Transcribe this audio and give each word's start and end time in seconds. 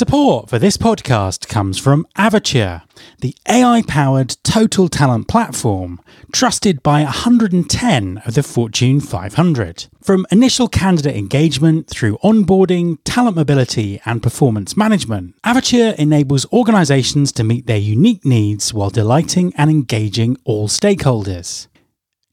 Support 0.00 0.48
for 0.48 0.58
this 0.58 0.78
podcast 0.78 1.46
comes 1.46 1.76
from 1.76 2.06
Avature, 2.16 2.84
the 3.18 3.34
AI 3.46 3.82
powered 3.86 4.34
total 4.42 4.88
talent 4.88 5.28
platform 5.28 6.00
trusted 6.32 6.82
by 6.82 7.02
110 7.02 8.22
of 8.24 8.32
the 8.32 8.42
Fortune 8.42 9.00
500. 9.00 9.88
From 10.00 10.24
initial 10.32 10.68
candidate 10.68 11.16
engagement 11.16 11.90
through 11.90 12.16
onboarding, 12.24 12.96
talent 13.04 13.36
mobility, 13.36 14.00
and 14.06 14.22
performance 14.22 14.74
management, 14.74 15.34
Avature 15.42 15.94
enables 15.96 16.50
organizations 16.50 17.30
to 17.32 17.44
meet 17.44 17.66
their 17.66 17.76
unique 17.76 18.24
needs 18.24 18.72
while 18.72 18.88
delighting 18.88 19.52
and 19.58 19.68
engaging 19.68 20.38
all 20.44 20.66
stakeholders. 20.66 21.66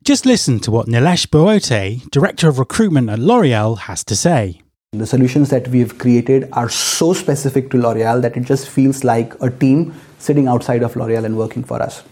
Just 0.06 0.26
listen 0.26 0.62
to 0.62 0.72
what 0.72 0.88
Nilesh 0.88 1.28
Boate, 1.30 2.10
Director 2.12 2.48
of 2.48 2.60
Recruitment 2.60 3.10
at 3.10 3.20
L'Oreal, 3.20 3.78
has 3.78 4.06
to 4.06 4.16
say. 4.16 4.62
The 4.94 5.06
solutions 5.06 5.50
that 5.50 5.68
we've 5.68 5.98
created 5.98 6.48
are 6.54 6.70
so 6.70 7.12
specific 7.12 7.70
to 7.72 7.78
L'Oreal 7.78 8.22
that 8.22 8.38
it 8.38 8.46
just 8.46 8.70
feels 8.70 9.04
like 9.04 9.34
a 9.42 9.50
team 9.50 9.94
sitting 10.18 10.48
outside 10.48 10.82
of 10.82 10.96
L'Oreal 10.96 11.25
and 11.25 11.38
working 11.38 11.61
for 11.61 11.82
us. 11.82 12.04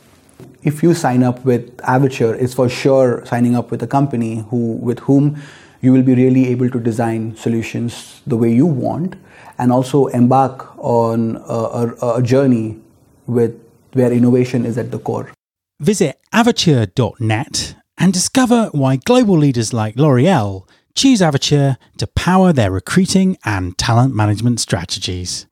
If 0.61 0.83
you 0.83 0.93
sign 0.93 1.23
up 1.23 1.45
with 1.45 1.77
Avature, 1.77 2.35
it's 2.37 2.53
for 2.53 2.67
sure 2.67 3.25
signing 3.25 3.55
up 3.55 3.71
with 3.71 3.81
a 3.81 3.87
company 3.87 4.43
who, 4.49 4.73
with 4.73 4.99
whom 4.99 5.41
you 5.79 5.93
will 5.93 6.01
be 6.01 6.15
really 6.15 6.49
able 6.49 6.69
to 6.69 6.77
design 6.77 7.37
solutions 7.37 8.21
the 8.27 8.35
way 8.35 8.51
you 8.51 8.65
want 8.65 9.15
and 9.57 9.71
also 9.71 10.07
embark 10.07 10.77
on 10.77 11.37
a, 11.47 11.95
a, 12.01 12.15
a 12.17 12.21
journey 12.21 12.77
with 13.25 13.57
where 13.93 14.11
innovation 14.11 14.65
is 14.65 14.77
at 14.77 14.91
the 14.91 14.99
core. 14.99 15.31
Visit 15.79 16.19
avature.net 16.33 17.75
and 17.97 18.11
discover 18.11 18.67
why 18.73 18.97
global 18.97 19.37
leaders 19.37 19.71
like 19.71 19.95
L'Oreal 19.95 20.67
choose 20.95 21.19
Avature 21.19 21.75
to 21.97 22.07
power 22.07 22.53
their 22.53 22.71
recruiting 22.71 23.37
and 23.43 23.77
talent 23.77 24.15
management 24.15 24.61
strategies. 24.61 25.45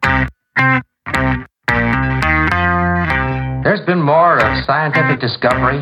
There's 3.63 3.85
been 3.85 4.01
more 4.01 4.37
of 4.37 4.65
scientific 4.65 5.19
discovery, 5.19 5.79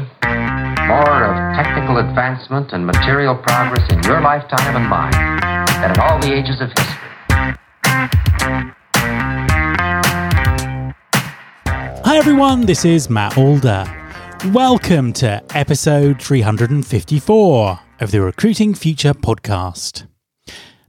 more 0.87 1.23
of 1.23 1.55
technical 1.55 1.97
advancement 1.97 2.73
and 2.73 2.85
material 2.87 3.35
progress 3.35 3.87
in 3.91 4.01
your 4.03 4.19
lifetime 4.21 4.75
and 4.75 4.89
mine 4.89 5.11
than 5.81 5.91
in 5.91 5.99
all 5.99 6.19
the 6.19 6.33
ages 6.33 6.59
of 6.59 6.69
history. 6.69 6.97
Hi 12.03 12.17
everyone, 12.17 12.65
this 12.65 12.83
is 12.83 13.11
Matt 13.11 13.37
Alder. 13.37 13.85
Welcome 14.51 15.13
to 15.13 15.43
episode 15.55 16.19
354 16.19 17.79
of 18.01 18.09
the 18.09 18.19
Recruiting 18.19 18.73
Future 18.73 19.13
podcast. 19.13 20.07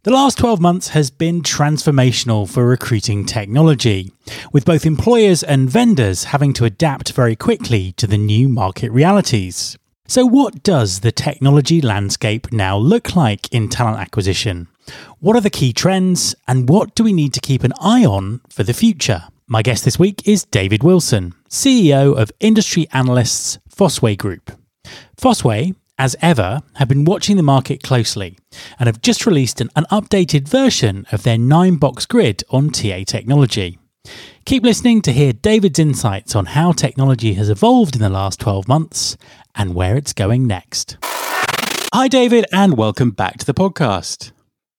The 0.03 0.11
last 0.11 0.39
12 0.39 0.61
months 0.61 0.89
has 0.89 1.11
been 1.11 1.43
transformational 1.43 2.49
for 2.49 2.67
recruiting 2.67 3.27
technology, 3.27 4.11
with 4.51 4.65
both 4.65 4.87
employers 4.87 5.43
and 5.43 5.69
vendors 5.69 6.25
having 6.25 6.55
to 6.55 6.65
adapt 6.65 7.13
very 7.13 7.37
quickly 7.37 7.93
to 7.93 8.07
the 8.07 8.17
new 8.17 8.49
market 8.49 8.91
realities. 8.91 9.77
So, 10.09 10.25
what 10.25 10.63
does 10.63 11.01
the 11.01 11.13
technology 11.13 11.83
landscape 11.83 12.51
now 12.51 12.79
look 12.79 13.15
like 13.15 13.53
in 13.53 13.69
talent 13.69 14.01
acquisition? 14.01 14.69
What 15.21 15.37
are 15.37 15.43
the 15.43 15.51
key 15.51 15.75
trends, 15.75 16.35
and 16.49 16.69
what 16.69 16.95
do 16.95 17.05
we 17.05 17.13
need 17.13 17.35
to 17.35 17.41
keep 17.41 17.63
an 17.63 17.75
eye 17.79 18.07
on 18.07 18.41
for 18.49 18.63
the 18.63 18.75
future? 18.75 19.25
My 19.47 19.61
guest 19.61 19.85
this 19.85 19.99
week 19.99 20.27
is 20.27 20.47
David 20.47 20.83
Wilson, 20.83 21.35
CEO 21.51 22.17
of 22.17 22.33
industry 22.41 22.89
analysts 22.91 23.59
Fosway 23.69 24.17
Group. 24.17 24.51
Fosway 25.17 25.77
as 25.99 26.17
ever, 26.23 26.63
have 26.77 26.89
been 26.89 27.05
watching 27.05 27.37
the 27.37 27.43
market 27.43 27.83
closely 27.83 28.39
and 28.79 28.87
have 28.87 29.03
just 29.03 29.27
released 29.27 29.61
an, 29.61 29.71
an 29.77 29.85
updated 29.91 30.49
version 30.49 31.07
of 31.13 31.23
their 31.23 31.39
nine 31.39 31.77
box 31.77 32.07
grid 32.07 32.43
on 32.51 32.71
TA 32.71 33.05
technology. 33.07 33.79
Keep 34.45 34.65
listening 34.65 35.03
to 35.03 35.13
hear 35.13 35.33
David's 35.33 35.79
insights 35.79 36.35
on 36.35 36.47
how 36.47 36.73
technology 36.73 37.35
has 37.35 37.49
evolved 37.49 37.95
in 37.95 38.03
the 38.03 38.09
last 38.09 38.41
12 38.41 38.67
months 38.67 39.17
and 39.55 39.75
where 39.75 39.97
it's 39.97 40.13
going 40.13 40.47
next. 40.47 40.97
Hi, 41.95 42.09
David, 42.09 42.47
and 42.53 42.77
welcome 42.77 43.11
back 43.11 43.39
to 43.39 43.47
the 43.47 43.55
podcast. 43.55 44.33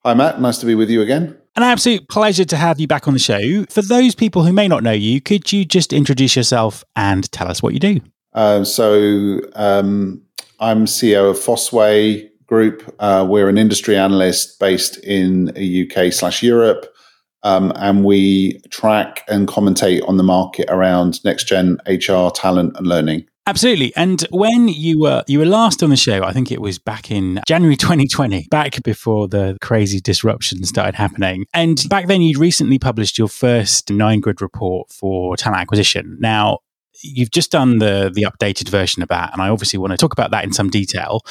Hi, 0.03 0.13
Matt. 0.13 0.41
Nice 0.41 0.57
to 0.57 0.65
be 0.65 0.75
with 0.75 0.89
you 0.89 1.01
again. 1.01 1.37
An 1.55 1.63
absolute 1.63 2.09
pleasure 2.09 2.43
to 2.45 2.57
have 2.57 2.79
you 2.79 2.87
back 2.87 3.07
on 3.07 3.13
the 3.13 3.19
show. 3.19 3.65
For 3.69 3.83
those 3.83 4.15
people 4.15 4.43
who 4.43 4.51
may 4.51 4.67
not 4.67 4.83
know 4.83 4.91
you, 4.91 5.21
could 5.21 5.51
you 5.53 5.63
just 5.63 5.93
introduce 5.93 6.35
yourself 6.35 6.83
and 6.95 7.31
tell 7.31 7.47
us 7.47 7.61
what 7.61 7.73
you 7.73 7.79
do? 7.79 7.99
Uh, 8.33 8.63
so, 8.63 9.39
um, 9.53 10.23
I'm 10.59 10.85
CEO 10.85 11.29
of 11.29 11.37
Fosway 11.37 12.29
Group. 12.47 12.93
Uh, 12.99 13.25
we're 13.27 13.49
an 13.49 13.57
industry 13.57 13.97
analyst 13.97 14.59
based 14.59 14.97
in 15.03 15.45
the 15.45 15.89
UK 15.89 16.13
slash 16.13 16.43
Europe. 16.43 16.85
Um, 17.43 17.73
and 17.75 18.05
we 18.05 18.61
track 18.69 19.23
and 19.27 19.47
commentate 19.47 20.07
on 20.07 20.17
the 20.17 20.23
market 20.23 20.69
around 20.69 21.23
next 21.25 21.45
gen 21.45 21.77
HR 21.87 22.29
talent 22.29 22.77
and 22.77 22.87
learning. 22.87 23.25
Absolutely. 23.45 23.93
And 23.97 24.25
when 24.31 24.69
you 24.69 25.01
were 25.01 25.23
you 25.27 25.39
were 25.39 25.45
last 25.45 25.83
on 25.83 25.89
the 25.89 25.97
show, 25.97 26.23
I 26.23 26.31
think 26.31 26.49
it 26.49 26.61
was 26.61 26.79
back 26.79 27.11
in 27.11 27.41
January 27.45 27.75
2020, 27.75 28.47
back 28.49 28.81
before 28.83 29.27
the 29.27 29.57
crazy 29.61 29.99
disruption 29.99 30.63
started 30.63 30.95
happening. 30.95 31.45
And 31.53 31.83
back 31.89 32.07
then 32.07 32.21
you'd 32.21 32.37
recently 32.37 32.79
published 32.79 33.17
your 33.17 33.27
first 33.27 33.91
nine 33.91 34.21
grid 34.21 34.41
report 34.41 34.91
for 34.91 35.35
talent 35.35 35.59
acquisition. 35.59 36.17
Now, 36.21 36.59
you've 37.03 37.31
just 37.31 37.51
done 37.51 37.77
the 37.79 38.11
the 38.13 38.23
updated 38.23 38.69
version 38.69 39.03
of 39.03 39.09
that, 39.09 39.31
and 39.33 39.41
I 39.41 39.49
obviously 39.49 39.77
want 39.77 39.91
to 39.91 39.97
talk 39.97 40.13
about 40.13 40.31
that 40.31 40.43
in 40.43 40.53
some 40.53 40.69
detail. 40.69 41.21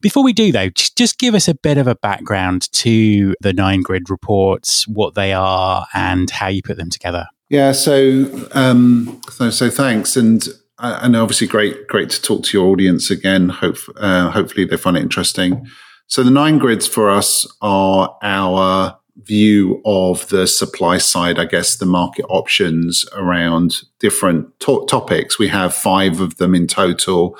Before 0.00 0.22
we 0.22 0.32
do, 0.32 0.52
though, 0.52 0.68
just, 0.68 1.18
give 1.18 1.34
us 1.34 1.48
a 1.48 1.54
bit 1.54 1.76
of 1.76 1.86
a 1.86 1.94
background 1.96 2.70
to 2.72 3.34
the 3.40 3.52
nine 3.52 3.82
grid 3.82 4.10
reports, 4.10 4.86
what 4.88 5.14
they 5.14 5.32
are, 5.32 5.86
and 5.94 6.30
how 6.30 6.48
you 6.48 6.62
put 6.62 6.76
them 6.76 6.88
together. 6.88 7.26
Yeah, 7.48 7.72
so 7.72 8.48
um, 8.52 9.20
so, 9.30 9.50
so 9.50 9.70
thanks, 9.70 10.16
and 10.16 10.46
and 10.78 11.16
obviously 11.16 11.46
great 11.46 11.86
great 11.88 12.10
to 12.10 12.22
talk 12.22 12.44
to 12.44 12.58
your 12.58 12.70
audience 12.70 13.10
again. 13.10 13.48
Hope 13.48 13.76
uh, 13.96 14.30
hopefully 14.30 14.64
they 14.64 14.76
find 14.76 14.96
it 14.96 15.02
interesting. 15.02 15.66
So 16.06 16.22
the 16.24 16.30
nine 16.30 16.58
grids 16.58 16.86
for 16.86 17.08
us 17.08 17.46
are 17.60 18.16
our 18.22 18.99
view 19.16 19.80
of 19.84 20.28
the 20.28 20.46
supply 20.46 20.98
side, 20.98 21.38
I 21.38 21.44
guess, 21.44 21.76
the 21.76 21.86
market 21.86 22.24
options 22.28 23.04
around 23.12 23.82
different 23.98 24.58
to- 24.60 24.86
topics. 24.88 25.38
We 25.38 25.48
have 25.48 25.74
five 25.74 26.20
of 26.20 26.36
them 26.36 26.54
in 26.54 26.66
total. 26.66 27.38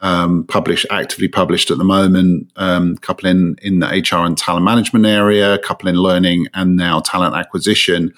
Um, 0.00 0.44
published, 0.48 0.86
actively 0.90 1.28
published 1.28 1.70
at 1.70 1.78
the 1.78 1.84
moment. 1.84 2.50
Um, 2.56 2.96
couple 2.96 3.28
in 3.28 3.54
in 3.62 3.78
the 3.78 3.86
HR 3.86 4.26
and 4.26 4.36
talent 4.36 4.64
management 4.64 5.06
area, 5.06 5.54
a 5.54 5.60
couple 5.60 5.88
in 5.88 5.94
learning, 5.94 6.48
and 6.54 6.76
now 6.76 6.98
talent 6.98 7.36
acquisition. 7.36 8.12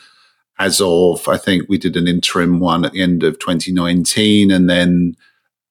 As 0.58 0.80
of, 0.80 1.28
I 1.28 1.36
think 1.36 1.68
we 1.68 1.76
did 1.76 1.98
an 1.98 2.08
interim 2.08 2.58
one 2.58 2.86
at 2.86 2.92
the 2.92 3.02
end 3.02 3.22
of 3.22 3.38
2019, 3.38 4.50
and 4.50 4.70
then 4.70 5.14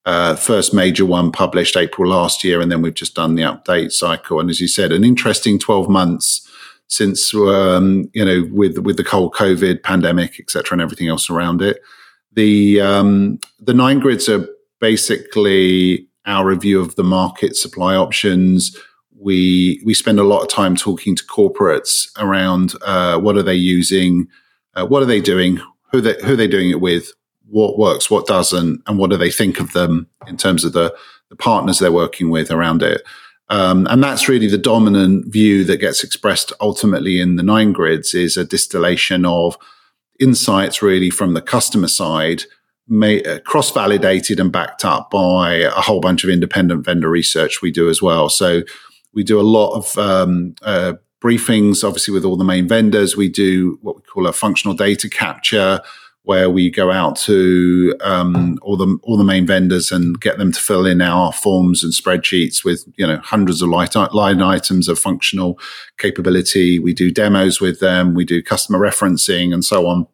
uh, 0.05 0.35
first 0.35 0.73
major 0.73 1.05
one 1.05 1.31
published 1.31 1.77
April 1.77 2.11
last 2.11 2.43
year, 2.43 2.61
and 2.61 2.71
then 2.71 2.83
we've 2.83 2.93
just 2.93 3.15
done 3.15 3.33
the 3.33 3.43
update 3.43 3.91
cycle. 3.91 4.39
And 4.39 4.49
as 4.49 4.59
you 4.59 4.67
said, 4.67 4.91
an 4.91 5.03
interesting 5.03 5.57
12 5.57 5.89
months 5.89 6.47
since 6.93 7.33
um, 7.33 8.09
you 8.13 8.23
know 8.23 8.47
with 8.51 8.77
with 8.79 8.97
the 8.97 9.03
whole 9.03 9.31
COVID 9.31 9.83
pandemic, 9.83 10.39
etc., 10.39 10.75
and 10.75 10.81
everything 10.81 11.07
else 11.07 11.29
around 11.29 11.61
it. 11.61 11.81
The 12.33 12.81
um, 12.81 13.39
the 13.59 13.73
nine 13.73 13.99
grids 13.99 14.29
are 14.29 14.47
basically 14.79 16.07
our 16.25 16.45
review 16.45 16.79
of 16.79 16.95
the 16.95 17.03
market 17.03 17.55
supply 17.55 17.95
options. 17.95 18.77
We 19.17 19.81
we 19.85 19.93
spend 19.93 20.19
a 20.19 20.23
lot 20.23 20.41
of 20.41 20.49
time 20.49 20.75
talking 20.75 21.15
to 21.15 21.23
corporates 21.25 22.09
around 22.17 22.73
uh, 22.85 23.19
what 23.19 23.37
are 23.37 23.43
they 23.43 23.55
using, 23.55 24.27
uh, 24.75 24.85
what 24.85 25.01
are 25.01 25.07
they 25.07 25.21
doing, 25.21 25.59
who 25.91 26.01
they 26.01 26.15
who 26.23 26.33
are 26.33 26.37
they 26.37 26.47
doing 26.47 26.69
it 26.69 26.81
with, 26.81 27.11
what 27.49 27.77
works, 27.77 28.11
what 28.11 28.27
doesn't, 28.27 28.81
and 28.85 28.99
what 28.99 29.09
do 29.09 29.17
they 29.17 29.31
think 29.31 29.59
of 29.59 29.73
them 29.73 30.07
in 30.27 30.37
terms 30.37 30.63
of 30.63 30.73
the 30.73 30.95
the 31.29 31.35
partners 31.35 31.79
they're 31.79 31.91
working 31.91 32.29
with 32.29 32.51
around 32.51 32.83
it. 32.83 33.01
Um, 33.49 33.87
and 33.89 34.03
that's 34.03 34.29
really 34.29 34.47
the 34.47 34.57
dominant 34.57 35.31
view 35.31 35.63
that 35.65 35.77
gets 35.77 36.03
expressed 36.03 36.53
ultimately 36.61 37.19
in 37.19 37.35
the 37.35 37.43
nine 37.43 37.73
grids 37.73 38.13
is 38.13 38.37
a 38.37 38.45
distillation 38.45 39.25
of 39.25 39.57
insights 40.19 40.81
really 40.81 41.09
from 41.09 41.33
the 41.33 41.41
customer 41.41 41.87
side, 41.87 42.43
uh, 43.01 43.39
cross 43.45 43.71
validated 43.71 44.39
and 44.39 44.51
backed 44.51 44.85
up 44.85 45.09
by 45.11 45.55
a 45.55 45.69
whole 45.71 45.99
bunch 45.99 46.23
of 46.23 46.29
independent 46.29 46.85
vendor 46.85 47.09
research 47.09 47.61
we 47.61 47.71
do 47.71 47.89
as 47.89 48.01
well. 48.01 48.29
So 48.29 48.63
we 49.13 49.23
do 49.23 49.39
a 49.39 49.41
lot 49.41 49.75
of 49.75 49.97
um, 49.97 50.55
uh, 50.61 50.93
briefings, 51.23 51.83
obviously, 51.83 52.13
with 52.13 52.25
all 52.25 52.37
the 52.37 52.43
main 52.43 52.67
vendors. 52.67 53.15
We 53.15 53.29
do 53.29 53.77
what 53.81 53.95
we 53.95 54.01
call 54.01 54.27
a 54.27 54.33
functional 54.33 54.75
data 54.75 55.09
capture 55.09 55.81
where 56.25 56.49
we 56.49 56.71
go 56.71 56.89
out 56.89 57.17
to 57.17 57.93
um, 58.01 58.57
all 58.61 58.77
the 58.77 58.97
all 59.03 59.17
the 59.17 59.23
main 59.23 59.45
vendors 59.45 59.91
and 59.91 60.19
get 60.21 60.37
them 60.37 60.51
to 60.51 60.59
fill 60.59 60.85
in 60.85 61.01
our 61.01 61.33
forms 61.33 61.83
and 61.83 61.91
spreadsheets 61.93 62.63
with 62.63 62.85
you 62.95 63.05
know 63.05 63.17
hundreds 63.17 63.61
of 63.61 63.69
line 63.69 64.41
items 64.41 64.87
of 64.87 64.97
functional 64.97 65.59
capability. 65.97 66.79
We 66.79 66.93
do 66.93 67.11
demos 67.11 67.59
with 67.59 67.79
them. 67.79 68.13
We 68.13 68.25
do 68.25 68.41
customer 68.41 68.79
referencing 68.79 69.53
and 69.53 69.63
so 69.65 69.85
on. 69.87 70.07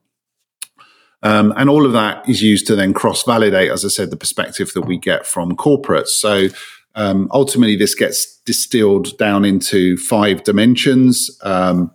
Um, 1.21 1.53
and 1.57 1.69
all 1.69 1.85
of 1.85 1.93
that 1.93 2.27
is 2.29 2.41
used 2.41 2.65
to 2.67 2.75
then 2.75 2.93
cross 2.93 3.23
validate, 3.23 3.71
as 3.71 3.83
I 3.83 3.89
said, 3.89 4.09
the 4.09 4.17
perspective 4.17 4.71
that 4.73 4.83
we 4.83 4.97
get 4.97 5.27
from 5.27 5.55
corporates. 5.55 6.07
So 6.09 6.47
um, 6.95 7.29
ultimately, 7.31 7.75
this 7.75 7.93
gets 7.93 8.37
distilled 8.45 9.17
down 9.17 9.45
into 9.45 9.97
five 9.97 10.43
dimensions. 10.43 11.29
Um, 11.43 11.91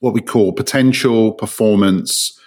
what 0.00 0.12
we 0.12 0.20
call 0.20 0.52
potential, 0.52 1.32
performance, 1.32 2.38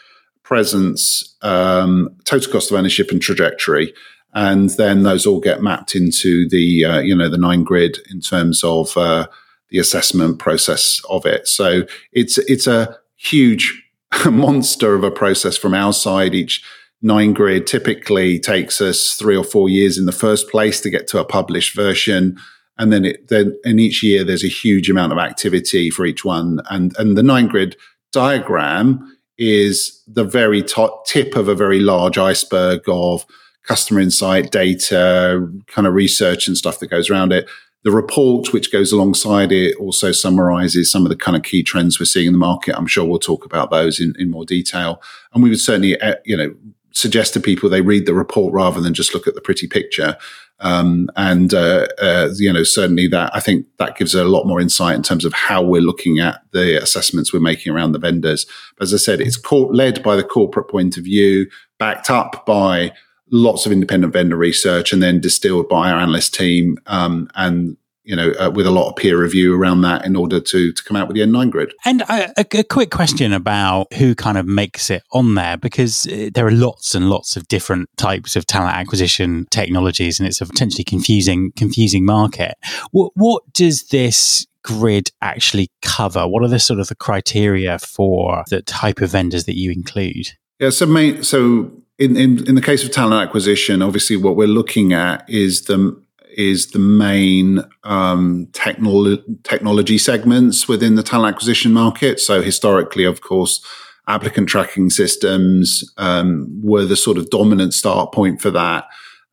presence, 0.48 1.36
um, 1.42 2.10
total 2.24 2.54
cost 2.54 2.72
of 2.72 2.78
ownership, 2.78 3.12
and 3.12 3.22
trajectory. 3.22 3.94
And 4.34 4.70
then 4.72 5.04
those 5.04 5.26
all 5.26 5.42
get 5.42 5.62
mapped 5.62 5.94
into 5.94 6.48
the 6.48 6.86
uh, 6.86 7.00
you 7.00 7.16
know 7.16 7.30
the 7.30 7.38
nine 7.38 7.64
grid 7.64 7.98
in 8.10 8.22
terms 8.22 8.64
of 8.64 8.96
uh, 8.96 9.28
the 9.70 9.80
assessment 9.80 10.40
process 10.40 11.02
of 11.10 11.26
it. 11.26 11.48
So 11.48 11.84
it's 12.14 12.38
it's 12.38 12.66
a 12.66 12.98
huge 13.18 13.84
monster 14.26 14.96
of 14.96 15.04
a 15.04 15.12
process 15.12 15.58
from 15.58 15.74
our 15.74 15.92
side. 15.92 16.34
Each 16.34 16.64
nine 17.02 17.34
grid 17.34 17.68
typically 17.68 18.40
takes 18.40 18.80
us 18.80 19.16
three 19.16 19.36
or 19.36 19.44
four 19.44 19.68
years 19.68 19.98
in 19.98 20.06
the 20.06 20.12
first 20.14 20.50
place 20.50 20.80
to 20.82 20.90
get 20.90 21.08
to 21.10 21.20
a 21.20 21.26
published 21.26 21.76
version. 21.76 22.38
And 22.80 22.94
then 22.94 23.06
it, 23.06 23.28
then 23.28 23.58
in 23.66 23.80
each 23.80 24.04
year, 24.04 24.24
there's 24.24 24.44
a 24.44 24.48
huge 24.48 24.90
amount 24.90 25.12
of 25.12 25.18
activity 25.18 25.90
for 25.90 26.06
each 26.06 26.24
one. 26.24 26.62
And, 26.70 26.96
and 27.00 27.18
the 27.18 27.24
nine 27.24 27.48
grid 27.48 27.76
diagram 28.12 29.17
is 29.38 30.02
the 30.08 30.24
very 30.24 30.64
top 30.64 31.06
tip 31.06 31.36
of 31.36 31.48
a 31.48 31.56
very 31.56 31.80
large 31.80 32.18
iceberg 32.18 32.82
of 32.88 33.26
customer 33.64 34.00
insight 34.00 34.52
data, 34.52 35.46
kind 35.68 35.88
of 35.88 35.94
research 35.94 36.48
and 36.48 36.58
stuff 36.58 36.80
that 36.80 36.88
goes 36.88 37.10
around 37.10 37.34
it. 37.34 37.48
The 37.84 37.92
report, 37.92 38.54
which 38.54 38.72
goes 38.72 38.92
alongside 38.92 39.52
it, 39.52 39.76
also 39.78 40.12
summarizes 40.12 40.92
some 40.92 41.06
of 41.06 41.10
the 41.10 41.16
kind 41.16 41.38
of 41.38 41.44
key 41.44 41.64
trends 41.64 42.00
we're 42.00 42.06
seeing 42.06 42.28
in 42.28 42.34
the 42.34 42.40
market. 42.40 42.76
I'm 42.78 42.88
sure 42.88 43.06
we'll 43.06 43.20
talk 43.20 43.46
about 43.46 43.70
those 43.70 44.00
in, 44.00 44.14
in 44.18 44.32
more 44.32 44.46
detail. 44.46 45.02
And 45.34 45.44
we 45.44 45.50
would 45.50 45.62
certainly, 45.62 46.00
uh, 46.02 46.16
you 46.26 46.36
know, 46.36 46.56
suggest 46.98 47.34
to 47.34 47.40
people 47.40 47.70
they 47.70 47.82
read 47.82 48.06
the 48.06 48.14
report 48.14 48.54
rather 48.54 48.82
than 48.82 48.94
just 48.94 49.14
look 49.14 49.28
at 49.28 49.36
the 49.36 49.42
pretty 49.42 49.68
picture. 49.68 50.18
Um, 50.60 51.10
and 51.16 51.54
uh, 51.54 51.88
uh, 52.02 52.30
you 52.36 52.52
know, 52.52 52.64
certainly 52.64 53.08
that 53.10 53.36
I 53.36 53.40
think 53.40 53.68
that 53.78 53.98
gives 53.98 54.16
a 54.16 54.24
lot 54.24 54.46
more 54.46 54.60
insight 54.60 54.96
in 54.96 55.04
terms 55.04 55.24
of 55.24 55.34
how 55.34 55.62
we're 55.62 55.82
looking 55.82 56.20
at 56.20 56.42
the 56.52 56.82
assessments 56.82 57.32
we're 57.32 57.40
making 57.40 57.74
around 57.74 57.92
the 57.92 58.00
vendors. 58.00 58.46
But 58.76 58.86
as 58.86 58.94
I 58.94 58.98
said, 58.98 59.22
it's 59.22 59.40
led 59.52 60.02
by 60.02 60.16
the 60.16 60.24
corporate 60.24 60.70
point 60.70 60.98
of 60.98 61.04
view, 61.04 61.48
backed 61.78 62.10
up 62.10 62.46
by 62.46 62.92
lots 63.32 63.66
of 63.66 63.72
independent 63.72 64.14
vendor 64.14 64.38
research, 64.38 64.92
and 64.92 65.04
then 65.04 65.22
distilled 65.22 65.70
by 65.70 65.92
our 65.92 66.00
analyst 66.00 66.34
team. 66.34 66.78
Um, 66.88 67.30
and 67.36 67.78
you 68.08 68.16
know, 68.16 68.32
uh, 68.40 68.50
with 68.50 68.66
a 68.66 68.72
lot 68.72 68.90
of 68.90 68.96
peer 68.96 69.22
review 69.22 69.54
around 69.54 69.82
that 69.82 70.06
in 70.06 70.16
order 70.16 70.40
to 70.40 70.72
to 70.72 70.84
come 70.84 70.96
out 70.96 71.08
with 71.08 71.16
the 71.16 71.22
N9 71.22 71.52
grid. 71.52 71.74
And 71.84 72.02
a, 72.04 72.32
a, 72.38 72.64
quick 72.64 72.90
question 72.90 73.34
about 73.34 73.94
who 73.94 74.16
kind 74.16 74.38
of 74.38 74.48
makes 74.48 74.90
it 74.90 75.04
on 75.12 75.36
there, 75.36 75.58
because 75.58 76.08
uh, 76.08 76.30
there 76.34 76.48
are 76.48 76.52
lots 76.52 76.96
and 76.96 77.10
lots 77.10 77.36
of 77.36 77.48
different 77.50 77.90
types 77.98 78.38
of 78.38 78.46
talent 78.46 78.76
acquisition 78.76 79.46
technologies, 79.52 80.20
and 80.20 80.28
it's 80.28 80.40
a 80.40 80.46
potentially 80.46 80.86
confusing 80.86 81.52
confusing 81.58 82.06
market. 82.06 82.56
What, 82.92 83.12
what 83.16 83.44
does 83.52 83.90
this 83.90 84.48
grid 84.64 85.12
actually 85.22 85.70
cover? 85.82 86.28
What 86.28 86.44
are 86.44 86.48
the 86.48 86.60
sort 86.60 86.80
of 86.80 86.88
the 86.88 86.96
criteria 86.96 87.78
for 87.78 88.46
the 88.50 88.62
type 88.62 89.02
of 89.02 89.12
vendors 89.12 89.44
that 89.46 89.58
you 89.58 89.72
include? 89.72 90.30
Yeah, 90.60 90.70
so 90.70 90.86
main, 90.86 91.24
so 91.24 91.72
in, 92.00 92.16
in 92.16 92.48
in 92.48 92.56
the 92.56 92.62
case 92.62 92.86
of 92.86 92.92
talent 92.92 93.28
acquisition, 93.28 93.82
obviously 93.82 94.16
what 94.16 94.38
we're 94.38 94.48
looking 94.48 94.94
at 94.94 95.30
is 95.30 95.64
the 95.64 96.02
is 96.38 96.68
the 96.68 96.80
main 96.80 97.60
um, 97.84 98.48
technolo- 98.52 99.24
technology 99.44 99.98
segments 99.98 100.68
within 100.68 100.96
the 100.96 101.04
talent 101.04 101.36
acquisition 101.36 101.74
market. 101.74 102.20
So 102.20 102.42
historically, 102.42 103.04
of 103.04 103.22
course, 103.22 103.66
applicant 104.08 104.48
tracking 104.48 104.90
systems 104.92 105.84
um, 105.98 106.48
were 106.64 106.86
the 106.86 106.96
sort 106.96 107.18
of 107.18 107.30
dominant 107.32 107.74
start 107.74 108.14
point 108.14 108.40
for 108.40 108.52
that. 108.52 108.86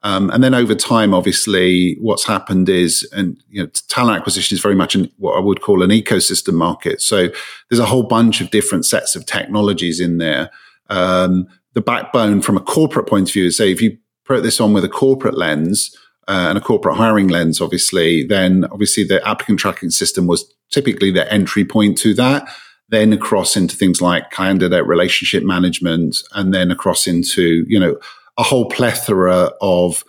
Um, 0.03 0.31
and 0.31 0.43
then 0.43 0.55
over 0.55 0.75
time, 0.75 1.15
obviously, 1.15 1.97
what's 2.01 2.27
happened 2.27 2.69
is, 2.69 3.09
and 3.13 3.39
you 3.49 3.63
know, 3.63 3.71
talent 3.89 4.19
acquisition 4.19 4.55
is 4.55 4.61
very 4.61 4.75
much 4.75 4.95
an, 4.95 5.11
what 5.17 5.37
I 5.37 5.41
would 5.41 5.63
call 5.63 5.83
an 5.83 5.91
ecosystem 5.91 6.55
market. 6.55 7.01
So 7.01 7.29
there's 7.69 7.79
a 7.79 7.87
whole 7.87 8.03
bunch 8.03 8.41
of 8.41 8.51
different 8.51 8.85
sets 8.85 9.15
of 9.15 9.25
technologies 9.25 10.01
in 10.01 10.19
there. 10.19 10.51
Um, 10.91 11.47
the 11.73 11.81
backbone 11.81 12.43
from 12.43 12.57
a 12.57 12.61
corporate 12.61 13.09
point 13.09 13.31
of 13.31 13.33
view 13.33 13.47
is, 13.47 13.57
say, 13.57 13.73
if 13.73 13.81
you 13.81 13.97
put 14.27 14.43
this 14.43 14.61
on 14.61 14.75
with 14.75 14.85
a 14.85 14.91
corporate 14.91 15.39
lens, 15.39 15.97
uh, 16.29 16.47
and 16.49 16.59
a 16.59 16.61
corporate 16.61 16.97
hiring 16.97 17.29
lens, 17.29 17.61
obviously, 17.61 18.25
then 18.25 18.65
obviously 18.67 19.05
the 19.05 19.27
applicant 19.27 19.59
tracking 19.59 19.91
system 19.91 20.27
was 20.27 20.53
typically 20.71 21.11
the 21.11 21.31
entry 21.33 21.65
point 21.65 21.99
to 21.99 22.15
that. 22.15 22.49
Then 22.89 23.13
across 23.13 23.57
into 23.57 23.77
things 23.77 24.01
like 24.01 24.31
candidate 24.31 24.87
relationship 24.87 25.43
management, 25.43 26.23
and 26.33 26.53
then 26.53 26.71
across 26.71 27.07
into 27.07 27.65
you 27.67 27.81
know 27.81 27.99
a 28.37 28.43
whole 28.43 28.69
plethora 28.69 29.51
of 29.61 30.05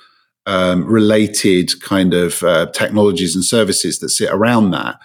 um, 0.46 0.86
related 0.86 1.82
kind 1.82 2.14
of 2.14 2.44
uh, 2.44 2.68
technologies 2.68 3.36
and 3.36 3.44
services 3.44 4.00
that 4.00 4.10
sit 4.10 4.30
around 4.32 4.72
that. 4.72 5.00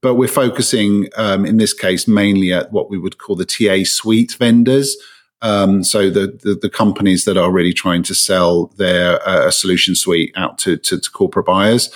But 0.00 0.14
we're 0.14 0.28
focusing 0.28 1.08
um, 1.16 1.44
in 1.46 1.56
this 1.56 1.72
case 1.72 2.08
mainly 2.08 2.52
at 2.52 2.72
what 2.72 2.90
we 2.90 2.98
would 2.98 3.18
call 3.18 3.36
the 3.36 3.44
TA 3.44 3.84
suite 3.84 4.36
vendors. 4.38 4.96
Um, 5.42 5.84
so 5.84 6.10
the, 6.10 6.38
the, 6.42 6.54
the 6.54 6.70
companies 6.70 7.24
that 7.24 7.36
are 7.36 7.52
really 7.52 7.74
trying 7.74 8.02
to 8.04 8.14
sell 8.14 8.66
their 8.78 9.26
uh, 9.28 9.50
solution 9.50 9.94
suite 9.94 10.32
out 10.36 10.58
to 10.58 10.76
to, 10.76 10.98
to 10.98 11.10
corporate 11.10 11.46
buyers. 11.46 11.90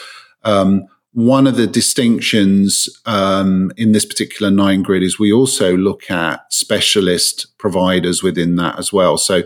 Um, 0.44 0.86
one 1.12 1.48
of 1.48 1.56
the 1.56 1.66
distinctions 1.66 2.88
um, 3.04 3.72
in 3.76 3.92
this 3.92 4.04
particular 4.04 4.50
nine 4.50 4.82
grid 4.82 5.02
is 5.02 5.18
we 5.18 5.32
also 5.32 5.76
look 5.76 6.08
at 6.08 6.40
specialist 6.52 7.58
providers 7.58 8.22
within 8.22 8.54
that 8.56 8.78
as 8.78 8.92
well. 8.92 9.18
So 9.18 9.42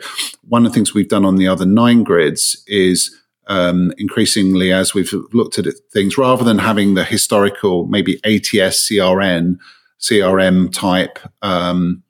one 0.47 0.67
of 0.67 0.73
the 0.73 0.75
things 0.75 0.93
we've 0.93 1.09
done 1.09 1.25
on 1.25 1.37
the 1.37 1.49
other 1.49 1.65
nine 1.65 2.03
grids 2.03 2.63
is 2.67 3.19
um, 3.47 3.93
increasingly 3.97 4.73
as 4.73 4.93
we've 4.93 5.13
looked 5.33 5.59
at 5.59 5.67
things 5.91 6.19
rather 6.19 6.45
than 6.45 6.59
having 6.59 6.95
the 6.95 7.05
historical 7.05 7.87
maybe 7.87 8.17
ATS 8.25 8.89
CRN 8.89 9.59
CRM 10.01 10.71
type 10.71 11.19
um, 11.41 12.03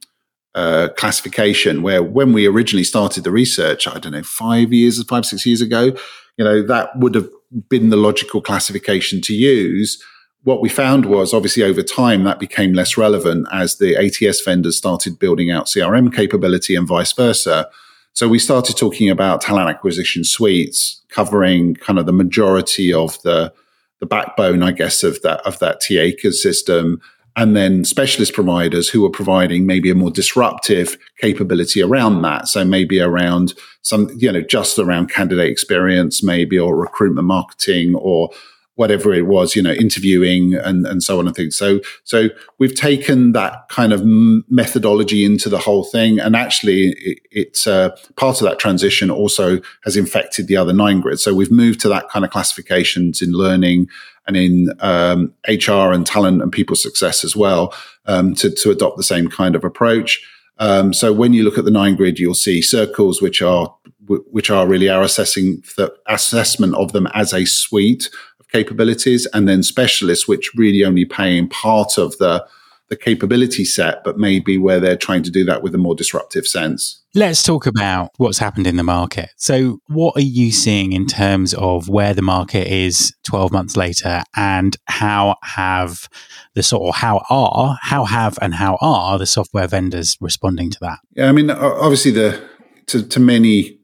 uh, 0.55 0.89
classification 0.97 1.83
where 1.83 2.03
when 2.03 2.33
we 2.33 2.47
originally 2.47 2.85
started 2.85 3.25
the 3.25 3.31
research, 3.31 3.89
I 3.89 3.99
don't 3.99 4.13
know, 4.13 4.23
five 4.23 4.73
years, 4.73 5.03
five, 5.05 5.27
six 5.27 5.45
years 5.45 5.61
ago, 5.61 5.97
you 6.37 6.45
know, 6.45 6.63
that 6.63 6.97
would 6.97 7.15
have 7.15 7.29
been 7.69 7.91
the 7.91 7.97
logical 7.97 8.41
classification 8.41 9.21
to 9.23 9.35
use. 9.35 10.03
What 10.43 10.61
we 10.61 10.69
found 10.69 11.07
was 11.07 11.33
obviously 11.33 11.63
over 11.63 11.83
time 11.83 12.25
that 12.25 12.39
became 12.39 12.75
less 12.75 12.97
relevant 12.97 13.47
as 13.53 13.79
the 13.79 13.97
ATS 13.97 14.43
vendors 14.43 14.77
started 14.77 15.19
building 15.19 15.51
out 15.51 15.67
CRM 15.67 16.15
capability 16.15 16.75
and 16.75 16.87
vice 16.87 17.13
versa. 17.13 17.69
So 18.13 18.29
we 18.29 18.39
started 18.39 18.77
talking 18.77 19.11
about 19.11 19.41
talent 19.41 19.69
acquisition 19.69 20.23
suites 20.23 21.03
covering 21.09 21.75
kind 21.75 21.99
of 21.99 22.07
the 22.07 22.13
majority 22.13 22.93
of 22.93 23.21
the 23.23 23.53
the 24.01 24.07
backbone, 24.07 24.63
I 24.63 24.73
guess, 24.73 25.03
of 25.03 25.23
that 25.23 25.41
of 25.47 25.59
that 25.61 25.81
TA 25.81 26.05
ecosystem 26.13 26.99
and 27.37 27.57
then 27.57 27.85
specialist 27.85 28.33
providers 28.33 28.89
who 28.89 29.05
are 29.05 29.11
providing 29.11 29.67
maybe 29.67 29.91
a 29.91 29.95
more 29.95 30.11
disruptive 30.11 30.97
capability 31.21 31.83
around 31.83 32.23
that. 32.23 32.47
So 32.47 32.65
maybe 32.65 33.01
around 33.01 33.55
some, 33.83 34.09
you 34.17 34.31
know, 34.31 34.41
just 34.41 34.79
around 34.79 35.11
candidate 35.11 35.51
experience, 35.51 36.23
maybe, 36.23 36.59
or 36.59 36.77
recruitment 36.77 37.27
marketing 37.27 37.95
or 37.97 38.31
whatever 38.77 39.15
it 39.15 39.27
was, 39.27 39.55
you 39.55 39.63
know, 39.63 39.73
interviewing 39.73 40.55
and, 40.55 40.87
and 40.87 41.03
so 41.03 41.19
on 41.19 41.27
and 41.27 41.37
things. 41.37 41.57
So, 41.57 41.81
so 42.03 42.29
we've 42.59 42.75
taken 42.75 43.33
that 43.33 43.69
kind 43.69 43.93
of 43.93 44.03
methodology 44.05 45.25
into 45.25 45.49
the 45.49 45.59
whole 45.59 45.85
thing. 45.85 46.19
And 46.19 46.35
actually 46.35 46.95
it, 46.99 47.19
it's 47.31 47.67
uh, 47.67 47.91
part 48.17 48.41
of 48.41 48.49
that 48.49 48.59
transition 48.59 49.11
also 49.11 49.61
has 49.85 49.97
infected 49.97 50.49
the 50.49 50.57
other 50.57 50.73
nine 50.73 51.01
grids. 51.01 51.23
So 51.23 51.35
we've 51.35 51.53
moved 51.53 51.81
to 51.81 51.89
that 51.91 52.09
kind 52.09 52.25
of 52.25 52.33
classifications 52.33 53.23
in 53.23 53.33
learning 53.33 53.89
and 54.27 54.37
in 54.37 54.69
um, 54.81 55.35
HR 55.47 55.93
and 55.93 56.07
talent 56.07 56.43
and 56.43 56.51
people 56.51 56.77
success 56.77 57.25
as 57.25 57.37
well 57.37 57.75
um, 58.07 58.35
to, 58.35 58.51
to 58.51 58.71
adopt 58.71 58.97
the 58.97 59.03
same 59.03 59.29
kind 59.29 59.55
of 59.55 59.65
approach. 59.65 60.25
Um, 60.59 60.93
so 60.93 61.13
when 61.13 61.33
you 61.33 61.43
look 61.43 61.59
at 61.59 61.65
the 61.65 61.71
nine 61.71 61.97
grid, 61.97 62.19
you'll 62.19 62.35
see 62.35 62.63
circles, 62.63 63.21
which 63.21 63.43
are 63.43 63.75
which 64.07 64.51
are 64.51 64.67
really 64.67 64.91
our 64.91 65.03
assessing 65.03 65.63
the 65.79 65.91
assessment 66.07 66.75
of 66.75 66.93
them 66.93 67.09
as 67.15 67.33
a 67.33 67.47
suite 67.47 68.11
of 68.39 68.49
capabilities, 68.49 69.27
and 69.33 69.49
then 69.49 69.63
specialists, 69.63 70.29
which 70.29 70.51
really 70.55 70.85
only 70.85 71.05
pay 71.05 71.37
in 71.37 71.49
part 71.49 71.99
of 71.99 72.17
the 72.19 72.47
the 72.89 72.97
capability 72.97 73.65
set, 73.65 74.05
but 74.05 74.19
maybe 74.19 74.59
where 74.59 74.79
they're 74.79 74.97
trying 74.97 75.23
to 75.23 75.31
do 75.31 75.45
that 75.45 75.63
with 75.63 75.75
a 75.75 75.79
more 75.79 75.95
disruptive 75.95 76.47
sense. 76.47 77.03
Let's 77.17 77.45
talk 77.45 77.67
about 77.67 78.11
what's 78.17 78.39
happened 78.39 78.67
in 78.67 78.77
the 78.77 78.83
market. 78.83 79.31
So, 79.37 79.79
what 79.87 80.17
are 80.17 80.21
you 80.21 80.51
seeing 80.51 80.93
in 80.93 81.07
terms 81.07 81.55
of 81.55 81.89
where 81.89 82.13
the 82.13 82.23
market 82.23 82.67
is 82.67 83.15
12 83.23 83.53
months 83.53 83.77
later 83.77 84.25
and 84.35 84.77
how 84.87 85.37
have 85.45 86.09
the 86.55 86.63
sort 86.65 86.89
of 86.89 87.01
how 87.01 87.25
are, 87.31 87.79
how 87.81 88.05
have 88.05 88.37
and 88.43 88.53
how 88.53 88.79
are 88.81 89.17
the 89.17 89.27
software 89.27 89.69
vendors 89.69 90.17
responding 90.21 90.71
to 90.71 90.79
that? 90.81 90.99
Yeah, 91.13 91.29
I 91.29 91.33
mean, 91.33 91.51
obviously, 91.51 92.11
the 92.11 92.43
to, 92.87 93.07
to 93.07 93.21
many, 93.21 93.79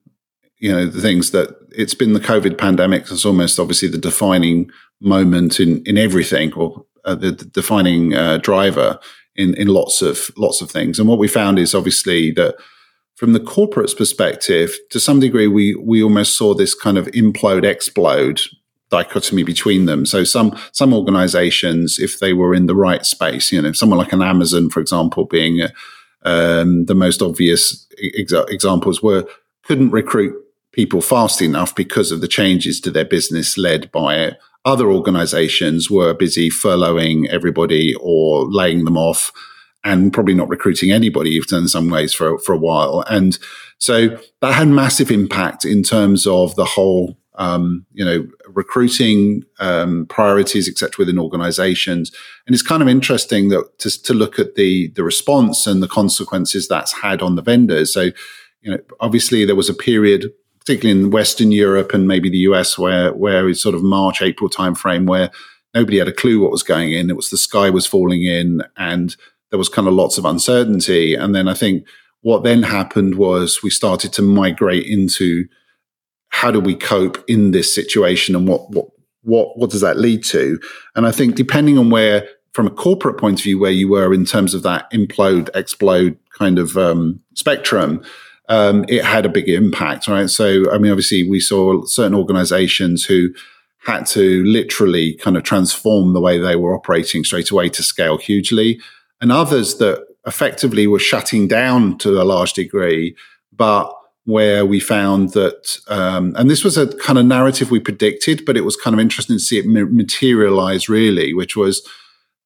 you 0.58 0.72
know, 0.72 0.86
the 0.86 1.00
things 1.00 1.30
that 1.30 1.56
it's 1.70 1.94
been 1.94 2.14
the 2.14 2.20
COVID 2.20 2.58
pandemic 2.58 3.06
that's 3.06 3.24
almost 3.24 3.60
obviously 3.60 3.86
the 3.86 3.96
defining 3.96 4.72
moment 5.00 5.60
in, 5.60 5.84
in 5.84 5.96
everything 5.96 6.52
or 6.54 6.84
uh, 7.04 7.14
the, 7.14 7.30
the, 7.30 7.44
defining 7.44 8.12
uh, 8.12 8.38
driver 8.38 8.98
in 9.36 9.54
in 9.54 9.68
lots 9.68 10.02
of 10.02 10.32
lots 10.36 10.60
of 10.60 10.68
things. 10.68 10.98
And 10.98 11.08
what 11.08 11.20
we 11.20 11.28
found 11.28 11.60
is 11.60 11.76
obviously 11.76 12.32
that 12.32 12.56
from 13.20 13.34
the 13.34 13.38
corporate's 13.38 13.92
perspective, 13.92 14.78
to 14.88 14.98
some 14.98 15.20
degree, 15.20 15.46
we 15.46 15.74
we 15.74 16.02
almost 16.02 16.38
saw 16.38 16.54
this 16.54 16.74
kind 16.74 16.96
of 16.96 17.06
implode 17.08 17.64
explode 17.64 18.40
dichotomy 18.88 19.42
between 19.42 19.84
them. 19.84 20.06
So 20.06 20.24
some 20.24 20.58
some 20.72 20.94
organizations, 20.94 21.98
if 21.98 22.18
they 22.18 22.32
were 22.32 22.54
in 22.54 22.64
the 22.64 22.74
right 22.74 23.04
space, 23.04 23.52
you 23.52 23.60
know, 23.60 23.72
someone 23.72 23.98
like 23.98 24.14
an 24.14 24.22
Amazon, 24.22 24.70
for 24.70 24.80
example, 24.80 25.26
being 25.26 25.60
um, 26.24 26.86
the 26.86 26.94
most 26.94 27.20
obvious 27.20 27.86
exa- 28.18 28.48
examples, 28.48 29.02
were 29.02 29.26
couldn't 29.64 29.90
recruit 29.90 30.34
people 30.72 31.02
fast 31.02 31.42
enough 31.42 31.74
because 31.74 32.10
of 32.10 32.22
the 32.22 32.28
changes 32.28 32.80
to 32.80 32.90
their 32.90 33.04
business 33.04 33.58
led 33.58 33.92
by 33.92 34.16
it. 34.16 34.38
Other 34.64 34.90
organizations 34.90 35.90
were 35.90 36.14
busy 36.14 36.48
furloughing 36.48 37.28
everybody 37.28 37.94
or 38.00 38.46
laying 38.46 38.86
them 38.86 38.96
off 38.96 39.30
and 39.84 40.12
probably 40.12 40.34
not 40.34 40.48
recruiting 40.48 40.92
anybody 40.92 41.30
even 41.30 41.58
in 41.58 41.68
some 41.68 41.88
ways 41.88 42.12
for, 42.12 42.38
for 42.40 42.52
a 42.52 42.58
while. 42.58 43.04
And 43.08 43.38
so 43.78 44.18
that 44.40 44.54
had 44.54 44.68
massive 44.68 45.10
impact 45.10 45.64
in 45.64 45.82
terms 45.82 46.26
of 46.26 46.54
the 46.56 46.66
whole, 46.66 47.16
um, 47.36 47.86
you 47.92 48.04
know, 48.04 48.26
recruiting 48.48 49.44
um, 49.58 50.06
priorities, 50.06 50.68
etc., 50.68 50.96
within 50.98 51.18
organizations. 51.18 52.12
And 52.46 52.54
it's 52.54 52.62
kind 52.62 52.82
of 52.82 52.88
interesting 52.88 53.48
that 53.48 53.78
to, 53.78 54.02
to 54.02 54.12
look 54.12 54.38
at 54.38 54.54
the, 54.54 54.88
the 54.96 55.04
response 55.04 55.66
and 55.66 55.82
the 55.82 55.88
consequences 55.88 56.68
that's 56.68 56.92
had 56.92 57.22
on 57.22 57.36
the 57.36 57.42
vendors. 57.42 57.94
So, 57.94 58.10
you 58.60 58.70
know, 58.70 58.78
obviously 59.00 59.46
there 59.46 59.56
was 59.56 59.70
a 59.70 59.74
period 59.74 60.30
particularly 60.60 61.00
in 61.00 61.10
Western 61.10 61.50
Europe 61.50 61.92
and 61.94 62.06
maybe 62.06 62.30
the 62.30 62.38
US, 62.38 62.78
where 62.78 63.12
where 63.12 63.48
it's 63.48 63.62
sort 63.62 63.74
of 63.74 63.82
March 63.82 64.22
April 64.22 64.48
timeframe 64.48 65.06
where 65.06 65.30
nobody 65.74 65.98
had 65.98 66.08
a 66.08 66.12
clue 66.12 66.40
what 66.40 66.50
was 66.50 66.62
going 66.62 66.92
in. 66.92 67.10
It 67.10 67.16
was 67.16 67.30
the 67.30 67.36
sky 67.36 67.70
was 67.70 67.86
falling 67.86 68.22
in, 68.22 68.62
and 68.76 69.16
there 69.50 69.58
was 69.58 69.68
kind 69.68 69.88
of 69.88 69.94
lots 69.94 70.18
of 70.18 70.24
uncertainty. 70.24 71.14
And 71.14 71.34
then 71.34 71.48
I 71.48 71.54
think 71.54 71.86
what 72.22 72.44
then 72.44 72.62
happened 72.62 73.16
was 73.16 73.62
we 73.62 73.70
started 73.70 74.12
to 74.14 74.22
migrate 74.22 74.86
into 74.86 75.46
how 76.28 76.50
do 76.50 76.60
we 76.60 76.76
cope 76.76 77.22
in 77.28 77.50
this 77.50 77.74
situation, 77.74 78.36
and 78.36 78.46
what 78.46 78.70
what 78.70 78.86
what 79.22 79.58
what 79.58 79.70
does 79.70 79.80
that 79.80 79.98
lead 79.98 80.24
to? 80.24 80.60
And 80.94 81.06
I 81.06 81.12
think 81.12 81.34
depending 81.34 81.78
on 81.78 81.90
where 81.90 82.28
from 82.52 82.66
a 82.66 82.70
corporate 82.70 83.18
point 83.18 83.40
of 83.40 83.44
view 83.44 83.58
where 83.58 83.70
you 83.70 83.88
were 83.88 84.12
in 84.12 84.24
terms 84.24 84.54
of 84.54 84.62
that 84.62 84.90
implode 84.92 85.48
explode 85.54 86.16
kind 86.38 86.58
of 86.58 86.76
um, 86.76 87.20
spectrum 87.34 88.02
um, 88.50 88.84
it 88.88 89.04
had 89.04 89.24
a 89.24 89.30
big 89.30 89.48
impact, 89.48 90.08
right? 90.08 90.28
So, 90.28 90.70
I 90.72 90.78
mean, 90.78 90.90
obviously, 90.90 91.22
we 91.22 91.38
saw 91.38 91.84
certain 91.84 92.16
organizations 92.16 93.04
who 93.04 93.28
had 93.86 94.06
to 94.06 94.44
literally 94.44 95.14
kind 95.14 95.36
of 95.36 95.44
transform 95.44 96.12
the 96.12 96.20
way 96.20 96.36
they 96.36 96.56
were 96.56 96.74
operating 96.74 97.22
straight 97.22 97.52
away 97.52 97.68
to 97.70 97.82
scale 97.84 98.18
hugely, 98.18 98.80
and 99.20 99.32
others 99.32 99.76
that 99.78 100.06
effectively 100.26 100.86
were 100.86 100.98
shutting 100.98 101.48
down 101.48 101.98
to 101.98 102.20
a 102.20 102.24
large 102.24 102.52
degree, 102.52 103.16
but 103.52 103.92
where 104.24 104.66
we 104.66 104.78
found 104.78 105.30
that, 105.30 105.78
um, 105.88 106.34
and 106.36 106.50
this 106.50 106.62
was 106.62 106.76
a 106.76 106.86
kind 106.98 107.18
of 107.18 107.26
narrative 107.26 107.70
we 107.70 107.80
predicted, 107.80 108.44
but 108.44 108.56
it 108.56 108.64
was 108.64 108.76
kind 108.76 108.94
of 108.94 109.00
interesting 109.00 109.36
to 109.36 109.40
see 109.40 109.58
it 109.58 109.66
materialize 109.66 110.88
really, 110.88 111.32
which 111.34 111.56
was 111.56 111.86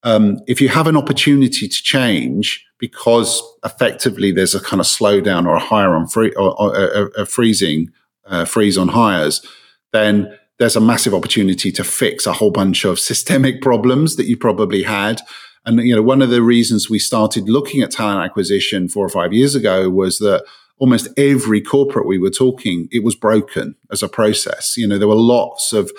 um, 0.05 0.41
if 0.47 0.61
you 0.61 0.69
have 0.69 0.87
an 0.87 0.97
opportunity 0.97 1.67
to 1.67 1.83
change 1.83 2.65
because 2.79 3.43
effectively 3.65 4.31
there's 4.31 4.55
a 4.55 4.61
kind 4.61 4.81
of 4.81 4.87
slowdown 4.87 5.47
or 5.47 5.55
a 5.55 5.61
hire 5.61 5.95
on 5.95 6.07
free 6.07 6.33
or, 6.35 6.61
or 6.61 7.11
a, 7.17 7.25
freezing 7.25 7.91
uh, 8.27 8.45
freeze 8.45 8.77
on 8.77 8.89
hires, 8.89 9.45
then 9.93 10.39
there's 10.59 10.77
a 10.77 10.81
massive 10.81 11.15
opportunity 11.15 11.73
to 11.73 11.83
fix 11.83 12.27
a 12.27 12.35
whole 12.35 12.51
bunch 12.51 12.85
of 12.85 12.99
systemic 13.11 13.63
problems 13.63 14.17
that 14.17 14.27
you 14.27 14.37
probably 14.37 14.83
had. 14.83 15.21
And 15.67 15.81
you 15.81 15.95
know, 15.95 16.03
one 16.03 16.23
of 16.23 16.31
the 16.31 16.43
reasons 16.43 16.91
we 16.91 16.99
started 16.99 17.49
looking 17.49 17.83
at 17.83 17.91
talent 17.91 18.25
acquisition 18.25 18.89
four 18.89 19.05
or 19.05 19.09
five 19.09 19.33
years 19.33 19.55
ago 19.55 19.89
was 19.89 20.19
that 20.19 20.45
almost 20.79 21.09
every 21.17 21.61
corporate 21.61 22.07
we 22.07 22.19
were 22.19 22.31
talking, 22.31 22.89
it 22.91 23.05
was 23.05 23.15
broken 23.15 23.75
as 23.91 24.03
a 24.03 24.09
process. 24.09 24.77
You 24.77 24.87
know, 24.87 24.99
there 24.99 25.09
were 25.09 25.15
lots 25.15 25.73
of 25.73 25.91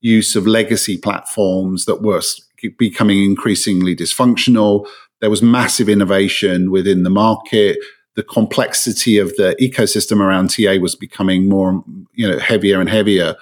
use 0.00 0.36
of 0.36 0.46
legacy 0.46 0.98
platforms 0.98 1.86
that 1.86 2.02
were 2.02 2.20
becoming 2.78 3.24
increasingly 3.24 3.96
dysfunctional. 3.96 4.86
There 5.20 5.30
was 5.30 5.42
massive 5.42 5.88
innovation 5.88 6.70
within 6.70 7.02
the 7.02 7.10
market. 7.10 7.78
The 8.16 8.22
complexity 8.22 9.18
of 9.18 9.34
the 9.36 9.56
ecosystem 9.60 10.20
around 10.20 10.50
TA 10.50 10.80
was 10.80 10.94
becoming 10.94 11.48
more, 11.48 11.82
you 12.12 12.28
know, 12.28 12.38
heavier 12.38 12.80
and 12.80 12.88
heavier. 12.88 13.34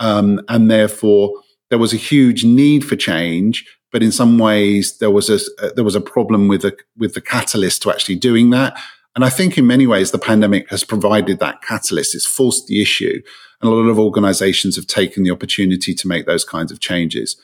Um, 0.00 0.40
and 0.48 0.70
therefore, 0.70 1.32
there 1.70 1.78
was 1.78 1.92
a 1.92 1.96
huge 1.96 2.44
need 2.44 2.84
for 2.84 2.96
change. 2.96 3.64
But 3.90 4.02
in 4.02 4.12
some 4.12 4.38
ways, 4.38 4.98
there 4.98 5.10
was 5.10 5.30
a 5.30 5.38
there 5.74 5.84
was 5.84 5.94
a 5.94 6.00
problem 6.00 6.48
with 6.48 6.62
the 6.62 6.76
with 6.96 7.14
the 7.14 7.20
catalyst 7.20 7.82
to 7.82 7.90
actually 7.90 8.16
doing 8.16 8.50
that. 8.50 8.78
And 9.14 9.24
I 9.24 9.30
think 9.30 9.58
in 9.58 9.66
many 9.66 9.86
ways, 9.86 10.10
the 10.10 10.18
pandemic 10.18 10.68
has 10.70 10.84
provided 10.84 11.40
that 11.40 11.62
catalyst. 11.62 12.14
It's 12.14 12.26
forced 12.26 12.66
the 12.66 12.80
issue. 12.80 13.20
And 13.60 13.70
a 13.70 13.74
lot 13.74 13.88
of 13.88 13.98
organizations 13.98 14.76
have 14.76 14.86
taken 14.86 15.24
the 15.24 15.32
opportunity 15.32 15.92
to 15.94 16.06
make 16.06 16.26
those 16.26 16.44
kinds 16.44 16.70
of 16.70 16.78
changes 16.78 17.36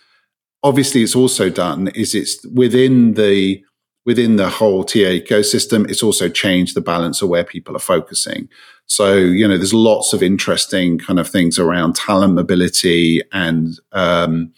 obviously 0.64 1.02
it's 1.02 1.14
also 1.14 1.48
done 1.50 1.88
is 1.88 2.14
it's 2.14 2.44
within 2.46 3.14
the 3.14 3.62
within 4.06 4.36
the 4.36 4.50
whole 4.50 4.84
TA 4.84 4.98
ecosystem, 4.98 5.88
it's 5.88 6.02
also 6.02 6.28
changed 6.28 6.74
the 6.74 6.80
balance 6.82 7.22
of 7.22 7.28
where 7.30 7.44
people 7.44 7.74
are 7.74 7.80
focusing. 7.80 8.50
So, 8.86 9.14
you 9.14 9.48
know, 9.48 9.56
there's 9.56 9.72
lots 9.72 10.12
of 10.12 10.22
interesting 10.22 10.98
kind 10.98 11.18
of 11.18 11.26
things 11.26 11.58
around 11.58 11.96
talent 11.96 12.34
mobility 12.34 13.22
and 13.32 13.78
um, 13.92 14.52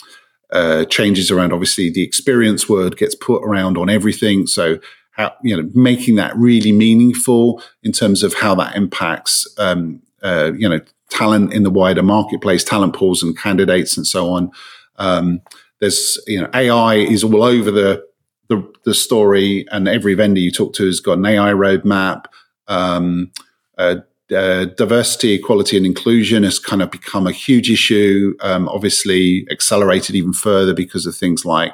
uh, 0.52 0.84
changes 0.86 1.30
around 1.30 1.52
obviously 1.52 1.90
the 1.90 2.02
experience 2.02 2.68
word 2.68 2.96
gets 2.96 3.14
put 3.14 3.42
around 3.42 3.76
on 3.76 3.90
everything. 3.90 4.46
So, 4.46 4.78
how, 5.12 5.32
you 5.42 5.56
know, 5.56 5.68
making 5.74 6.16
that 6.16 6.36
really 6.36 6.72
meaningful 6.72 7.62
in 7.82 7.92
terms 7.92 8.22
of 8.22 8.34
how 8.34 8.54
that 8.56 8.76
impacts, 8.76 9.46
um, 9.58 10.02
uh, 10.22 10.52
you 10.56 10.68
know, 10.68 10.80
talent 11.10 11.52
in 11.52 11.62
the 11.62 11.70
wider 11.70 12.02
marketplace, 12.02 12.64
talent 12.64 12.94
pools 12.94 13.22
and 13.22 13.36
candidates 13.36 13.96
and 13.96 14.06
so 14.06 14.30
on. 14.30 14.50
Um, 14.96 15.40
there's 15.80 16.18
you 16.26 16.40
know 16.40 16.48
AI 16.54 16.96
is 16.96 17.22
all 17.24 17.42
over 17.42 17.70
the 17.70 18.04
the, 18.48 18.72
the 18.84 18.94
story, 18.94 19.66
and 19.72 19.88
every 19.88 20.14
vendor 20.14 20.40
you 20.40 20.52
talk 20.52 20.72
to 20.74 20.86
has 20.86 21.00
got 21.00 21.18
an 21.18 21.26
AI 21.26 21.52
roadmap. 21.52 22.26
Um, 22.68 23.32
uh, 23.76 23.96
uh, 24.34 24.64
diversity, 24.76 25.34
equality, 25.34 25.76
and 25.76 25.86
inclusion 25.86 26.42
has 26.42 26.58
kind 26.58 26.82
of 26.82 26.90
become 26.90 27.26
a 27.26 27.32
huge 27.32 27.70
issue. 27.70 28.34
Um, 28.40 28.68
obviously, 28.68 29.46
accelerated 29.50 30.16
even 30.16 30.32
further 30.32 30.74
because 30.74 31.06
of 31.06 31.14
things 31.14 31.44
like 31.44 31.72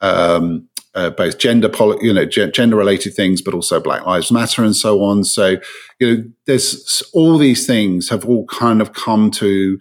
um, 0.00 0.68
uh, 0.94 1.10
both 1.10 1.38
gender, 1.38 1.68
poli- 1.68 2.04
you 2.04 2.12
know, 2.12 2.24
g- 2.24 2.50
gender-related 2.50 3.14
things, 3.14 3.42
but 3.42 3.54
also 3.54 3.80
Black 3.80 4.06
Lives 4.06 4.30
Matter 4.32 4.64
and 4.64 4.74
so 4.74 5.02
on. 5.02 5.24
So, 5.24 5.56
you 5.98 6.16
know, 6.16 6.24
there's 6.46 7.02
all 7.12 7.38
these 7.38 7.66
things 7.66 8.08
have 8.08 8.24
all 8.24 8.46
kind 8.46 8.80
of 8.80 8.92
come 8.92 9.30
to 9.32 9.78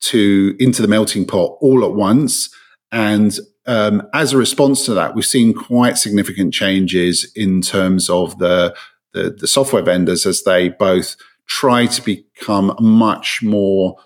to 0.00 0.56
into 0.60 0.80
the 0.80 0.88
melting 0.88 1.26
pot 1.26 1.56
all 1.60 1.84
at 1.84 1.92
once. 1.92 2.54
And 2.92 3.36
um, 3.66 4.08
as 4.14 4.32
a 4.32 4.38
response 4.38 4.84
to 4.86 4.94
that, 4.94 5.14
we've 5.14 5.26
seen 5.26 5.52
quite 5.52 5.98
significant 5.98 6.54
changes 6.54 7.30
in 7.34 7.60
terms 7.60 8.08
of 8.08 8.38
the, 8.38 8.74
the, 9.12 9.30
the 9.30 9.46
software 9.46 9.82
vendors 9.82 10.24
as 10.24 10.42
they 10.44 10.68
both 10.68 11.16
try 11.48 11.86
to 11.86 12.02
become 12.02 12.76
much 12.80 13.40
more 13.42 13.96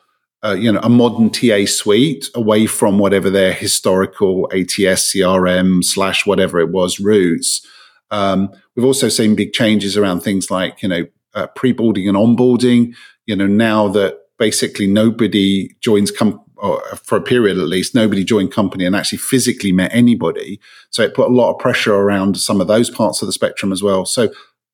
uh, 0.45 0.55
you 0.55 0.73
know, 0.73 0.81
a 0.83 0.89
modern 0.89 1.31
TA 1.31 1.65
suite 1.67 2.29
away 2.35 2.67
from 2.67 2.99
whatever 2.99 3.31
their 3.31 3.53
historical 3.53 4.51
ATS, 4.53 5.15
CRM 5.15 5.85
slash 5.85 6.27
whatever 6.27 6.59
it 6.59 6.71
was 6.71 6.99
roots. 6.99 7.65
Um, 8.11 8.51
we've 8.75 8.85
also 8.85 9.09
seen 9.09 9.37
big 9.37 9.53
changes 9.53 9.97
around 9.97 10.21
things 10.21 10.51
like, 10.51 10.83
you 10.83 10.89
know, 10.89 11.07
uh, 11.35 11.47
pre-boarding 11.55 12.09
and 12.09 12.17
onboarding. 12.17 12.95
You 13.27 13.37
know, 13.37 13.47
now 13.47 13.89
that 13.89 14.19
basically 14.39 14.89
nobody 14.89 15.71
joins 15.81 16.11
com- 16.11 16.43
or 16.57 16.81
for 16.97 17.17
a 17.17 17.23
period 17.23 17.59
at 17.59 17.69
least, 17.69 17.95
nobody 17.95 18.25
joined 18.25 18.53
company 18.53 18.85
and 18.85 18.95
actually 18.95 19.19
physically 19.19 19.73
met 19.73 19.93
anybody. 19.95 20.61
So 20.91 21.03
it 21.03 21.15
put 21.15 21.29
a 21.29 21.33
lot 21.33 21.53
of 21.53 21.59
pressure 21.59 21.95
around 21.95 22.37
some 22.37 22.61
of 22.61 22.67
those 22.67 22.91
parts 22.91 23.23
of 23.23 23.27
the 23.27 23.33
spectrum 23.33 23.73
as 23.73 23.83
well. 23.83 24.05
So 24.05 24.29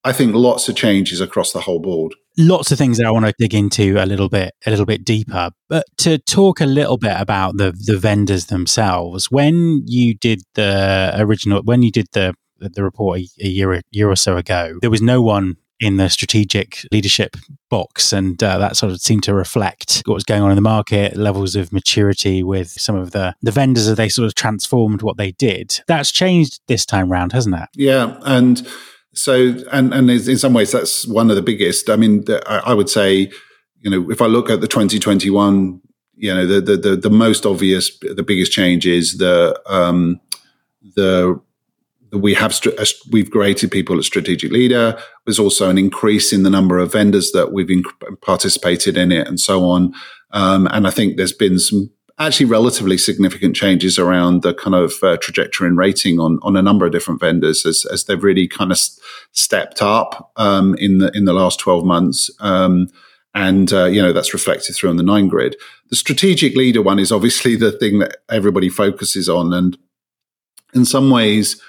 I 0.05 0.13
think 0.13 0.35
lots 0.35 0.69
of 0.69 0.77
changes 0.77 1.21
across 1.21 1.53
the 1.53 1.61
whole 1.61 1.81
board. 1.81 2.15
Lots 2.37 2.71
of 2.71 2.79
things 2.79 2.99
that 2.99 3.07
I 3.07 3.11
want 3.11 3.27
to 3.27 3.35
dig 3.39 3.53
into 3.53 3.97
a 3.99 4.07
little 4.07 4.29
bit, 4.29 4.55
a 4.65 4.71
little 4.71 4.87
bit 4.87 5.05
deeper. 5.05 5.51
But 5.69 5.87
to 5.99 6.19
talk 6.19 6.61
a 6.61 6.67
little 6.67 6.97
bit 6.97 7.17
about 7.19 7.57
the 7.57 7.73
the 7.73 7.99
vendors 7.99 8.47
themselves, 8.47 9.31
when 9.31 9.83
you 9.87 10.15
did 10.15 10.43
the 10.55 11.15
original, 11.17 11.63
when 11.63 11.83
you 11.83 11.91
did 11.91 12.07
the 12.13 12.35
the 12.61 12.83
report 12.83 13.21
a, 13.21 13.29
a 13.41 13.49
year 13.49 13.73
a 13.75 13.83
year 13.91 14.09
or 14.09 14.17
so 14.17 14.37
ago, 14.37 14.79
there 14.81 14.91
was 14.91 15.03
no 15.03 15.21
one 15.21 15.57
in 15.81 15.97
the 15.97 16.09
strategic 16.09 16.85
leadership 16.91 17.37
box. 17.71 18.13
And 18.13 18.43
uh, 18.43 18.59
that 18.59 18.77
sort 18.77 18.93
of 18.93 19.01
seemed 19.01 19.23
to 19.25 19.35
reflect 19.35 20.03
what 20.07 20.15
was 20.15 20.25
going 20.25 20.43
on 20.43 20.51
in 20.51 20.57
the 20.57 20.63
market, 20.63 21.17
levels 21.17 21.55
of 21.55 21.73
maturity 21.73 22.43
with 22.43 22.69
some 22.71 22.97
of 22.97 23.13
the, 23.13 23.35
the 23.43 23.53
vendors 23.53 23.87
as 23.87 23.97
they 23.97 24.09
sort 24.09 24.27
of 24.27 24.35
transformed 24.35 25.03
what 25.03 25.17
they 25.17 25.33
did. 25.33 25.81
That's 25.87 26.11
changed 26.11 26.61
this 26.67 26.85
time 26.85 27.13
round, 27.13 27.33
hasn't 27.33 27.55
it? 27.55 27.69
Yeah. 27.75 28.19
And 28.23 28.67
so, 29.19 29.55
and, 29.73 29.93
and 29.93 30.11
in 30.11 30.39
some 30.39 30.55
ways, 30.55 30.73
that's 30.73 31.07
one 31.07 31.31
of 31.31 31.37
the 31.37 31.43
biggest. 31.43 31.91
I 31.91 31.97
mean, 31.97 32.25
I 32.47 32.75
would 32.75 32.89
say, 32.89 33.31
you 33.81 33.91
know, 33.91 34.11
if 34.11 34.23
I 34.23 34.27
look 34.27 34.51
at 34.51 34.61
the 34.61 34.69
2021, 34.69 35.81
you 36.15 36.35
know, 36.35 36.47
the, 36.47 36.61
the, 36.61 36.77
the, 36.77 36.97
the 36.97 37.11
most 37.11 37.47
obvious, 37.47 37.97
the 38.01 38.23
biggest 38.23 38.53
change 38.53 38.87
is 38.87 39.19
the, 39.19 39.61
um, 39.67 40.21
the 40.95 41.41
we 42.13 42.33
have 42.35 42.59
we've 43.11 43.31
created 43.31 43.71
people 43.71 43.99
as 43.99 44.07
strategic 44.07 44.51
leader. 44.51 44.99
There's 45.27 45.39
also 45.39 45.69
an 45.69 45.77
increase 45.77 46.33
in 46.33 46.43
the 46.43 46.51
number 46.51 46.79
of 46.79 46.93
vendors 46.93 47.33
that 47.33 47.53
we've 47.53 47.69
participated 48.23 48.97
in 48.97 49.13
it, 49.13 49.29
and 49.29 49.39
so 49.39 49.65
on. 49.65 49.93
Um, 50.31 50.67
and 50.71 50.87
I 50.87 50.91
think 50.91 51.17
there's 51.17 51.35
been 51.35 51.59
some 51.59 51.91
actually 52.19 52.47
relatively 52.47 52.99
significant 52.99 53.55
changes 53.55 53.99
around 53.99 54.43
the 54.43 54.55
kind 54.55 54.75
of 54.75 54.95
uh, 55.03 55.17
trajectory 55.19 55.69
and 55.69 55.79
rating 55.79 56.19
on 56.19 56.39
on 56.43 56.57
a 56.57 56.63
number 56.63 56.85
of 56.87 56.93
different 56.93 57.21
vendors 57.21 57.65
as, 57.65 57.87
as 57.93 58.05
they've 58.05 58.23
really 58.23 58.49
kind 58.49 58.73
of 58.73 58.79
stepped 59.33 59.83
up 59.83 60.33
um, 60.37 60.75
in 60.77 60.99
the 60.99 61.11
in 61.17 61.25
the 61.25 61.33
last 61.33 61.59
twelve 61.61 61.85
months. 61.85 62.31
Um, 62.41 62.89
and 63.35 63.73
uh, 63.73 63.85
you 63.85 64.03
know 64.03 64.13
that's 64.13 64.33
reflected 64.33 64.75
through 64.75 64.91
on 64.91 64.97
the 64.97 65.03
nine 65.03 65.29
grid. 65.29 65.57
The 65.91 65.97
strategic 65.97 66.57
leader 66.57 66.83
one 66.83 66.99
is 66.99 67.13
obviously 67.13 67.57
the 67.57 67.73
thing 67.73 67.99
that 68.01 68.19
everybody 68.29 68.69
focuses 68.69 69.29
on, 69.29 69.53
and 69.53 69.79
in 70.75 70.85
some 70.85 71.11
ways, 71.11 71.61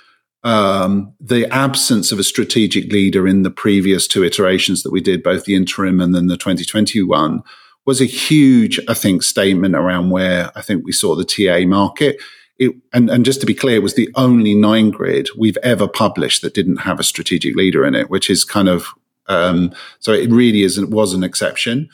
um, 0.43 1.13
the 1.19 1.47
absence 1.53 2.11
of 2.11 2.19
a 2.19 2.23
strategic 2.23 2.91
leader 2.91 3.27
in 3.27 3.43
the 3.43 3.51
previous 3.51 4.07
two 4.07 4.23
iterations 4.23 4.83
that 4.83 4.91
we 4.91 5.01
did, 5.01 5.23
both 5.23 5.45
the 5.45 5.55
interim 5.55 5.99
and 5.99 6.15
then 6.15 6.27
the 6.27 6.37
2021, 6.37 7.43
was 7.89 8.01
a 8.01 8.05
huge, 8.05 8.79
I 8.87 8.93
think, 8.93 9.23
statement 9.23 9.73
around 9.73 10.11
where 10.11 10.51
I 10.55 10.61
think 10.61 10.85
we 10.85 10.91
saw 10.91 11.15
the 11.15 11.25
TA 11.25 11.67
market. 11.67 12.21
It, 12.59 12.75
and, 12.93 13.09
and 13.09 13.25
just 13.25 13.39
to 13.39 13.47
be 13.47 13.55
clear, 13.55 13.77
it 13.77 13.81
was 13.81 13.95
the 13.95 14.11
only 14.13 14.53
nine 14.53 14.91
grid 14.91 15.27
we've 15.35 15.57
ever 15.63 15.87
published 15.87 16.43
that 16.43 16.53
didn't 16.53 16.81
have 16.81 16.99
a 16.99 17.03
strategic 17.03 17.55
leader 17.55 17.83
in 17.87 17.95
it, 17.95 18.11
which 18.11 18.29
is 18.29 18.43
kind 18.43 18.69
of 18.69 18.85
um, 19.25 19.73
so 19.97 20.13
it 20.13 20.29
really 20.29 20.61
is 20.61 20.79
was 20.85 21.15
an 21.15 21.23
exception. 21.23 21.89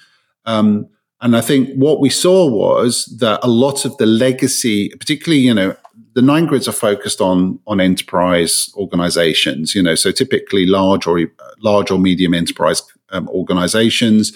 Um, 0.46 0.90
and 1.22 1.34
I 1.38 1.40
think 1.40 1.74
what 1.76 2.02
we 2.02 2.10
saw 2.10 2.46
was 2.46 3.06
that 3.22 3.40
a 3.42 3.48
lot 3.48 3.86
of 3.86 3.96
the 3.96 4.06
legacy, 4.06 4.90
particularly, 5.00 5.44
you 5.44 5.54
know, 5.54 5.78
the 6.14 6.22
nine 6.22 6.46
grids 6.46 6.68
are 6.68 6.74
focused 6.74 7.22
on 7.22 7.58
on 7.68 7.80
enterprise 7.80 8.70
organizations, 8.76 9.74
you 9.74 9.82
know, 9.82 9.96
so 9.96 10.12
typically 10.12 10.66
large 10.66 11.08
or 11.08 11.22
large 11.60 11.90
or 11.90 11.98
medium 12.00 12.34
enterprise 12.34 12.82
um, 13.12 13.30
organizations. 13.30 14.36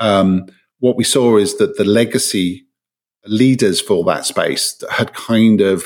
Um, 0.00 0.48
what 0.80 0.96
we 0.96 1.04
saw 1.04 1.36
is 1.36 1.58
that 1.58 1.76
the 1.76 1.84
legacy 1.84 2.64
leaders 3.26 3.80
for 3.80 4.04
that 4.04 4.24
space 4.26 4.82
had 4.90 5.12
kind 5.14 5.60
of 5.60 5.84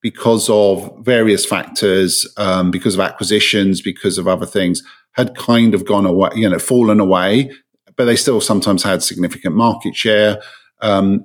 because 0.00 0.48
of 0.50 0.92
various 1.00 1.46
factors, 1.46 2.26
um, 2.36 2.70
because 2.70 2.94
of 2.94 3.00
acquisitions, 3.00 3.80
because 3.80 4.18
of 4.18 4.26
other 4.26 4.46
things, 4.46 4.82
had 5.12 5.36
kind 5.36 5.74
of 5.74 5.84
gone 5.84 6.06
away, 6.06 6.30
you 6.34 6.48
know, 6.48 6.58
fallen 6.58 6.98
away, 6.98 7.50
but 7.96 8.06
they 8.06 8.16
still 8.16 8.40
sometimes 8.40 8.82
had 8.82 9.02
significant 9.02 9.54
market 9.54 9.94
share. 9.94 10.42
Um, 10.80 11.24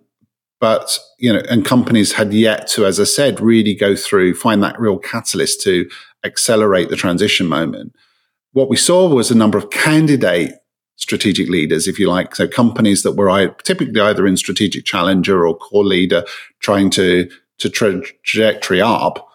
but, 0.60 1.00
you 1.20 1.32
know, 1.32 1.42
and 1.50 1.66
companies 1.66 2.14
had 2.14 2.34
yet 2.34 2.68
to, 2.70 2.86
as 2.86 3.00
I 3.00 3.04
said, 3.04 3.40
really 3.40 3.76
go 3.76 3.96
through, 3.96 4.36
find 4.36 4.62
that 4.64 4.80
real 4.80 4.98
catalyst 4.98 5.62
to 5.62 5.90
accelerate 6.24 6.90
the 6.90 6.96
transition 6.96 7.48
moment. 7.48 7.94
What 8.54 8.70
we 8.70 8.76
saw 8.76 9.08
was 9.08 9.30
a 9.30 9.36
number 9.36 9.58
of 9.58 9.70
candidate 9.70 10.54
strategic 10.98 11.48
leaders, 11.48 11.88
if 11.88 11.98
you 11.98 12.10
like. 12.10 12.36
So 12.36 12.48
companies 12.48 13.04
that 13.04 13.14
were 13.14 13.50
typically 13.64 14.02
either 14.02 14.28
in 14.28 14.38
strategic 14.38 14.86
challenger 14.86 15.48
or 15.48 15.58
core 15.58 15.86
leader 15.86 16.26
trying 16.60 16.90
to, 16.92 17.30
to 17.60 17.70
trajectory 17.70 18.82
up 18.82 19.28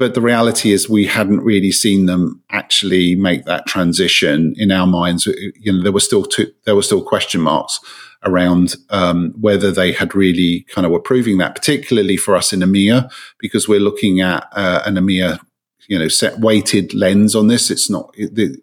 but 0.00 0.14
the 0.14 0.22
reality 0.22 0.72
is 0.72 0.88
we 0.88 1.04
hadn't 1.04 1.42
really 1.42 1.70
seen 1.70 2.06
them 2.06 2.42
actually 2.50 3.14
make 3.16 3.44
that 3.44 3.66
transition 3.66 4.54
in 4.56 4.72
our 4.72 4.86
minds. 4.86 5.26
You 5.26 5.74
know, 5.74 5.82
there 5.82 5.92
were 5.92 6.00
still 6.00 6.24
two, 6.24 6.50
there 6.64 6.74
were 6.74 6.82
still 6.82 7.04
question 7.04 7.42
marks 7.42 7.78
around 8.24 8.76
um, 8.88 9.34
whether 9.38 9.70
they 9.70 9.92
had 9.92 10.14
really 10.14 10.64
kind 10.74 10.86
of 10.86 10.90
were 10.90 11.00
proving 11.00 11.36
that, 11.36 11.54
particularly 11.54 12.16
for 12.16 12.34
us 12.34 12.50
in 12.50 12.60
EMEA, 12.60 13.12
because 13.38 13.68
we're 13.68 13.78
looking 13.78 14.22
at 14.22 14.48
uh, 14.52 14.80
an 14.86 14.94
EMEA, 14.94 15.38
you 15.86 15.98
know, 15.98 16.08
set 16.08 16.40
weighted 16.40 16.94
lens 16.94 17.36
on 17.36 17.48
this. 17.48 17.70
It's 17.70 17.90
not 17.90 18.10
the, 18.14 18.56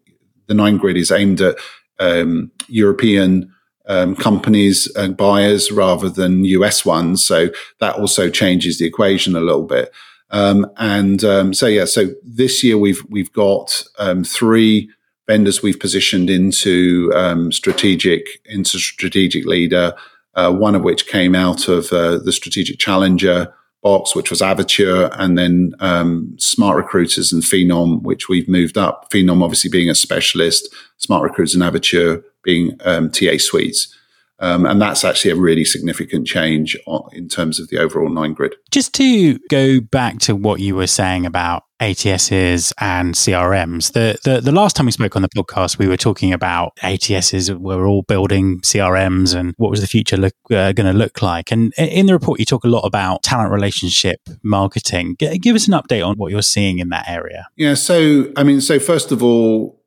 the 0.47 0.55
nine 0.55 0.77
grid 0.77 0.97
is 0.97 1.11
aimed 1.11 1.39
at 1.39 1.57
um, 1.99 2.51
European 2.67 3.53
um, 3.87 4.15
companies 4.15 4.93
and 4.95 5.15
buyers 5.15 5.71
rather 5.71 6.09
than 6.09 6.43
US 6.45 6.85
ones, 6.85 7.25
so 7.25 7.49
that 7.79 7.95
also 7.95 8.29
changes 8.29 8.77
the 8.77 8.85
equation 8.85 9.35
a 9.35 9.41
little 9.41 9.63
bit. 9.63 9.91
Um, 10.29 10.69
and 10.77 11.23
um, 11.23 11.53
so 11.53 11.67
yeah, 11.67 11.85
so 11.85 12.09
this 12.23 12.63
year 12.63 12.77
we've 12.77 13.01
we've 13.09 13.31
got 13.31 13.83
um, 13.97 14.23
three 14.23 14.89
vendors 15.25 15.61
we've 15.61 15.79
positioned 15.79 16.29
into 16.29 17.11
um, 17.15 17.51
strategic 17.51 18.25
into 18.45 18.77
strategic 18.79 19.45
leader. 19.45 19.93
Uh, 20.35 20.51
one 20.51 20.75
of 20.75 20.83
which 20.83 21.07
came 21.07 21.33
out 21.33 21.67
of 21.67 21.91
uh, 21.91 22.19
the 22.19 22.31
strategic 22.31 22.77
challenger 22.77 23.51
box, 23.81 24.15
which 24.15 24.29
was 24.29 24.41
Avature, 24.41 25.13
and 25.17 25.37
then 25.37 25.73
um, 25.79 26.35
Smart 26.39 26.77
Recruiters 26.77 27.31
and 27.31 27.43
Phenom, 27.43 28.01
which 28.01 28.27
we've 28.27 28.47
moved 28.47 28.77
up. 28.77 29.09
Phenom 29.11 29.43
obviously 29.43 29.69
being 29.69 29.89
a 29.89 29.95
specialist, 29.95 30.73
Smart 30.97 31.23
Recruiters 31.23 31.55
and 31.55 31.63
Avature 31.63 32.23
being 32.43 32.77
um, 32.85 33.09
TA 33.11 33.37
suites. 33.37 33.93
Um, 34.39 34.65
and 34.65 34.79
that's 34.79 35.03
actually 35.03 35.31
a 35.31 35.35
really 35.35 35.65
significant 35.65 36.27
change 36.27 36.77
in 37.11 37.27
terms 37.27 37.59
of 37.59 37.69
the 37.69 37.79
overall 37.79 38.09
nine 38.09 38.33
grid. 38.33 38.55
Just 38.71 38.93
to 38.95 39.39
go 39.49 39.81
back 39.81 40.19
to 40.19 40.35
what 40.35 40.59
you 40.59 40.75
were 40.75 40.87
saying 40.87 41.25
about 41.25 41.63
ATSs 41.79 42.73
and 42.79 43.13
CRMs. 43.13 43.93
The, 43.93 44.17
the, 44.23 44.41
the 44.41 44.51
last 44.51 44.75
time 44.75 44.87
we 44.87 44.91
spoke 44.91 45.15
on 45.15 45.21
the 45.21 45.29
podcast, 45.29 45.77
we 45.77 45.87
were 45.87 45.97
talking 45.97 46.33
about 46.33 46.75
ATSs. 46.83 47.55
We're 47.55 47.85
all 47.85 48.01
building 48.01 48.59
CRMs 48.61 49.35
and 49.35 49.53
what 49.57 49.69
was 49.69 49.81
the 49.81 49.87
future 49.87 50.17
look 50.17 50.33
uh, 50.49 50.71
going 50.71 50.91
to 50.91 50.97
look 50.97 51.21
like. 51.21 51.51
And 51.51 51.73
in 51.77 52.07
the 52.07 52.13
report, 52.13 52.39
you 52.39 52.45
talk 52.45 52.63
a 52.63 52.69
lot 52.69 52.81
about 52.81 53.23
talent 53.23 53.51
relationship 53.51 54.19
marketing. 54.43 55.17
G- 55.19 55.37
give 55.37 55.55
us 55.55 55.67
an 55.67 55.73
update 55.73 56.05
on 56.05 56.15
what 56.15 56.31
you're 56.31 56.41
seeing 56.41 56.79
in 56.79 56.89
that 56.89 57.07
area. 57.07 57.47
Yeah. 57.55 57.75
So, 57.75 58.31
I 58.35 58.43
mean, 58.43 58.61
so 58.61 58.79
first 58.79 59.11
of 59.11 59.21
all, 59.21 59.81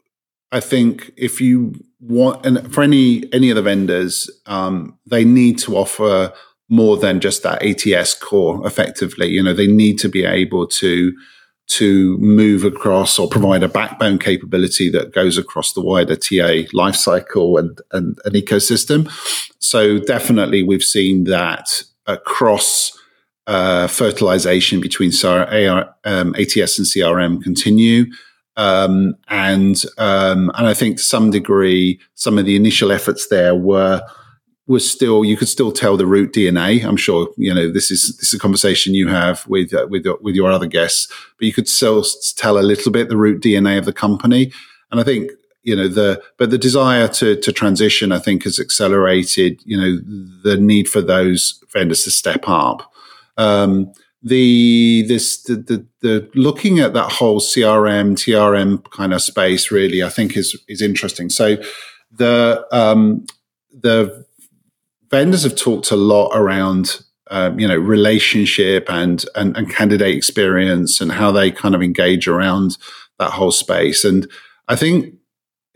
I 0.53 0.61
think 0.61 1.13
if 1.17 1.41
you 1.41 1.75
want, 2.01 2.45
and 2.45 2.73
for 2.73 2.83
any 2.83 3.33
any 3.33 3.51
of 3.51 3.57
the 3.57 3.63
vendors, 3.63 4.29
um, 4.47 4.99
they 5.07 5.25
need 5.25 5.59
to 5.61 5.77
offer 5.77 6.33
more 6.69 6.97
than 6.97 7.21
just 7.21 7.43
that 7.43 7.63
ATS 7.63 8.15
core. 8.15 8.67
Effectively, 8.67 9.29
you 9.29 9.43
know, 9.43 9.53
they 9.53 9.69
need 9.69 9.99
to 10.01 10.09
be 10.09 10.25
able 10.25 10.67
to 10.67 11.13
to 11.71 12.19
move 12.19 12.65
across 12.65 13.17
or 13.19 13.29
provide 13.29 13.63
a 13.63 13.69
backbone 13.69 14.19
capability 14.19 14.91
that 14.91 15.13
goes 15.13 15.39
across 15.39 15.73
the 15.73 15.81
wider 15.81 16.17
TA 16.17 16.67
lifecycle 16.75 17.61
and, 17.61 17.81
and 17.93 18.19
an 18.25 18.33
ecosystem. 18.33 19.09
So 19.61 19.99
definitely, 19.99 20.65
we've 20.65 20.83
seen 20.83 21.25
that 21.25 21.83
across 22.07 22.99
uh, 23.47 23.87
fertilization 23.87 24.81
between 24.81 25.13
AR, 25.25 25.95
um, 26.05 26.35
ATS 26.35 26.79
and 26.79 26.87
CRM 26.89 27.41
continue. 27.41 28.07
Um, 28.57 29.15
and 29.29 29.81
um, 29.97 30.51
and 30.57 30.67
I 30.67 30.75
think 30.75 30.97
to 30.97 31.03
some 31.03 31.31
degree, 31.31 32.01
some 32.15 32.37
of 32.37 32.47
the 32.47 32.57
initial 32.57 32.91
efforts 32.91 33.29
there 33.29 33.55
were 33.55 34.03
was 34.71 34.89
still 34.89 35.25
you 35.25 35.37
could 35.37 35.49
still 35.49 35.73
tell 35.73 35.97
the 35.97 36.07
root 36.07 36.33
DNA. 36.33 36.85
I'm 36.85 36.97
sure 36.97 37.29
you 37.37 37.53
know 37.53 37.71
this 37.71 37.91
is 37.91 38.17
this 38.19 38.29
is 38.29 38.35
a 38.35 38.39
conversation 38.39 38.95
you 38.95 39.09
have 39.09 39.45
with 39.49 39.75
uh, 39.75 39.89
with 39.91 40.07
with 40.21 40.37
your 40.37 40.51
other 40.51 40.69
guests, 40.69 41.09
but 41.37 41.47
you 41.47 41.53
could 41.53 41.69
still 41.69 42.05
tell 42.37 42.57
a 42.57 42.63
little 42.63 42.93
bit 42.93 43.09
the 43.09 43.17
root 43.17 43.43
DNA 43.43 43.79
of 43.79 43.85
the 43.85 43.93
company. 43.93 44.53
And 44.93 45.01
I 45.01 45.03
think 45.03 45.33
you 45.65 45.75
know 45.75 45.89
the 45.89 46.23
but 46.39 46.51
the 46.51 46.59
desire 46.59 47.09
to 47.09 47.35
to 47.35 47.53
transition, 47.53 48.13
I 48.13 48.21
think, 48.21 48.45
has 48.45 48.61
accelerated. 48.61 49.61
You 49.65 49.77
know 49.77 50.01
the 50.45 50.57
need 50.57 50.89
for 50.89 51.03
those 51.03 51.63
vendors 51.73 52.05
to 52.05 52.13
step 52.13 52.45
up. 52.47 52.93
Um, 53.37 53.93
the 54.23 55.05
this 55.09 55.43
the, 55.43 55.57
the, 55.57 55.87
the 56.01 56.31
looking 56.35 56.79
at 56.79 56.93
that 56.93 57.11
whole 57.11 57.41
CRM 57.41 58.13
TRM 58.13 58.89
kind 58.93 59.15
of 59.15 59.23
space 59.23 59.73
really 59.73 60.05
I 60.05 60.11
think 60.11 60.37
is 60.37 60.57
is 60.69 60.81
interesting. 60.81 61.29
So 61.29 61.57
the 62.13 62.65
um, 62.71 63.27
the 63.73 64.27
vendors 65.11 65.43
have 65.43 65.57
talked 65.57 65.91
a 65.91 65.97
lot 65.97 66.31
around 66.35 67.03
um, 67.31 67.59
you 67.61 67.69
know 67.69 67.77
relationship 67.77 68.87
and, 68.89 69.25
and 69.35 69.57
and 69.57 69.71
candidate 69.71 70.17
experience 70.17 71.01
and 71.01 71.13
how 71.13 71.31
they 71.31 71.51
kind 71.51 71.75
of 71.75 71.83
engage 71.83 72.27
around 72.27 72.77
that 73.19 73.33
whole 73.33 73.53
space 73.53 74.05
and 74.05 74.29
I 74.69 74.77
think 74.77 75.15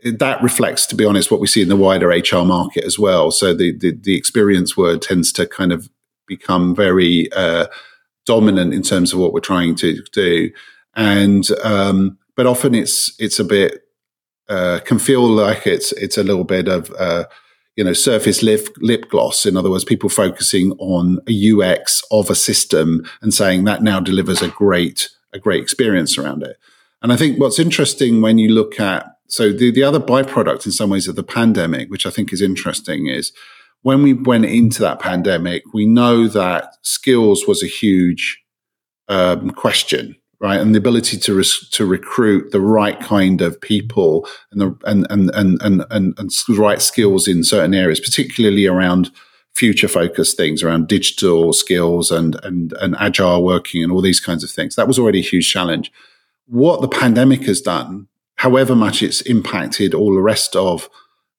that 0.05 0.41
reflects, 0.41 0.85
to 0.87 0.95
be 0.95 1.03
honest, 1.03 1.31
what 1.31 1.41
we 1.41 1.47
see 1.47 1.61
in 1.61 1.69
the 1.69 1.75
wider 1.75 2.07
HR 2.07 2.45
market 2.45 2.83
as 2.85 2.97
well. 2.97 3.31
So 3.31 3.53
the 3.53 3.77
the, 3.77 3.91
the 3.91 4.15
experience 4.15 4.77
word 4.77 5.01
tends 5.01 5.31
to 5.33 5.45
kind 5.45 5.71
of 5.71 5.89
become 6.27 6.75
very 6.75 7.31
uh, 7.33 7.67
dominant 8.25 8.73
in 8.73 8.81
terms 8.81 9.13
of 9.13 9.19
what 9.19 9.33
we're 9.33 9.39
trying 9.39 9.75
to 9.75 10.01
do. 10.11 10.51
And 10.95 11.45
um, 11.63 12.17
but 12.35 12.47
often 12.47 12.73
it's 12.73 13.13
it's 13.19 13.39
a 13.39 13.43
bit 13.43 13.83
uh, 14.47 14.79
can 14.85 14.99
feel 14.99 15.27
like 15.27 15.67
it's 15.67 15.91
it's 15.93 16.17
a 16.17 16.23
little 16.23 16.45
bit 16.45 16.67
of 16.67 16.91
uh, 16.97 17.25
you 17.75 17.83
know 17.83 17.93
surface 17.93 18.41
lip 18.41 18.67
lip 18.77 19.09
gloss. 19.09 19.45
In 19.45 19.57
other 19.57 19.69
words, 19.69 19.83
people 19.83 20.09
focusing 20.09 20.71
on 20.73 21.19
a 21.27 21.51
UX 21.51 22.03
of 22.11 22.29
a 22.29 22.35
system 22.35 23.05
and 23.21 23.33
saying 23.33 23.65
that 23.65 23.83
now 23.83 23.99
delivers 23.99 24.41
a 24.41 24.49
great 24.49 25.09
a 25.33 25.39
great 25.39 25.61
experience 25.61 26.17
around 26.17 26.43
it. 26.43 26.57
And 27.01 27.11
I 27.11 27.17
think 27.17 27.39
what's 27.39 27.59
interesting 27.59 28.21
when 28.21 28.37
you 28.37 28.49
look 28.49 28.79
at 28.79 29.05
so 29.27 29.51
the, 29.51 29.71
the 29.71 29.83
other 29.83 29.99
byproduct 29.99 30.65
in 30.65 30.71
some 30.71 30.89
ways 30.89 31.07
of 31.07 31.15
the 31.15 31.23
pandemic, 31.23 31.89
which 31.89 32.05
I 32.05 32.09
think 32.09 32.31
is 32.31 32.41
interesting, 32.41 33.07
is 33.07 33.31
when 33.81 34.01
we 34.01 34.13
went 34.13 34.45
into 34.45 34.81
that 34.81 34.99
pandemic, 34.99 35.63
we 35.73 35.85
know 35.85 36.27
that 36.27 36.75
skills 36.81 37.45
was 37.47 37.61
a 37.61 37.67
huge 37.67 38.41
um, 39.07 39.51
question, 39.51 40.15
right? 40.39 40.59
And 40.59 40.73
the 40.73 40.79
ability 40.79 41.17
to 41.17 41.35
res- 41.35 41.69
to 41.69 41.85
recruit 41.85 42.51
the 42.51 42.61
right 42.61 42.99
kind 42.99 43.41
of 43.41 43.59
people 43.61 44.27
and 44.51 44.61
the 44.61 44.77
and 44.85 45.07
and 45.09 45.31
and 45.33 45.61
and 45.61 45.85
and, 45.89 46.19
and 46.19 46.31
right 46.49 46.81
skills 46.81 47.27
in 47.27 47.43
certain 47.43 47.73
areas, 47.73 47.99
particularly 47.99 48.65
around 48.65 49.11
future 49.55 49.87
focused 49.87 50.35
things 50.35 50.61
around 50.61 50.87
digital 50.87 51.53
skills 51.53 52.11
and, 52.11 52.35
and, 52.43 52.73
and 52.81 52.95
agile 52.99 53.41
working 53.41 53.81
and 53.81 53.91
all 53.91 54.01
these 54.01 54.19
kinds 54.19 54.43
of 54.43 54.51
things. 54.51 54.75
That 54.75 54.87
was 54.87 54.99
already 54.99 55.19
a 55.19 55.23
huge 55.23 55.49
challenge. 55.49 55.91
What 56.45 56.81
the 56.81 56.89
pandemic 56.89 57.43
has 57.43 57.61
done, 57.61 58.07
however 58.35 58.75
much 58.75 59.01
it's 59.01 59.21
impacted 59.21 59.93
all 59.93 60.13
the 60.13 60.21
rest 60.21 60.55
of 60.57 60.89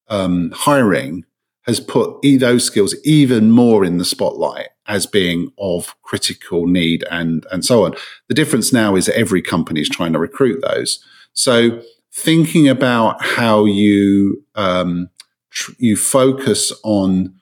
um, 0.09 0.51
hiring, 0.53 1.27
has 1.67 1.81
put 1.81 2.23
those 2.39 2.65
skills 2.65 2.95
even 3.05 3.51
more 3.51 3.85
in 3.85 3.99
the 3.99 4.05
spotlight 4.05 4.69
as 4.87 5.05
being 5.05 5.51
of 5.59 5.97
critical 6.03 6.67
need 6.67 7.05
and, 7.11 7.45
and 7.51 7.65
so 7.65 7.85
on. 7.85 7.95
The 8.29 8.35
difference 8.35 8.73
now 8.73 8.95
is 8.95 9.09
every 9.09 9.43
company 9.43 9.81
is 9.81 9.89
trying 9.89 10.13
to 10.13 10.19
recruit 10.19 10.63
those. 10.63 11.05
So 11.33 11.83
thinking 12.13 12.69
about 12.69 13.23
how 13.23 13.65
you, 13.65 14.45
um, 14.55 15.11
tr- 15.51 15.73
you 15.79 15.97
focus 15.97 16.73
on 16.85 17.35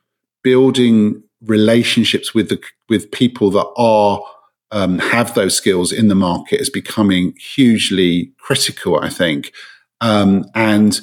building 0.43 1.23
relationships 1.43 2.35
with 2.35 2.49
the, 2.49 2.61
with 2.89 3.11
people 3.11 3.51
that 3.51 3.71
are, 3.77 4.23
um, 4.71 4.99
have 4.99 5.35
those 5.35 5.55
skills 5.55 5.93
in 5.93 6.09
the 6.09 6.15
market 6.15 6.61
is 6.61 6.71
becoming 6.71 7.35
hugely 7.39 8.33
critical, 8.39 8.99
I 8.99 9.11
think. 9.11 9.53
Um, 10.01 10.47
and, 10.55 10.99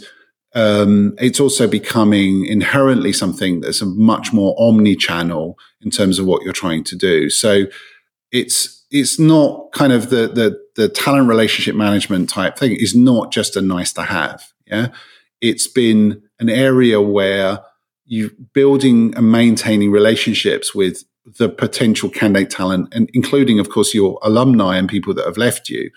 um, 0.54 1.16
it's 1.18 1.40
also 1.40 1.68
becoming 1.68 2.46
inherently 2.46 3.14
something 3.14 3.62
that's 3.62 3.82
a 3.82 3.86
much 3.86 4.34
more 4.34 4.56
omni-channel 4.58 5.58
in 5.82 5.92
terms 5.92 6.20
of 6.20 6.26
what 6.26 6.44
you're 6.44 6.54
trying 6.54 6.84
to 6.86 6.96
do. 6.96 7.30
So 7.30 7.66
it's 8.32 8.86
it's 8.92 9.18
not 9.18 9.72
kind 9.72 9.94
of 9.94 10.10
the 10.10 10.28
the 10.28 10.62
the 10.76 10.90
talent 10.90 11.28
relationship 11.28 11.76
management 11.76 12.30
type 12.30 12.58
thing 12.58 12.76
is 12.76 12.96
not 12.96 13.32
just 13.32 13.56
a 13.56 13.62
nice 13.62 13.94
to 13.94 14.04
have. 14.04 14.44
Yeah, 14.66 14.90
it's 15.40 15.68
been 15.68 16.22
an 16.40 16.50
area 16.50 17.02
where 17.02 17.60
you 18.06 18.32
building 18.54 19.16
and 19.16 19.32
maintaining 19.32 19.92
relationships 19.92 20.76
with 20.76 21.04
the 21.38 21.48
potential 21.48 22.10
candidate 22.10 22.50
talent, 22.50 22.94
and 22.94 23.10
including, 23.14 23.60
of 23.60 23.70
course, 23.70 23.94
your 23.94 24.20
alumni 24.24 24.78
and 24.78 24.90
people 24.90 25.14
that 25.14 25.26
have 25.26 25.38
left 25.38 25.70
you, 25.70 25.92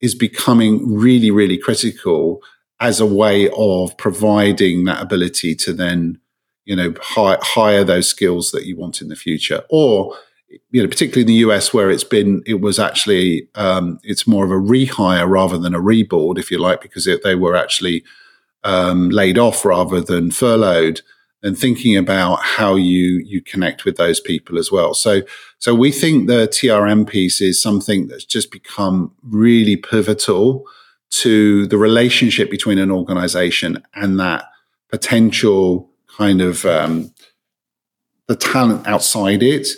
is 0.00 0.14
becoming 0.14 0.94
really, 0.94 1.30
really 1.30 1.58
critical 1.58 2.42
as 2.80 3.00
a 3.00 3.06
way 3.06 3.48
of 3.56 3.96
providing 3.96 4.84
that 4.84 5.02
ability 5.02 5.54
to 5.54 5.72
then, 5.72 6.18
you 6.64 6.76
know, 6.76 6.94
hire, 7.00 7.38
hire 7.40 7.84
those 7.84 8.08
skills 8.08 8.50
that 8.50 8.66
you 8.66 8.76
want 8.76 9.00
in 9.00 9.08
the 9.08 9.16
future. 9.16 9.62
Or, 9.70 10.14
you 10.70 10.82
know, 10.82 10.88
particularly 10.88 11.22
in 11.22 11.28
the 11.28 11.50
US 11.50 11.72
where 11.72 11.90
it's 11.90 12.04
been, 12.04 12.42
it 12.46 12.60
was 12.60 12.78
actually, 12.78 13.48
um, 13.54 13.98
it's 14.02 14.26
more 14.26 14.44
of 14.44 14.50
a 14.50 14.54
rehire 14.54 15.28
rather 15.28 15.58
than 15.58 15.74
a 15.74 15.80
reboard, 15.80 16.38
if 16.38 16.50
you 16.50 16.58
like, 16.58 16.82
because 16.82 17.06
it, 17.06 17.22
they 17.22 17.34
were 17.34 17.56
actually 17.56 18.04
um, 18.64 19.08
laid 19.10 19.38
off 19.38 19.64
rather 19.64 20.00
than 20.00 20.30
furloughed 20.30 21.00
and 21.42 21.56
thinking 21.56 21.96
about 21.96 22.42
how 22.42 22.74
you 22.74 23.22
you 23.24 23.40
connect 23.40 23.84
with 23.84 23.96
those 23.96 24.20
people 24.20 24.58
as 24.58 24.72
well. 24.72 24.94
So 24.94 25.22
so 25.58 25.74
we 25.74 25.92
think 25.92 26.26
the 26.26 26.48
TRM 26.48 27.08
piece 27.08 27.40
is 27.40 27.62
something 27.62 28.08
that's 28.08 28.24
just 28.24 28.50
become 28.50 29.14
really 29.22 29.76
pivotal 29.76 30.64
to 31.10 31.66
the 31.66 31.78
relationship 31.78 32.50
between 32.50 32.78
an 32.78 32.90
organization 32.90 33.82
and 33.94 34.18
that 34.20 34.44
potential 34.90 35.90
kind 36.16 36.40
of 36.40 36.64
um, 36.64 37.12
the 38.26 38.36
talent 38.36 38.86
outside 38.86 39.42
it. 39.42 39.68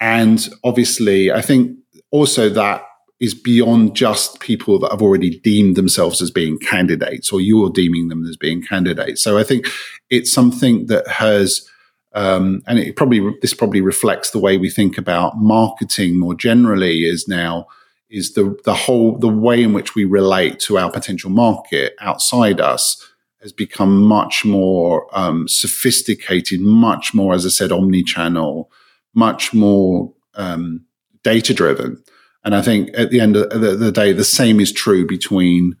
And 0.00 0.48
obviously, 0.62 1.32
I 1.32 1.42
think 1.42 1.76
also 2.10 2.48
that 2.50 2.82
is 3.18 3.34
beyond 3.34 3.96
just 3.96 4.40
people 4.40 4.78
that 4.78 4.90
have 4.90 5.00
already 5.00 5.38
deemed 5.40 5.74
themselves 5.74 6.20
as 6.20 6.30
being 6.30 6.58
candidates 6.58 7.32
or 7.32 7.40
you're 7.40 7.70
deeming 7.70 8.08
them 8.08 8.26
as 8.26 8.36
being 8.36 8.62
candidates. 8.62 9.22
So 9.22 9.38
I 9.38 9.42
think 9.42 9.66
it's 10.10 10.30
something 10.30 10.86
that 10.86 11.08
has, 11.08 11.66
um, 12.12 12.62
and 12.66 12.78
it 12.78 12.94
probably, 12.94 13.34
this 13.40 13.54
probably 13.54 13.80
reflects 13.80 14.30
the 14.30 14.38
way 14.38 14.58
we 14.58 14.68
think 14.68 14.98
about 14.98 15.38
marketing 15.38 16.18
more 16.18 16.34
generally 16.34 17.00
is 17.00 17.26
now 17.26 17.66
is 18.10 18.34
the 18.34 18.56
the 18.64 18.74
whole 18.74 19.18
the 19.18 19.28
way 19.28 19.62
in 19.62 19.72
which 19.72 19.94
we 19.94 20.04
relate 20.04 20.60
to 20.60 20.78
our 20.78 20.90
potential 20.90 21.30
market 21.30 21.94
outside 22.00 22.60
us 22.60 23.02
has 23.42 23.52
become 23.52 24.02
much 24.02 24.44
more 24.44 25.06
um, 25.12 25.46
sophisticated, 25.46 26.60
much 26.60 27.14
more, 27.14 27.34
as 27.34 27.46
I 27.46 27.50
said, 27.50 27.70
omni-channel, 27.70 28.70
much 29.14 29.54
more 29.54 30.12
um, 30.34 30.84
data 31.22 31.54
driven. 31.54 32.02
And 32.44 32.56
I 32.56 32.62
think 32.62 32.90
at 32.94 33.10
the 33.10 33.20
end 33.20 33.36
of 33.36 33.60
the, 33.60 33.76
the 33.76 33.92
day, 33.92 34.12
the 34.12 34.24
same 34.24 34.58
is 34.58 34.72
true 34.72 35.06
between 35.06 35.76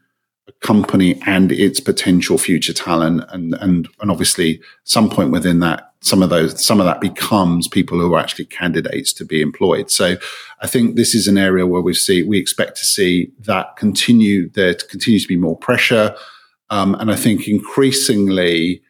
company 0.60 1.20
and 1.26 1.50
its 1.52 1.80
potential 1.80 2.38
future 2.38 2.72
talent, 2.72 3.24
and 3.30 3.54
and 3.54 3.88
and 4.00 4.10
obviously, 4.10 4.60
some 4.84 5.10
point 5.10 5.30
within 5.30 5.60
that, 5.60 5.92
some 6.00 6.22
of 6.22 6.30
those, 6.30 6.64
some 6.64 6.80
of 6.80 6.86
that 6.86 7.00
becomes 7.00 7.68
people 7.68 7.98
who 7.98 8.14
are 8.14 8.20
actually 8.20 8.46
candidates 8.46 9.12
to 9.14 9.24
be 9.24 9.42
employed. 9.42 9.90
So, 9.90 10.16
I 10.62 10.66
think 10.66 10.96
this 10.96 11.14
is 11.14 11.26
an 11.26 11.38
area 11.38 11.66
where 11.66 11.82
we 11.82 11.94
see 11.94 12.22
we 12.22 12.38
expect 12.38 12.76
to 12.78 12.84
see 12.84 13.32
that 13.40 13.76
continue. 13.76 14.48
There 14.50 14.74
continues 14.74 15.22
to 15.22 15.28
be 15.28 15.36
more 15.36 15.56
pressure, 15.56 16.14
um, 16.70 16.94
and 16.96 17.10
I 17.10 17.16
think 17.16 17.48
increasingly. 17.48 18.82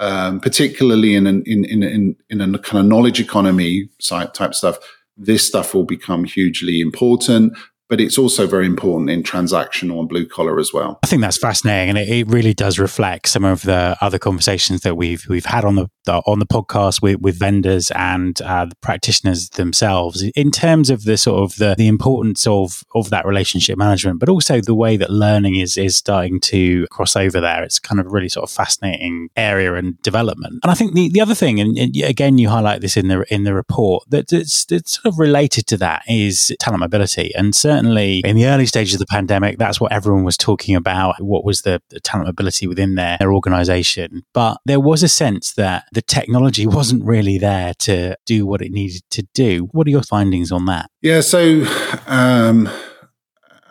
Um, 0.00 0.40
particularly 0.40 1.14
in, 1.14 1.28
an, 1.28 1.44
in 1.46 1.64
in 1.64 1.84
in 1.84 2.16
in 2.28 2.40
a 2.40 2.58
kind 2.58 2.80
of 2.80 2.86
knowledge 2.86 3.20
economy 3.20 3.88
type 4.02 4.52
stuff, 4.52 4.76
this 5.16 5.46
stuff 5.46 5.72
will 5.72 5.84
become 5.84 6.24
hugely 6.24 6.80
important 6.80 7.56
but 7.94 8.00
it's 8.00 8.18
also 8.18 8.44
very 8.44 8.66
important 8.66 9.08
in 9.08 9.22
transactional 9.22 10.00
and 10.00 10.08
blue 10.08 10.26
collar 10.26 10.58
as 10.58 10.72
well. 10.72 10.98
I 11.04 11.06
think 11.06 11.22
that's 11.22 11.38
fascinating, 11.38 11.90
and 11.90 11.98
it, 11.98 12.08
it, 12.08 12.26
really 12.28 12.52
does 12.52 12.76
reflect 12.76 13.28
some 13.28 13.44
of 13.44 13.62
the 13.62 13.96
other 14.00 14.18
conversations 14.18 14.80
that 14.80 14.96
we've 14.96 15.24
we've 15.28 15.44
had 15.44 15.64
on 15.64 15.76
the, 15.76 15.88
the 16.06 16.14
on 16.26 16.40
the 16.40 16.46
podcast 16.46 17.02
with, 17.02 17.20
with 17.20 17.38
vendors 17.38 17.92
and 17.92 18.42
uh, 18.42 18.64
the 18.64 18.74
practitioners 18.80 19.48
themselves 19.50 20.24
in 20.34 20.50
terms 20.50 20.90
of 20.90 21.04
the 21.04 21.16
sort 21.16 21.44
of 21.44 21.56
the, 21.58 21.76
the 21.78 21.86
importance 21.86 22.48
of 22.48 22.82
of 22.96 23.10
that 23.10 23.24
relationship 23.24 23.78
management, 23.78 24.18
but 24.18 24.28
also 24.28 24.60
the 24.60 24.74
way 24.74 24.96
that 24.96 25.10
learning 25.10 25.54
is 25.54 25.76
is 25.76 25.96
starting 25.96 26.40
to 26.40 26.88
cross 26.88 27.14
over 27.14 27.40
there. 27.40 27.62
It's 27.62 27.78
kind 27.78 28.00
of 28.00 28.06
a 28.06 28.10
really 28.10 28.28
sort 28.28 28.42
of 28.42 28.50
fascinating 28.50 29.28
area 29.36 29.72
and 29.74 30.02
development. 30.02 30.58
And 30.64 30.72
I 30.72 30.74
think 30.74 30.94
the, 30.94 31.10
the 31.10 31.20
other 31.20 31.36
thing, 31.36 31.60
and, 31.60 31.78
and 31.78 31.94
again, 32.02 32.38
you 32.38 32.48
highlight 32.48 32.80
this 32.80 32.96
in 32.96 33.06
the 33.06 33.24
in 33.32 33.44
the 33.44 33.54
report 33.54 34.02
that 34.08 34.32
it's, 34.32 34.66
it's 34.72 35.00
sort 35.00 35.14
of 35.14 35.20
related 35.20 35.68
to 35.68 35.76
that 35.76 36.02
is 36.08 36.52
talent 36.58 36.80
mobility 36.80 37.32
and. 37.36 37.54
So 37.54 37.83
certainly 37.84 38.20
in 38.20 38.36
the 38.36 38.46
early 38.46 38.66
stages 38.66 38.94
of 38.94 39.00
the 39.00 39.06
pandemic, 39.06 39.58
that's 39.58 39.80
what 39.80 39.92
everyone 39.92 40.24
was 40.24 40.36
talking 40.36 40.74
about. 40.74 41.22
What 41.22 41.44
was 41.44 41.62
the, 41.62 41.82
the 41.90 42.00
talent 42.00 42.28
mobility 42.28 42.66
within 42.66 42.94
their, 42.94 43.16
their 43.18 43.32
organization? 43.32 44.24
But 44.32 44.58
there 44.64 44.80
was 44.80 45.02
a 45.02 45.08
sense 45.08 45.52
that 45.54 45.84
the 45.92 46.02
technology 46.02 46.66
wasn't 46.74 47.04
really 47.04 47.38
there 47.38 47.74
to 47.80 48.16
do 48.26 48.46
what 48.46 48.62
it 48.62 48.72
needed 48.72 49.02
to 49.10 49.22
do. 49.34 49.68
What 49.72 49.86
are 49.86 49.90
your 49.90 50.02
findings 50.02 50.50
on 50.50 50.66
that? 50.66 50.90
Yeah, 51.02 51.20
so 51.20 51.64
um, 52.06 52.68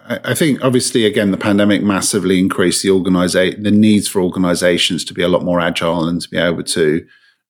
I 0.08 0.34
think 0.34 0.63
obviously 0.63 1.06
again 1.06 1.32
the 1.32 1.38
pandemic 1.38 1.82
massively 1.82 2.39
increased 2.39 2.84
the 2.84 2.91
organization 2.91 3.63
the 3.63 3.71
needs 3.71 4.08
for 4.08 4.21
organizations 4.21 5.06
to 5.06 5.13
be 5.13 5.23
a 5.23 5.28
lot 5.28 5.43
more 5.43 5.60
agile 5.60 6.08
and 6.08 6.21
to 6.21 6.30
be 6.30 6.38
able 6.38 6.63
to 6.63 7.06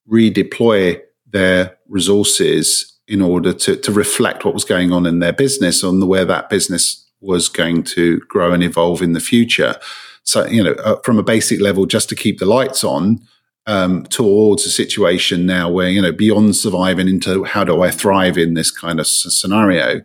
redeploy 0.09 0.99
their 1.31 1.77
resources 1.89 2.92
in 3.07 3.21
order 3.21 3.53
to, 3.53 3.75
to 3.75 3.91
reflect 3.91 4.45
what 4.45 4.53
was 4.53 4.65
going 4.65 4.91
on 4.91 5.05
in 5.05 5.19
their 5.19 5.33
business 5.33 5.83
on 5.83 5.99
the 5.99 6.05
where 6.05 6.25
that 6.25 6.49
business 6.49 7.05
was 7.21 7.49
going 7.49 7.83
to 7.83 8.19
grow 8.27 8.53
and 8.53 8.63
evolve 8.63 9.01
in 9.01 9.13
the 9.13 9.19
future. 9.19 9.75
So, 10.23 10.45
you 10.47 10.63
know, 10.63 10.73
uh, 10.73 10.99
from 11.03 11.19
a 11.19 11.23
basic 11.23 11.59
level, 11.59 11.85
just 11.85 12.09
to 12.09 12.15
keep 12.15 12.39
the 12.39 12.45
lights 12.45 12.83
on, 12.83 13.19
um, 13.65 14.03
towards 14.05 14.65
a 14.65 14.69
situation 14.69 15.45
now 15.45 15.69
where, 15.69 15.89
you 15.89 16.01
know, 16.01 16.11
beyond 16.11 16.55
surviving 16.55 17.07
into 17.07 17.43
how 17.43 17.63
do 17.63 17.81
I 17.81 17.91
thrive 17.91 18.37
in 18.37 18.53
this 18.53 18.71
kind 18.71 18.99
of 18.99 19.07
scenario. 19.07 20.01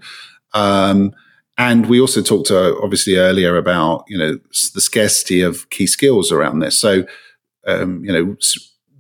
Um, 0.55 1.13
and 1.57 1.87
we 1.87 2.01
also 2.01 2.23
talked 2.23 2.51
uh, 2.51 2.75
obviously 2.83 3.17
earlier 3.17 3.57
about, 3.57 4.05
you 4.09 4.17
know, 4.17 4.39
the 4.75 4.81
scarcity 4.81 5.41
of 5.41 5.69
key 5.71 5.89
skills 5.89 6.31
around 6.31 6.61
this. 6.61 6.79
So, 6.79 7.05
um, 7.67 8.05
you 8.05 8.13
know, 8.13 8.37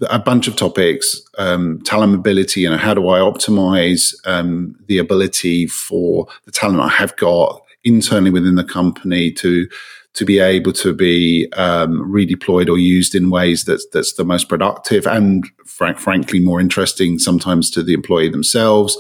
a 0.08 0.18
bunch 0.18 0.46
of 0.48 0.56
topics, 0.56 1.20
um, 1.38 1.80
talent 1.82 2.12
mobility, 2.12 2.62
you 2.62 2.70
know, 2.70 2.76
how 2.76 2.94
do 2.94 3.08
I 3.08 3.18
optimize 3.18 4.14
um, 4.24 4.76
the 4.86 4.98
ability 4.98 5.66
for 5.66 6.26
the 6.44 6.52
talent 6.52 6.80
I 6.80 6.88
have 6.88 7.16
got 7.16 7.62
internally 7.84 8.30
within 8.30 8.54
the 8.54 8.64
company 8.64 9.32
to 9.32 9.68
to 10.14 10.24
be 10.24 10.40
able 10.40 10.72
to 10.72 10.92
be 10.92 11.48
um, 11.52 12.00
redeployed 12.10 12.68
or 12.68 12.76
used 12.76 13.14
in 13.14 13.30
ways 13.30 13.64
that's 13.64 13.86
that's 13.92 14.14
the 14.14 14.24
most 14.24 14.48
productive 14.48 15.06
and 15.06 15.46
frank, 15.64 15.98
frankly 15.98 16.40
more 16.40 16.60
interesting 16.60 17.18
sometimes 17.18 17.70
to 17.70 17.82
the 17.82 17.94
employee 17.94 18.28
themselves. 18.28 18.96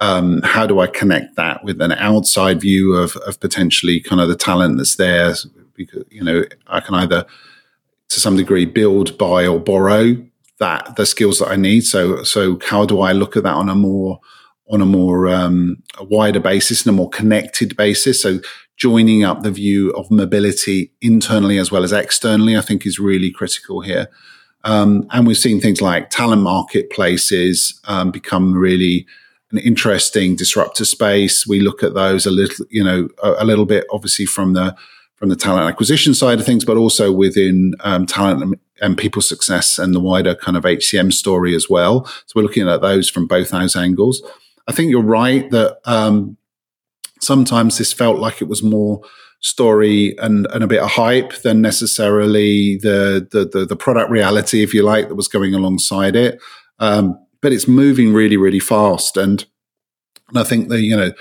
Um, 0.00 0.40
how 0.42 0.66
do 0.66 0.80
I 0.80 0.86
connect 0.86 1.36
that 1.36 1.64
with 1.64 1.80
an 1.80 1.92
outside 1.92 2.60
view 2.60 2.94
of, 2.94 3.16
of 3.18 3.40
potentially 3.40 4.00
kind 4.00 4.20
of 4.20 4.28
the 4.28 4.36
talent 4.36 4.78
that's 4.78 4.96
there? 4.96 5.34
Because 5.74 6.04
you 6.10 6.22
know, 6.22 6.44
I 6.66 6.80
can 6.80 6.94
either 6.94 7.26
to 8.08 8.20
some 8.20 8.36
degree 8.36 8.64
build, 8.64 9.16
buy, 9.18 9.46
or 9.46 9.58
borrow 9.58 10.16
that 10.58 10.96
the 10.96 11.06
skills 11.06 11.38
that 11.38 11.48
I 11.48 11.56
need. 11.56 11.82
So 11.82 12.22
so 12.22 12.58
how 12.66 12.86
do 12.86 13.00
I 13.00 13.12
look 13.12 13.36
at 13.36 13.42
that 13.42 13.54
on 13.54 13.68
a 13.68 13.74
more 13.74 14.20
on 14.68 14.80
a 14.80 14.86
more 14.86 15.28
um, 15.28 15.82
a 15.98 16.04
wider 16.04 16.40
basis 16.40 16.84
and 16.86 16.94
a 16.94 16.96
more 16.96 17.10
connected 17.10 17.76
basis? 17.76 18.22
So 18.22 18.40
joining 18.76 19.24
up 19.24 19.42
the 19.42 19.50
view 19.50 19.90
of 19.92 20.10
mobility 20.10 20.92
internally 21.00 21.58
as 21.58 21.70
well 21.70 21.84
as 21.84 21.92
externally, 21.92 22.56
I 22.56 22.60
think 22.60 22.86
is 22.86 22.98
really 22.98 23.30
critical 23.30 23.80
here. 23.80 24.08
Um, 24.64 25.06
and 25.10 25.26
we've 25.26 25.36
seen 25.36 25.60
things 25.60 25.82
like 25.82 26.10
talent 26.10 26.42
marketplaces 26.42 27.78
um, 27.84 28.10
become 28.10 28.54
really 28.54 29.06
an 29.52 29.58
interesting 29.58 30.36
disruptor 30.36 30.84
space. 30.84 31.46
We 31.46 31.60
look 31.60 31.82
at 31.82 31.94
those 31.94 32.26
a 32.26 32.30
little, 32.30 32.66
you 32.70 32.82
know, 32.82 33.08
a, 33.22 33.34
a, 33.40 33.44
little 33.44 33.66
bit 33.66 33.84
obviously 33.92 34.26
from 34.26 34.54
the 34.54 34.74
from 35.16 35.28
the 35.28 35.36
talent 35.36 35.68
acquisition 35.68 36.14
side 36.14 36.40
of 36.40 36.46
things, 36.46 36.64
but 36.64 36.76
also 36.76 37.12
within 37.12 37.74
um, 37.80 38.06
talent 38.06 38.58
and, 38.80 38.98
people 38.98 39.22
success 39.22 39.78
and 39.78 39.94
the 39.94 40.00
wider 40.00 40.34
kind 40.34 40.56
of 40.56 40.64
HCM 40.64 41.12
story 41.12 41.54
as 41.54 41.68
well. 41.68 42.04
So 42.04 42.32
we're 42.34 42.42
looking 42.42 42.68
at 42.68 42.80
those 42.80 43.08
from 43.08 43.26
both 43.26 43.50
those 43.50 43.76
angles. 43.76 44.22
I 44.66 44.72
think 44.72 44.90
you're 44.90 45.02
right 45.02 45.50
that 45.50 45.78
um, 45.84 46.36
sometimes 47.20 47.78
this 47.78 47.92
felt 47.92 48.18
like 48.18 48.40
it 48.40 48.48
was 48.48 48.62
more 48.62 49.02
story 49.40 50.16
and, 50.18 50.46
and 50.52 50.64
a 50.64 50.66
bit 50.66 50.82
of 50.82 50.90
hype 50.90 51.42
than 51.42 51.60
necessarily 51.60 52.78
the, 52.78 53.28
the, 53.30 53.44
the, 53.44 53.66
the 53.66 53.76
product 53.76 54.10
reality, 54.10 54.62
if 54.62 54.72
you 54.72 54.82
like, 54.82 55.08
that 55.08 55.14
was 55.14 55.28
going 55.28 55.54
alongside 55.54 56.16
it. 56.16 56.40
Um, 56.78 57.18
but 57.42 57.52
it's 57.52 57.68
moving 57.68 58.14
really, 58.14 58.38
really 58.38 58.60
fast. 58.60 59.18
And, 59.18 59.44
and 60.30 60.38
I 60.38 60.44
think 60.44 60.70
that, 60.70 60.80
you 60.80 60.96
know, 60.96 61.12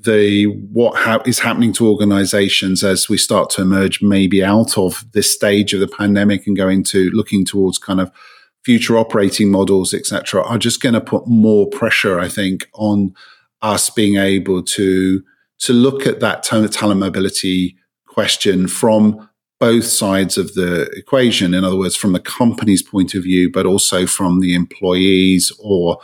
the 0.00 0.44
what 0.72 0.96
ha- 0.96 1.22
is 1.26 1.40
happening 1.40 1.72
to 1.72 1.88
organizations 1.88 2.84
as 2.84 3.08
we 3.08 3.18
start 3.18 3.50
to 3.50 3.62
emerge 3.62 4.00
maybe 4.00 4.44
out 4.44 4.78
of 4.78 5.04
this 5.12 5.32
stage 5.32 5.74
of 5.74 5.80
the 5.80 5.88
pandemic 5.88 6.46
and 6.46 6.56
going 6.56 6.84
to 6.84 7.10
looking 7.10 7.44
towards 7.44 7.78
kind 7.78 8.00
of 8.00 8.10
future 8.64 8.96
operating 8.96 9.50
models 9.50 9.92
etc 9.92 10.42
are 10.42 10.58
just 10.58 10.80
going 10.80 10.92
to 10.92 11.00
put 11.00 11.26
more 11.26 11.68
pressure 11.70 12.20
i 12.20 12.28
think 12.28 12.68
on 12.74 13.12
us 13.62 13.90
being 13.90 14.16
able 14.16 14.62
to 14.62 15.22
to 15.58 15.72
look 15.72 16.06
at 16.06 16.20
that 16.20 16.44
talent 16.44 17.00
mobility 17.00 17.76
question 18.06 18.68
from 18.68 19.28
both 19.60 19.84
sides 19.84 20.38
of 20.38 20.54
the 20.54 20.82
equation. 20.96 21.54
In 21.54 21.64
other 21.64 21.76
words, 21.76 21.96
from 21.96 22.12
the 22.12 22.20
company's 22.20 22.82
point 22.82 23.14
of 23.14 23.24
view, 23.24 23.50
but 23.50 23.66
also 23.66 24.06
from 24.06 24.40
the 24.40 24.54
employees 24.54 25.52
or 25.58 25.98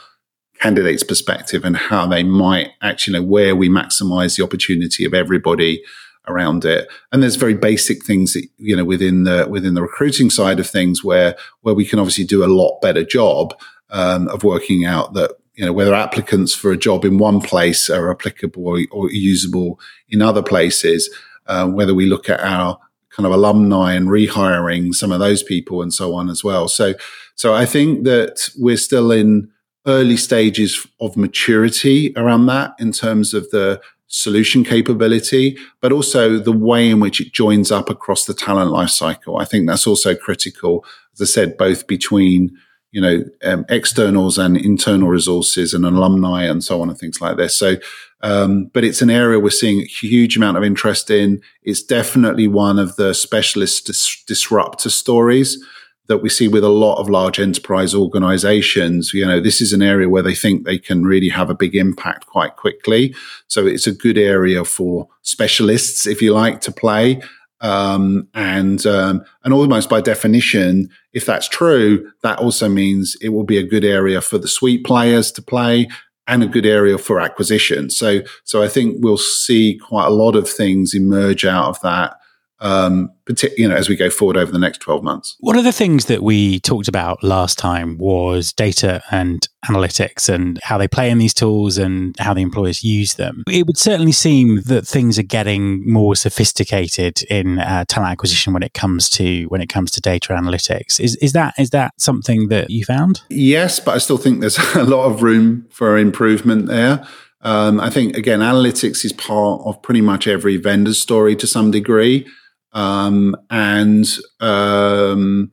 candidates' 0.64 1.02
perspective 1.02 1.62
and 1.64 1.76
how 1.76 2.06
they 2.06 2.22
might 2.22 2.70
actually 2.80 3.18
know 3.18 3.26
where 3.36 3.54
we 3.54 3.68
maximize 3.68 4.36
the 4.36 4.44
opportunity 4.44 5.04
of 5.04 5.12
everybody 5.12 5.82
around 6.26 6.64
it. 6.64 6.88
And 7.12 7.22
there's 7.22 7.36
very 7.36 7.54
basic 7.54 8.02
things 8.02 8.32
that, 8.32 8.46
you 8.56 8.74
know, 8.74 8.84
within 8.84 9.24
the, 9.24 9.46
within 9.46 9.74
the 9.74 9.82
recruiting 9.82 10.30
side 10.30 10.58
of 10.58 10.66
things 10.66 11.04
where, 11.04 11.36
where 11.60 11.74
we 11.74 11.84
can 11.84 11.98
obviously 11.98 12.24
do 12.24 12.42
a 12.42 12.54
lot 12.60 12.80
better 12.80 13.04
job, 13.04 13.54
um, 13.90 14.28
of 14.28 14.42
working 14.42 14.86
out 14.86 15.12
that 15.12 15.32
you 15.54 15.64
know, 15.64 15.72
whether 15.72 15.94
applicants 15.94 16.54
for 16.54 16.72
a 16.72 16.76
job 16.76 17.04
in 17.04 17.18
one 17.18 17.40
place 17.40 17.90
are 17.90 18.10
applicable 18.10 18.66
or, 18.66 18.78
or 18.90 19.10
usable 19.10 19.78
in 20.08 20.22
other 20.22 20.42
places, 20.42 21.14
uh, 21.46 21.66
whether 21.68 21.94
we 21.94 22.06
look 22.06 22.28
at 22.28 22.40
our 22.40 22.78
kind 23.10 23.26
of 23.26 23.32
alumni 23.32 23.92
and 23.92 24.08
rehiring 24.08 24.92
some 24.94 25.12
of 25.12 25.20
those 25.20 25.42
people 25.42 25.82
and 25.82 25.94
so 25.94 26.14
on 26.14 26.28
as 26.28 26.42
well. 26.42 26.66
So, 26.66 26.94
so 27.36 27.54
I 27.54 27.66
think 27.66 28.04
that 28.04 28.48
we're 28.58 28.76
still 28.76 29.12
in 29.12 29.50
early 29.86 30.16
stages 30.16 30.86
of 31.00 31.16
maturity 31.16 32.12
around 32.16 32.46
that 32.46 32.74
in 32.78 32.92
terms 32.92 33.34
of 33.34 33.50
the 33.50 33.80
solution 34.06 34.64
capability, 34.64 35.56
but 35.80 35.92
also 35.92 36.38
the 36.38 36.52
way 36.52 36.88
in 36.88 37.00
which 37.00 37.20
it 37.20 37.32
joins 37.32 37.72
up 37.72 37.90
across 37.90 38.26
the 38.26 38.34
talent 38.34 38.70
lifecycle. 38.70 39.40
I 39.40 39.44
think 39.44 39.66
that's 39.66 39.86
also 39.86 40.14
critical, 40.14 40.84
as 41.14 41.20
I 41.20 41.24
said, 41.24 41.56
both 41.56 41.86
between 41.86 42.56
you 42.94 43.00
know, 43.00 43.24
um, 43.42 43.66
externals 43.68 44.38
and 44.38 44.56
internal 44.56 45.08
resources 45.08 45.74
and 45.74 45.84
alumni 45.84 46.44
and 46.44 46.62
so 46.62 46.80
on 46.80 46.88
and 46.88 46.96
things 46.96 47.20
like 47.20 47.36
this. 47.36 47.58
So, 47.58 47.74
um, 48.22 48.66
but 48.66 48.84
it's 48.84 49.02
an 49.02 49.10
area 49.10 49.40
we're 49.40 49.50
seeing 49.50 49.80
a 49.80 49.84
huge 49.84 50.36
amount 50.36 50.56
of 50.56 50.62
interest 50.62 51.10
in. 51.10 51.42
It's 51.64 51.82
definitely 51.82 52.46
one 52.46 52.78
of 52.78 52.94
the 52.94 53.12
specialist 53.12 53.86
dis- 53.86 54.22
disruptor 54.28 54.90
stories 54.90 55.58
that 56.06 56.18
we 56.18 56.28
see 56.28 56.48
with 56.48 56.64
a 56.64 56.68
lot 56.68 56.98
of 56.98 57.08
large 57.08 57.40
enterprise 57.40 57.94
organizations. 57.94 59.12
You 59.14 59.26
know, 59.26 59.40
this 59.40 59.60
is 59.60 59.72
an 59.72 59.82
area 59.82 60.08
where 60.08 60.22
they 60.22 60.34
think 60.34 60.64
they 60.64 60.78
can 60.78 61.04
really 61.04 61.28
have 61.28 61.50
a 61.50 61.54
big 61.54 61.74
impact 61.74 62.26
quite 62.26 62.56
quickly. 62.56 63.14
So 63.48 63.66
it's 63.66 63.86
a 63.86 63.92
good 63.92 64.18
area 64.18 64.64
for 64.64 65.08
specialists, 65.22 66.06
if 66.06 66.20
you 66.20 66.34
like, 66.34 66.60
to 66.62 66.72
play. 66.72 67.22
Um, 67.60 68.28
and 68.34 68.84
um, 68.84 69.24
and 69.42 69.54
almost 69.54 69.88
by 69.88 70.02
definition, 70.02 70.90
if 71.14 71.24
that's 71.24 71.48
true, 71.48 72.10
that 72.22 72.38
also 72.38 72.68
means 72.68 73.16
it 73.22 73.30
will 73.30 73.44
be 73.44 73.56
a 73.56 73.66
good 73.66 73.84
area 73.84 74.20
for 74.20 74.36
the 74.36 74.48
suite 74.48 74.84
players 74.84 75.32
to 75.32 75.42
play 75.42 75.88
and 76.26 76.42
a 76.42 76.46
good 76.46 76.66
area 76.66 76.98
for 76.98 77.20
acquisition. 77.20 77.88
So 77.88 78.20
so 78.44 78.62
I 78.62 78.68
think 78.68 78.98
we'll 79.00 79.16
see 79.16 79.78
quite 79.78 80.06
a 80.06 80.14
lot 80.14 80.36
of 80.36 80.48
things 80.48 80.94
emerge 80.94 81.46
out 81.46 81.68
of 81.68 81.80
that 81.80 82.16
um, 82.64 83.10
you 83.58 83.68
know, 83.68 83.76
as 83.76 83.90
we 83.90 83.94
go 83.94 84.08
forward 84.08 84.38
over 84.38 84.50
the 84.50 84.58
next 84.58 84.78
12 84.78 85.04
months. 85.04 85.36
One 85.40 85.58
of 85.58 85.64
the 85.64 85.72
things 85.72 86.06
that 86.06 86.22
we 86.22 86.60
talked 86.60 86.88
about 86.88 87.22
last 87.22 87.58
time 87.58 87.98
was 87.98 88.54
data 88.54 89.02
and 89.10 89.46
analytics 89.66 90.30
and 90.30 90.58
how 90.62 90.78
they 90.78 90.88
play 90.88 91.10
in 91.10 91.18
these 91.18 91.34
tools 91.34 91.76
and 91.76 92.16
how 92.18 92.32
the 92.32 92.40
employers 92.40 92.82
use 92.82 93.14
them. 93.14 93.44
It 93.48 93.66
would 93.66 93.76
certainly 93.76 94.12
seem 94.12 94.62
that 94.62 94.86
things 94.86 95.18
are 95.18 95.24
getting 95.24 95.90
more 95.90 96.16
sophisticated 96.16 97.22
in 97.24 97.58
uh, 97.58 97.84
talent 97.86 98.12
acquisition 98.12 98.54
when 98.54 98.62
it 98.62 98.72
comes 98.72 99.10
to 99.10 99.44
when 99.44 99.60
it 99.60 99.68
comes 99.68 99.90
to 99.92 100.00
data 100.00 100.32
analytics. 100.32 100.98
Is 100.98 101.16
is 101.16 101.34
that 101.34 101.54
is 101.58 101.68
that 101.70 101.92
something 101.98 102.48
that 102.48 102.70
you 102.70 102.84
found? 102.86 103.20
Yes, 103.28 103.78
but 103.78 103.94
I 103.94 103.98
still 103.98 104.18
think 104.18 104.40
there's 104.40 104.58
a 104.74 104.84
lot 104.84 105.04
of 105.04 105.22
room 105.22 105.66
for 105.70 105.98
improvement 105.98 106.66
there. 106.66 107.06
Um, 107.42 107.78
I 107.78 107.90
think 107.90 108.16
again, 108.16 108.40
analytics 108.40 109.04
is 109.04 109.12
part 109.12 109.60
of 109.66 109.82
pretty 109.82 110.00
much 110.00 110.26
every 110.26 110.56
vendor's 110.56 110.98
story 110.98 111.36
to 111.36 111.46
some 111.46 111.70
degree. 111.70 112.26
Um, 112.74 113.36
and 113.50 114.04
um, 114.40 115.52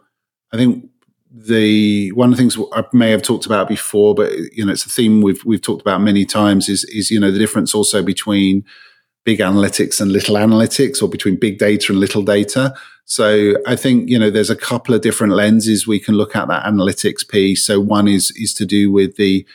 I 0.51 0.57
think 0.57 0.89
the 1.33 2.11
one 2.11 2.31
of 2.31 2.37
the 2.37 2.41
things 2.41 2.57
I 2.73 2.83
may 2.91 3.11
have 3.11 3.21
talked 3.21 3.45
about 3.45 3.69
before, 3.69 4.13
but 4.13 4.33
you 4.51 4.65
know, 4.65 4.73
it's 4.73 4.85
a 4.85 4.89
theme 4.89 5.21
we've 5.21 5.43
we've 5.45 5.61
talked 5.61 5.81
about 5.81 6.01
many 6.01 6.25
times. 6.25 6.67
Is 6.67 6.83
is 6.85 7.09
you 7.09 7.19
know 7.19 7.31
the 7.31 7.39
difference 7.39 7.73
also 7.73 8.03
between 8.03 8.65
big 9.23 9.39
analytics 9.39 10.01
and 10.01 10.11
little 10.11 10.35
analytics, 10.35 11.01
or 11.01 11.07
between 11.07 11.37
big 11.37 11.57
data 11.57 11.91
and 11.91 11.99
little 11.99 12.23
data. 12.23 12.73
So 13.05 13.55
I 13.65 13.75
think 13.75 14.09
you 14.09 14.19
know 14.19 14.29
there's 14.29 14.49
a 14.49 14.55
couple 14.55 14.93
of 14.93 15.01
different 15.01 15.33
lenses 15.33 15.87
we 15.87 15.99
can 15.99 16.15
look 16.15 16.35
at 16.35 16.47
that 16.49 16.65
analytics 16.65 17.27
piece. 17.27 17.65
So 17.65 17.79
one 17.79 18.07
is 18.07 18.31
is 18.31 18.53
to 18.55 18.65
do 18.65 18.91
with 18.91 19.15
the 19.15 19.45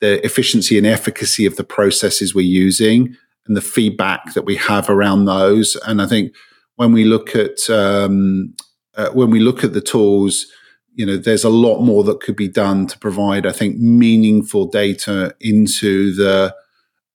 the 0.00 0.24
efficiency 0.24 0.76
and 0.76 0.86
efficacy 0.86 1.46
of 1.46 1.56
the 1.56 1.64
processes 1.64 2.34
we're 2.34 2.42
using 2.42 3.16
and 3.46 3.56
the 3.56 3.62
feedback 3.62 4.34
that 4.34 4.44
we 4.44 4.56
have 4.56 4.88
around 4.88 5.24
those. 5.24 5.76
And 5.86 6.00
I 6.00 6.06
think 6.06 6.32
when 6.76 6.92
we 6.92 7.04
look 7.04 7.34
at 7.34 7.68
um, 7.70 8.54
uh, 8.96 9.10
when 9.10 9.30
we 9.30 9.40
look 9.40 9.64
at 9.64 9.72
the 9.72 9.80
tools, 9.80 10.46
you 10.94 11.04
know, 11.04 11.16
there's 11.16 11.44
a 11.44 11.50
lot 11.50 11.80
more 11.80 12.04
that 12.04 12.20
could 12.20 12.36
be 12.36 12.48
done 12.48 12.86
to 12.86 12.98
provide, 12.98 13.46
I 13.46 13.52
think, 13.52 13.78
meaningful 13.78 14.66
data 14.66 15.34
into 15.40 16.14
the 16.14 16.54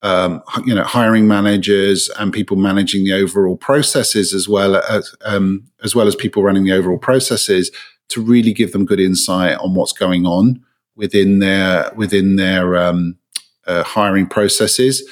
um, 0.01 0.41
you 0.65 0.73
know 0.73 0.83
hiring 0.83 1.27
managers 1.27 2.09
and 2.17 2.31
people 2.31 2.55
managing 2.55 3.03
the 3.03 3.13
overall 3.13 3.57
processes 3.57 4.33
as 4.33 4.47
well 4.47 4.77
as 4.77 5.13
um, 5.25 5.65
as 5.83 5.93
well 5.93 6.07
as 6.07 6.15
people 6.15 6.43
running 6.43 6.63
the 6.63 6.71
overall 6.71 6.97
processes 6.97 7.69
to 8.07 8.21
really 8.21 8.53
give 8.53 8.71
them 8.71 8.85
good 8.85 8.99
insight 8.99 9.57
on 9.59 9.75
what's 9.75 9.93
going 9.93 10.25
on 10.25 10.63
within 10.95 11.39
their 11.39 11.91
within 11.95 12.37
their 12.37 12.77
um, 12.77 13.17
uh, 13.67 13.83
hiring 13.83 14.27
processes. 14.27 15.07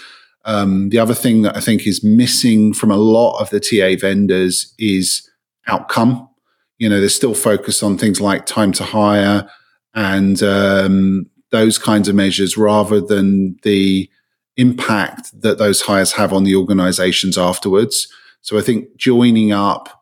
Um, 0.47 0.89
the 0.89 0.97
other 0.97 1.13
thing 1.13 1.41
that 1.41 1.57
I 1.57 1.60
think 1.60 1.86
is 1.86 2.03
missing 2.03 2.73
from 2.73 2.89
a 2.89 2.95
lot 2.95 3.39
of 3.39 3.49
the 3.49 3.60
TA 3.60 3.99
vendors 3.99 4.73
is 4.79 5.29
outcome. 5.67 6.29
You 6.77 6.88
know, 6.88 7.01
they're 7.01 7.10
still 7.10 7.33
focused 7.33 7.83
on 7.83 7.97
things 7.97 8.21
like 8.21 8.45
time 8.45 8.71
to 8.73 8.86
hire 8.86 9.49
and 9.93 10.41
um, 10.41 11.29
those 11.51 11.77
kinds 11.77 12.07
of 12.07 12.15
measures 12.15 12.57
rather 12.57 13.01
than 13.01 13.57
the 13.63 14.10
impact 14.55 15.39
that 15.41 15.57
those 15.57 15.81
hires 15.81 16.13
have 16.13 16.31
on 16.31 16.45
the 16.45 16.55
organizations 16.55 17.38
afterwards. 17.38 18.07
So 18.41 18.57
I 18.57 18.62
think 18.62 18.95
joining 18.95 19.51
up 19.51 20.01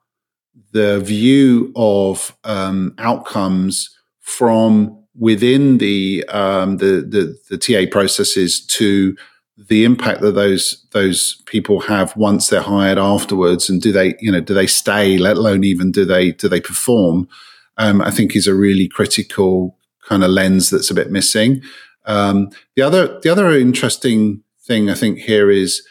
the 0.73 0.99
view 0.99 1.73
of 1.75 2.37
um, 2.43 2.93
outcomes 2.99 3.89
from 4.19 5.03
within 5.17 5.79
the, 5.79 6.23
um, 6.29 6.77
the, 6.77 7.01
the 7.01 7.35
the 7.49 7.57
TA 7.57 7.89
processes 7.89 8.63
to 8.67 9.15
the 9.57 9.85
impact 9.85 10.21
that 10.21 10.33
those 10.33 10.85
those 10.91 11.41
people 11.45 11.79
have 11.79 12.15
once 12.17 12.49
they're 12.49 12.61
hired 12.61 12.97
afterwards 12.97 13.69
and 13.69 13.81
do 13.81 13.91
they 13.91 14.15
you 14.19 14.31
know 14.31 14.41
do 14.41 14.53
they 14.53 14.67
stay 14.67 15.17
let 15.17 15.37
alone 15.37 15.63
even 15.63 15.91
do 15.91 16.03
they 16.03 16.31
do 16.31 16.49
they 16.49 16.59
perform 16.59 17.27
um, 17.77 18.01
i 18.01 18.11
think 18.11 18.35
is 18.35 18.47
a 18.47 18.53
really 18.53 18.87
critical 18.87 19.77
kind 20.05 20.23
of 20.23 20.29
lens 20.29 20.69
that's 20.69 20.91
a 20.91 20.93
bit 20.93 21.11
missing. 21.11 21.61
Um, 22.05 22.49
the 22.75 22.83
other 22.83 23.19
the 23.21 23.29
other 23.29 23.51
interesting 23.51 24.43
thing 24.61 24.89
i 24.89 24.93
think 24.93 25.19
here 25.19 25.49
is 25.49 25.81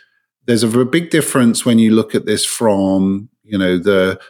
there's 0.46 0.62
a 0.62 0.85
big 0.85 1.11
difference 1.11 1.64
when 1.64 1.79
you 1.79 1.90
look 1.90 2.14
at 2.14 2.27
this 2.27 2.44
from 2.44 3.29
you 3.42 3.59
know 3.59 3.79
the 3.79 4.20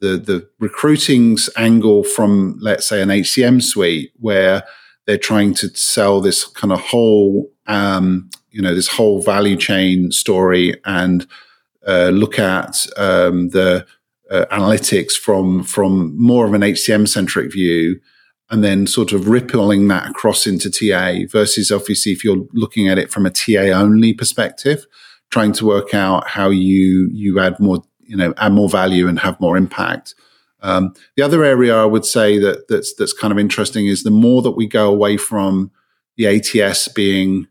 the 0.00 0.16
the 0.16 0.48
recruiting's 0.58 1.48
angle 1.56 2.02
from 2.02 2.58
let's 2.60 2.88
say 2.88 3.00
an 3.00 3.08
hcm 3.08 3.62
suite 3.62 4.12
where 4.16 4.64
they're 5.06 5.16
trying 5.16 5.54
to 5.54 5.68
sell 5.76 6.20
this 6.20 6.44
kind 6.44 6.72
of 6.72 6.80
whole 6.80 7.50
um, 7.68 8.28
you 8.50 8.62
know 8.62 8.74
this 8.74 8.88
whole 8.88 9.22
value 9.22 9.56
chain 9.56 10.10
story 10.10 10.74
and 10.84 11.26
uh, 11.86 12.10
look 12.10 12.38
at 12.38 12.86
um, 12.96 13.48
the 13.50 13.86
uh, 14.30 14.44
analytics 14.50 15.12
from 15.12 15.62
from 15.62 16.16
more 16.20 16.46
of 16.46 16.54
an 16.54 16.62
HCM 16.62 17.08
centric 17.08 17.52
view. 17.52 18.00
and 18.50 18.64
then 18.64 18.86
sort 18.86 19.12
of 19.12 19.28
rippling 19.28 19.88
that 19.88 20.08
across 20.08 20.46
into 20.46 20.70
TA 20.70 21.26
versus 21.30 21.70
obviously 21.70 22.12
if 22.12 22.24
you're 22.24 22.46
looking 22.54 22.88
at 22.88 22.98
it 22.98 23.10
from 23.10 23.26
a 23.26 23.30
TA 23.30 23.66
only 23.78 24.14
perspective, 24.14 24.86
trying 25.30 25.52
to 25.52 25.66
work 25.66 25.92
out 25.92 26.26
how 26.28 26.48
you 26.48 27.10
you 27.12 27.38
add 27.40 27.60
more 27.60 27.82
you 28.00 28.16
know 28.16 28.32
add 28.38 28.52
more 28.52 28.68
value 28.68 29.06
and 29.08 29.18
have 29.20 29.40
more 29.40 29.56
impact. 29.56 30.14
Um, 30.60 30.94
the 31.16 31.22
other 31.22 31.44
area 31.44 31.76
I 31.76 31.84
would 31.84 32.04
say 32.04 32.38
that 32.38 32.68
that's 32.68 32.94
that's 32.94 33.12
kind 33.12 33.32
of 33.32 33.38
interesting 33.38 33.86
is 33.86 34.02
the 34.02 34.10
more 34.10 34.42
that 34.42 34.52
we 34.52 34.66
go 34.66 34.88
away 34.88 35.16
from 35.16 35.70
the 36.16 36.26
ATS 36.26 36.88
being 36.88 37.46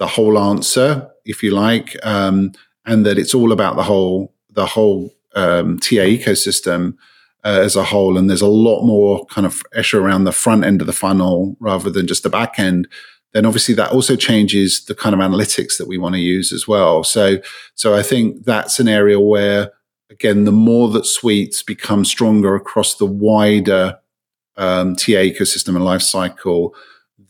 the 0.00 0.06
whole 0.06 0.38
answer, 0.38 1.08
if 1.24 1.42
you 1.42 1.52
like, 1.52 1.94
um, 2.04 2.52
and 2.86 3.06
that 3.06 3.18
it's 3.18 3.34
all 3.34 3.52
about 3.52 3.76
the 3.76 3.84
whole 3.84 4.34
the 4.50 4.66
whole 4.66 5.14
um, 5.36 5.78
TA 5.78 6.06
ecosystem 6.16 6.94
uh, 7.44 7.60
as 7.62 7.76
a 7.76 7.84
whole. 7.84 8.18
And 8.18 8.28
there's 8.28 8.42
a 8.42 8.48
lot 8.48 8.84
more 8.84 9.24
kind 9.26 9.46
of 9.46 9.62
pressure 9.70 10.00
around 10.00 10.24
the 10.24 10.32
front 10.32 10.64
end 10.64 10.80
of 10.80 10.88
the 10.88 10.92
funnel 10.92 11.56
rather 11.60 11.90
than 11.90 12.08
just 12.08 12.24
the 12.24 12.30
back 12.30 12.58
end. 12.58 12.88
Then 13.32 13.46
obviously 13.46 13.74
that 13.74 13.92
also 13.92 14.16
changes 14.16 14.84
the 14.86 14.94
kind 14.94 15.14
of 15.14 15.20
analytics 15.20 15.78
that 15.78 15.86
we 15.86 15.98
want 15.98 16.16
to 16.16 16.20
use 16.20 16.52
as 16.52 16.66
well. 16.66 17.04
So, 17.04 17.38
so 17.76 17.94
I 17.94 18.02
think 18.02 18.44
that's 18.44 18.80
an 18.80 18.88
area 18.88 19.20
where 19.20 19.70
again, 20.10 20.44
the 20.44 20.52
more 20.52 20.88
that 20.88 21.06
suites 21.06 21.62
become 21.62 22.04
stronger 22.04 22.56
across 22.56 22.96
the 22.96 23.06
wider 23.06 23.98
um, 24.56 24.96
TA 24.96 25.22
ecosystem 25.22 25.76
and 25.76 25.84
life 25.84 26.02
cycle, 26.02 26.74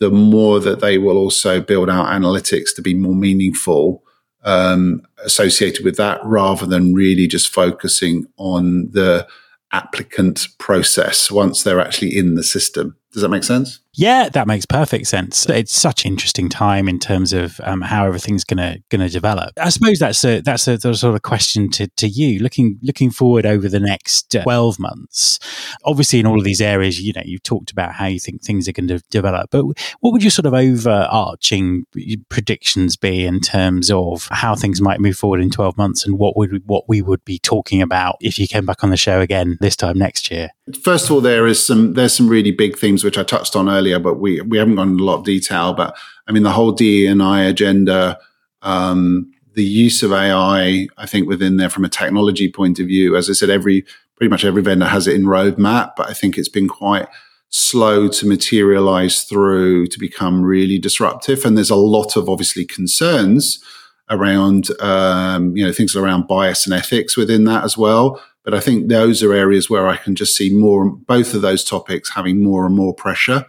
the 0.01 0.11
more 0.11 0.59
that 0.61 0.81
they 0.81 0.99
will 0.99 1.17
also 1.17 1.61
build 1.61 1.89
out 1.89 2.07
analytics 2.07 2.75
to 2.75 2.83
be 2.83 2.95
more 2.95 3.15
meaningful 3.15 4.03
um, 4.43 5.03
associated 5.25 5.85
with 5.85 5.97
that, 5.97 6.19
rather 6.25 6.67
than 6.67 6.95
really 6.95 7.27
just 7.27 7.53
focusing 7.53 8.27
on 8.39 8.91
the 8.91 9.27
applicant 9.73 10.49
process 10.59 11.31
once 11.31 11.63
they're 11.63 11.81
actually 11.81 12.17
in 12.17 12.35
the 12.35 12.43
system. 12.43 12.97
Does 13.12 13.23
that 13.23 13.29
make 13.29 13.42
sense? 13.42 13.81
Yeah, 13.92 14.29
that 14.29 14.46
makes 14.46 14.66
perfect 14.66 15.09
sense. 15.09 15.49
It's 15.49 15.73
such 15.73 16.07
interesting 16.07 16.49
time 16.49 16.88
in 16.88 17.01
terms 17.01 17.33
of 17.33 17.61
um, 17.64 17.81
how 17.81 18.07
everything's 18.07 18.44
gonna 18.44 18.79
gonna 18.88 19.09
develop. 19.09 19.51
I 19.59 19.70
suppose 19.70 19.99
that's 19.99 20.25
a 20.25 20.40
that's 20.40 20.68
a, 20.68 20.79
sort 20.79 21.16
of 21.16 21.23
question 21.23 21.70
to, 21.73 21.88
to 21.88 22.07
you 22.07 22.38
looking 22.38 22.79
looking 22.83 23.11
forward 23.11 23.46
over 23.46 23.68
the 23.68 23.81
next 23.81 24.37
uh, 24.37 24.44
twelve 24.44 24.79
months. 24.79 25.40
Obviously, 25.85 26.20
in 26.20 26.27
all 26.27 26.38
of 26.38 26.44
these 26.44 26.61
areas, 26.61 27.01
you 27.01 27.12
know, 27.12 27.23
you've 27.25 27.42
talked 27.42 27.73
about 27.73 27.92
how 27.92 28.07
you 28.07 28.20
think 28.20 28.42
things 28.42 28.68
are 28.68 28.73
going 28.73 28.87
to 28.88 29.03
develop, 29.11 29.51
but 29.51 29.64
what 29.99 30.12
would 30.12 30.23
your 30.23 30.31
sort 30.31 30.46
of 30.46 30.55
overarching 30.55 31.85
predictions 32.29 32.96
be 32.96 33.27
in 33.27 33.40
terms 33.40 33.90
of 33.90 34.29
how 34.31 34.55
things 34.55 34.81
might 34.81 35.01
move 35.01 35.16
forward 35.16 35.40
in 35.40 35.51
twelve 35.51 35.77
months, 35.77 36.07
and 36.07 36.16
what 36.16 36.37
would 36.37 36.62
what 36.64 36.85
we 36.88 37.03
would 37.03 37.25
be 37.25 37.40
talking 37.40 37.83
about 37.83 38.16
if 38.20 38.38
you 38.38 38.46
came 38.46 38.66
back 38.66 38.85
on 38.85 38.90
the 38.90 38.96
show 38.96 39.20
again 39.20 39.59
this 39.61 39.75
time 39.75 39.99
next 39.99 40.31
year? 40.31 40.51
First 40.76 41.06
of 41.06 41.12
all, 41.12 41.20
there 41.20 41.46
is 41.46 41.64
some 41.64 41.94
there's 41.94 42.14
some 42.14 42.28
really 42.28 42.52
big 42.52 42.78
themes 42.78 43.04
which 43.04 43.18
I 43.18 43.22
touched 43.22 43.56
on 43.56 43.68
earlier, 43.68 43.98
but 43.98 44.14
we 44.14 44.40
we 44.40 44.59
haven't 44.59 44.76
gone 44.76 44.90
into 44.90 45.04
a 45.04 45.06
lot 45.06 45.18
of 45.18 45.24
detail. 45.24 45.74
But 45.74 45.96
I 46.26 46.33
mean, 46.33 46.42
the 46.42 46.52
whole 46.52 46.72
DE 46.72 47.06
and 47.06 47.22
I 47.22 47.42
agenda, 47.42 48.18
um, 48.62 49.33
the 49.54 49.64
use 49.64 50.02
of 50.02 50.12
AI, 50.12 50.88
I 50.96 51.06
think 51.06 51.28
within 51.28 51.56
there 51.56 51.70
from 51.70 51.85
a 51.85 51.88
technology 51.88 52.50
point 52.50 52.78
of 52.78 52.87
view, 52.87 53.16
as 53.16 53.28
I 53.28 53.33
said, 53.33 53.50
every 53.50 53.85
pretty 54.16 54.30
much 54.30 54.44
every 54.44 54.62
vendor 54.62 54.87
has 54.87 55.06
it 55.06 55.16
in 55.16 55.22
roadmap, 55.22 55.92
but 55.96 56.11
I 56.11 56.12
think 56.12 56.37
it's 56.37 56.48
been 56.48 56.68
quite 56.68 57.09
slow 57.48 58.06
to 58.06 58.26
materialize 58.26 59.22
through 59.24 59.87
to 59.88 59.98
become 59.98 60.42
really 60.42 60.78
disruptive. 60.78 61.44
And 61.44 61.56
there's 61.56 61.70
a 61.70 61.76
lot 61.76 62.16
of 62.16 62.28
obviously 62.28 62.64
concerns 62.64 63.64
around 64.11 64.68
um, 64.80 65.56
you 65.56 65.64
know 65.64 65.72
things 65.72 65.96
around 65.96 66.26
bias 66.26 66.66
and 66.66 66.74
ethics 66.74 67.16
within 67.16 67.44
that 67.44 67.64
as 67.64 67.78
well. 67.78 68.20
But 68.44 68.55
I 68.55 68.61
think 68.61 68.88
those 68.88 69.22
are 69.22 69.33
areas 69.33 69.68
where 69.68 69.87
I 69.87 69.96
can 69.96 70.14
just 70.14 70.37
see 70.37 70.55
more, 70.55 70.90
both 70.90 71.35
of 71.35 71.42
those 71.42 71.64
topics 71.64 72.11
having 72.11 72.42
more 72.42 72.64
and 72.66 72.74
more 72.74 72.94
pressure. 72.94 73.44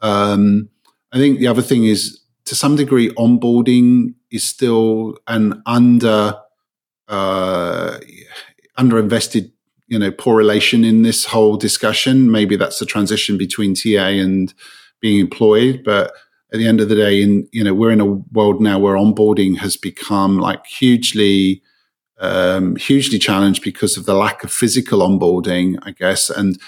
Um, 0.00 0.68
I 1.12 1.18
think 1.18 1.38
the 1.38 1.46
other 1.46 1.62
thing 1.62 1.84
is 1.84 2.20
to 2.46 2.54
some 2.54 2.76
degree, 2.76 3.10
onboarding 3.10 4.14
is 4.30 4.42
still 4.42 5.16
an 5.28 5.62
under, 5.64 6.36
uh, 7.08 7.98
under 8.76 8.98
invested, 8.98 9.52
you 9.86 9.98
know, 9.98 10.10
poor 10.10 10.36
relation 10.36 10.84
in 10.84 11.02
this 11.02 11.24
whole 11.26 11.56
discussion. 11.56 12.30
Maybe 12.30 12.56
that's 12.56 12.78
the 12.78 12.86
transition 12.86 13.38
between 13.38 13.74
TA 13.74 14.08
and 14.08 14.52
being 15.00 15.20
employed, 15.20 15.82
but 15.84 16.12
at 16.52 16.58
the 16.58 16.66
end 16.66 16.80
of 16.80 16.88
the 16.88 16.94
day, 16.94 17.22
in 17.22 17.48
you 17.52 17.64
know, 17.64 17.74
we're 17.74 17.90
in 17.90 18.00
a 18.00 18.06
world 18.06 18.60
now 18.60 18.78
where 18.78 18.94
onboarding 18.94 19.58
has 19.58 19.76
become 19.76 20.38
like 20.38 20.64
hugely 20.66 21.62
um, 22.22 22.76
hugely 22.76 23.18
challenged 23.18 23.62
because 23.62 23.96
of 23.96 24.06
the 24.06 24.14
lack 24.14 24.44
of 24.44 24.52
physical 24.52 25.00
onboarding, 25.00 25.76
I 25.82 25.90
guess. 25.90 26.30
And 26.30 26.58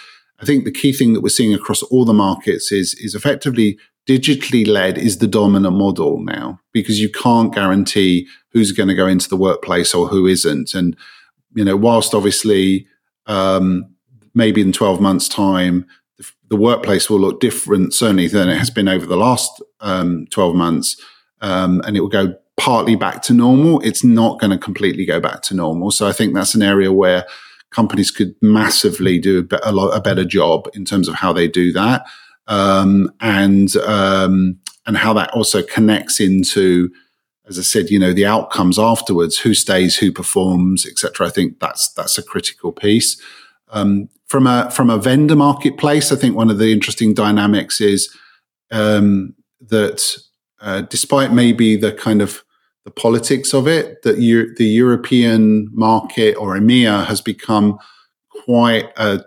I 0.40 0.44
think 0.44 0.64
the 0.64 0.72
key 0.72 0.92
thing 0.92 1.14
that 1.14 1.20
we're 1.22 1.28
seeing 1.28 1.54
across 1.54 1.82
all 1.84 2.04
the 2.04 2.12
markets 2.12 2.72
is 2.72 2.94
is 2.94 3.14
effectively 3.14 3.78
digitally 4.06 4.66
led 4.66 4.98
is 4.98 5.18
the 5.18 5.26
dominant 5.26 5.76
model 5.76 6.20
now 6.20 6.60
because 6.72 7.00
you 7.00 7.08
can't 7.08 7.54
guarantee 7.54 8.28
who's 8.50 8.72
going 8.72 8.88
to 8.88 8.94
go 8.94 9.06
into 9.06 9.28
the 9.28 9.36
workplace 9.36 9.94
or 9.94 10.08
who 10.08 10.26
isn't. 10.26 10.74
And 10.74 10.96
you 11.54 11.64
know, 11.64 11.76
whilst 11.76 12.14
obviously 12.14 12.88
um, 13.26 13.94
maybe 14.34 14.60
in 14.60 14.72
twelve 14.72 15.00
months' 15.00 15.28
time 15.28 15.86
the, 16.48 16.56
workplace 16.56 17.10
will 17.10 17.18
look 17.18 17.40
different, 17.40 17.92
certainly 17.92 18.28
than 18.28 18.48
it 18.48 18.56
has 18.56 18.70
been 18.70 18.86
over 18.86 19.06
the 19.06 19.16
last 19.16 19.62
um, 19.80 20.26
twelve 20.30 20.54
months, 20.54 21.00
um, 21.40 21.80
and 21.84 21.96
it 21.96 22.00
will 22.00 22.08
go 22.08 22.34
partly 22.56 22.96
back 22.96 23.22
to 23.22 23.32
normal. 23.32 23.80
It's 23.80 24.04
not 24.04 24.40
going 24.40 24.50
to 24.50 24.58
completely 24.58 25.04
go 25.04 25.20
back 25.20 25.42
to 25.42 25.54
normal. 25.54 25.90
So 25.90 26.06
I 26.06 26.12
think 26.12 26.34
that's 26.34 26.54
an 26.54 26.62
area 26.62 26.92
where 26.92 27.26
companies 27.70 28.10
could 28.10 28.34
massively 28.40 29.18
do 29.18 29.46
a, 29.64 29.72
lot, 29.72 29.90
a 29.90 30.00
better 30.00 30.24
job 30.24 30.68
in 30.74 30.84
terms 30.84 31.08
of 31.08 31.16
how 31.16 31.32
they 31.32 31.48
do 31.48 31.72
that, 31.72 32.06
um, 32.46 33.10
and 33.20 33.74
um, 33.78 34.58
and 34.86 34.96
how 34.96 35.12
that 35.14 35.30
also 35.30 35.62
connects 35.62 36.20
into, 36.20 36.90
as 37.48 37.58
I 37.58 37.62
said, 37.62 37.90
you 37.90 37.98
know, 37.98 38.12
the 38.12 38.26
outcomes 38.26 38.78
afterwards, 38.78 39.38
who 39.38 39.54
stays, 39.54 39.96
who 39.96 40.12
performs, 40.12 40.86
etc. 40.86 41.26
I 41.26 41.30
think 41.30 41.58
that's 41.58 41.92
that's 41.92 42.18
a 42.18 42.22
critical 42.22 42.70
piece. 42.70 43.20
Um, 43.70 44.08
from 44.26 44.46
a 44.46 44.70
from 44.70 44.90
a 44.90 44.98
vendor 44.98 45.36
marketplace, 45.36 46.12
I 46.12 46.16
think 46.16 46.36
one 46.36 46.50
of 46.50 46.58
the 46.58 46.72
interesting 46.72 47.12
dynamics 47.14 47.80
is 47.80 48.14
um, 48.70 49.34
that 49.60 50.16
uh, 50.60 50.82
despite 50.82 51.32
maybe 51.32 51.76
the 51.76 51.92
kind 51.92 52.22
of 52.22 52.43
the 52.84 52.90
politics 52.90 53.54
of 53.54 53.66
it, 53.66 54.02
that 54.02 54.18
you, 54.18 54.54
the 54.56 54.66
European 54.66 55.68
market 55.72 56.34
or 56.34 56.56
EMEA 56.56 57.06
has 57.06 57.20
become 57.20 57.78
quite 58.44 58.90
uh, 58.96 59.18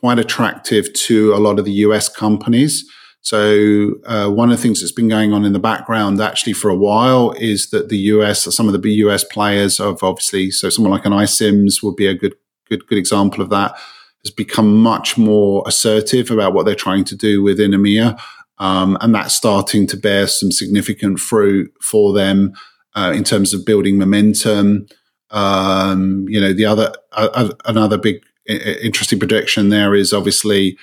quite 0.00 0.18
attractive 0.18 0.92
to 0.92 1.32
a 1.32 1.38
lot 1.38 1.58
of 1.58 1.64
the 1.64 1.72
US 1.72 2.08
companies. 2.08 2.88
So 3.20 3.94
uh, 4.04 4.28
one 4.28 4.50
of 4.50 4.56
the 4.56 4.62
things 4.62 4.80
that's 4.80 4.92
been 4.92 5.08
going 5.08 5.32
on 5.32 5.44
in 5.44 5.52
the 5.52 5.60
background 5.60 6.20
actually 6.20 6.54
for 6.54 6.68
a 6.70 6.76
while 6.76 7.30
is 7.38 7.70
that 7.70 7.88
the 7.88 7.98
US, 7.98 8.52
some 8.54 8.68
of 8.68 8.80
the 8.80 8.90
US 8.90 9.22
players 9.22 9.78
have 9.78 10.02
obviously, 10.02 10.50
so 10.50 10.70
someone 10.70 10.90
like 10.92 11.06
an 11.06 11.12
iCIMS 11.12 11.82
would 11.82 11.96
be 11.96 12.06
a 12.06 12.14
good 12.14 12.34
good 12.68 12.86
good 12.86 12.98
example 12.98 13.42
of 13.42 13.50
that, 13.50 13.76
has 14.24 14.32
become 14.32 14.76
much 14.76 15.16
more 15.16 15.62
assertive 15.66 16.30
about 16.30 16.52
what 16.52 16.66
they're 16.66 16.74
trying 16.74 17.04
to 17.04 17.16
do 17.16 17.42
within 17.42 17.72
EMEA. 17.72 18.18
Um, 18.58 18.96
and 19.00 19.14
that's 19.14 19.34
starting 19.34 19.86
to 19.88 19.96
bear 19.96 20.26
some 20.26 20.52
significant 20.52 21.18
fruit 21.18 21.72
for 21.80 22.12
them 22.12 22.54
uh, 22.94 23.12
in 23.14 23.24
terms 23.24 23.54
of 23.54 23.64
building 23.64 23.98
momentum. 23.98 24.86
Um, 25.30 26.26
you 26.28 26.40
know, 26.40 26.52
the 26.52 26.66
other 26.66 26.92
uh, 27.12 27.50
another 27.64 27.98
big 27.98 28.22
interesting 28.46 29.18
prediction 29.18 29.68
there 29.68 29.94
is 29.94 30.12
obviously 30.12 30.76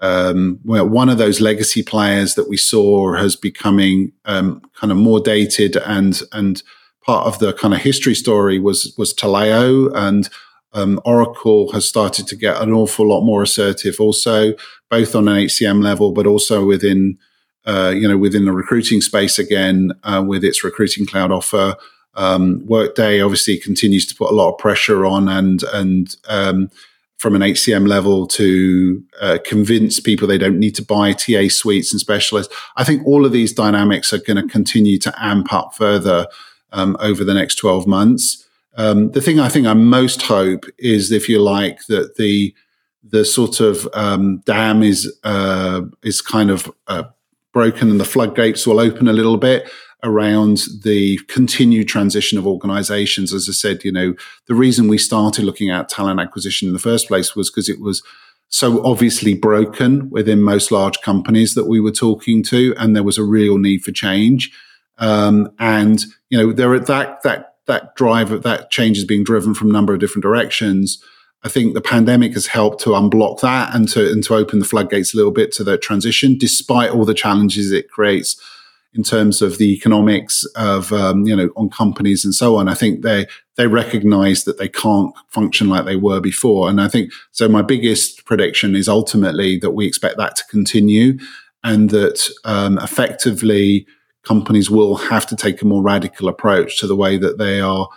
um, 0.00 0.60
well, 0.64 0.86
one 0.86 1.08
of 1.08 1.18
those 1.18 1.40
legacy 1.40 1.82
players 1.82 2.34
that 2.34 2.48
we 2.48 2.56
saw 2.56 3.14
has 3.14 3.36
becoming 3.36 4.12
um, 4.24 4.60
kind 4.78 4.90
of 4.90 4.98
more 4.98 5.20
dated 5.20 5.76
and 5.76 6.20
and 6.32 6.62
part 7.02 7.26
of 7.26 7.38
the 7.38 7.52
kind 7.52 7.74
of 7.74 7.80
history 7.80 8.14
story 8.14 8.58
was 8.58 8.94
was 8.98 9.14
Taleo 9.14 9.90
and 9.94 10.28
um, 10.74 11.00
Oracle 11.04 11.70
has 11.72 11.86
started 11.86 12.26
to 12.26 12.36
get 12.36 12.60
an 12.60 12.72
awful 12.72 13.06
lot 13.06 13.22
more 13.22 13.42
assertive 13.42 14.00
also 14.00 14.54
both 14.90 15.14
on 15.14 15.28
an 15.28 15.36
HCM 15.36 15.82
level, 15.82 16.12
but 16.12 16.26
also 16.26 16.64
within, 16.64 17.18
uh, 17.66 17.92
you 17.94 18.08
know, 18.08 18.16
within 18.16 18.44
the 18.44 18.52
recruiting 18.52 19.00
space 19.00 19.38
again, 19.38 19.92
uh, 20.02 20.22
with 20.26 20.44
its 20.44 20.64
recruiting 20.64 21.06
cloud 21.06 21.32
offer. 21.32 21.76
Um, 22.14 22.64
Workday 22.66 23.20
obviously 23.20 23.58
continues 23.58 24.06
to 24.06 24.14
put 24.14 24.30
a 24.30 24.34
lot 24.34 24.52
of 24.52 24.58
pressure 24.58 25.04
on 25.04 25.28
and, 25.28 25.62
and, 25.72 26.14
um, 26.28 26.70
from 27.16 27.34
an 27.34 27.42
HCM 27.42 27.88
level 27.88 28.26
to 28.26 29.02
uh, 29.20 29.38
convince 29.46 29.98
people 29.98 30.28
they 30.28 30.36
don't 30.36 30.58
need 30.58 30.74
to 30.74 30.84
buy 30.84 31.12
TA 31.12 31.48
suites 31.48 31.92
and 31.92 32.00
specialists. 32.00 32.54
I 32.76 32.84
think 32.84 33.06
all 33.06 33.24
of 33.24 33.32
these 33.32 33.52
dynamics 33.52 34.12
are 34.12 34.18
going 34.18 34.36
to 34.36 34.46
continue 34.46 34.98
to 34.98 35.14
amp 35.18 35.52
up 35.52 35.74
further 35.74 36.26
um, 36.72 36.96
over 37.00 37.24
the 37.24 37.34
next 37.34 37.54
12 37.54 37.86
months. 37.86 38.46
Um, 38.76 39.10
the 39.12 39.20
thing 39.20 39.40
I 39.40 39.48
think 39.48 39.66
I 39.66 39.74
most 39.74 40.22
hope 40.22 40.64
is, 40.78 41.12
if 41.12 41.28
you 41.28 41.40
like, 41.40 41.86
that 41.86 42.16
the 42.16 42.54
the 43.06 43.24
sort 43.24 43.60
of 43.60 43.86
um, 43.92 44.38
dam 44.38 44.82
is 44.82 45.14
uh, 45.24 45.82
is 46.02 46.20
kind 46.20 46.50
of 46.50 46.70
uh, 46.88 47.04
broken 47.54 47.88
and 47.88 47.98
the 47.98 48.04
floodgates 48.04 48.66
will 48.66 48.78
open 48.78 49.08
a 49.08 49.12
little 49.14 49.38
bit 49.38 49.70
around 50.02 50.58
the 50.82 51.18
continued 51.28 51.88
transition 51.88 52.36
of 52.36 52.46
organizations. 52.46 53.32
As 53.32 53.48
I 53.48 53.52
said, 53.52 53.84
you 53.84 53.92
know, 53.92 54.14
the 54.46 54.54
reason 54.54 54.86
we 54.86 54.98
started 54.98 55.46
looking 55.46 55.70
at 55.70 55.88
talent 55.88 56.20
acquisition 56.20 56.68
in 56.68 56.74
the 56.74 56.78
first 56.80 57.08
place 57.08 57.34
was 57.34 57.50
because 57.50 57.70
it 57.70 57.80
was 57.80 58.02
so 58.48 58.84
obviously 58.84 59.34
broken 59.34 60.10
within 60.10 60.42
most 60.42 60.70
large 60.70 61.00
companies 61.00 61.54
that 61.54 61.66
we 61.66 61.80
were 61.80 61.90
talking 61.90 62.42
to, 62.44 62.74
and 62.76 62.94
there 62.94 63.02
was 63.02 63.16
a 63.16 63.24
real 63.24 63.56
need 63.56 63.82
for 63.82 63.90
change. 63.90 64.52
Um, 64.98 65.50
and 65.58 66.04
you 66.28 66.38
know, 66.38 66.52
there 66.52 66.78
that 66.78 67.22
that 67.22 67.54
that 67.66 67.96
drive 67.96 68.30
of 68.30 68.42
that 68.42 68.70
change 68.70 68.98
is 68.98 69.04
being 69.04 69.24
driven 69.24 69.54
from 69.54 69.70
a 69.70 69.72
number 69.72 69.94
of 69.94 70.00
different 70.00 70.22
directions. 70.22 71.02
I 71.44 71.48
think 71.48 71.74
the 71.74 71.82
pandemic 71.82 72.32
has 72.32 72.46
helped 72.46 72.80
to 72.82 72.90
unblock 72.90 73.40
that 73.40 73.74
and 73.74 73.86
to 73.90 74.10
and 74.10 74.24
to 74.24 74.34
open 74.34 74.58
the 74.58 74.64
floodgates 74.64 75.12
a 75.12 75.16
little 75.16 75.32
bit 75.32 75.52
to 75.52 75.64
the 75.64 75.76
transition, 75.76 76.38
despite 76.38 76.90
all 76.90 77.04
the 77.04 77.14
challenges 77.14 77.70
it 77.70 77.90
creates 77.90 78.40
in 78.94 79.02
terms 79.02 79.42
of 79.42 79.58
the 79.58 79.72
economics 79.72 80.44
of 80.56 80.92
um, 80.92 81.26
you 81.26 81.36
know 81.36 81.50
on 81.56 81.68
companies 81.68 82.24
and 82.24 82.34
so 82.34 82.56
on. 82.56 82.68
I 82.68 82.74
think 82.74 83.02
they 83.02 83.26
they 83.56 83.66
recognise 83.66 84.44
that 84.44 84.58
they 84.58 84.68
can't 84.68 85.14
function 85.28 85.68
like 85.68 85.84
they 85.84 85.96
were 85.96 86.20
before, 86.20 86.70
and 86.70 86.80
I 86.80 86.88
think 86.88 87.12
so. 87.32 87.48
My 87.48 87.62
biggest 87.62 88.24
prediction 88.24 88.74
is 88.74 88.88
ultimately 88.88 89.58
that 89.58 89.72
we 89.72 89.86
expect 89.86 90.16
that 90.16 90.36
to 90.36 90.44
continue, 90.50 91.18
and 91.62 91.90
that 91.90 92.26
um, 92.44 92.78
effectively 92.78 93.86
companies 94.22 94.70
will 94.70 94.96
have 94.96 95.26
to 95.26 95.36
take 95.36 95.60
a 95.60 95.66
more 95.66 95.82
radical 95.82 96.28
approach 96.28 96.78
to 96.78 96.86
the 96.86 96.96
way 96.96 97.18
that 97.18 97.36
they 97.36 97.60
are, 97.60 97.88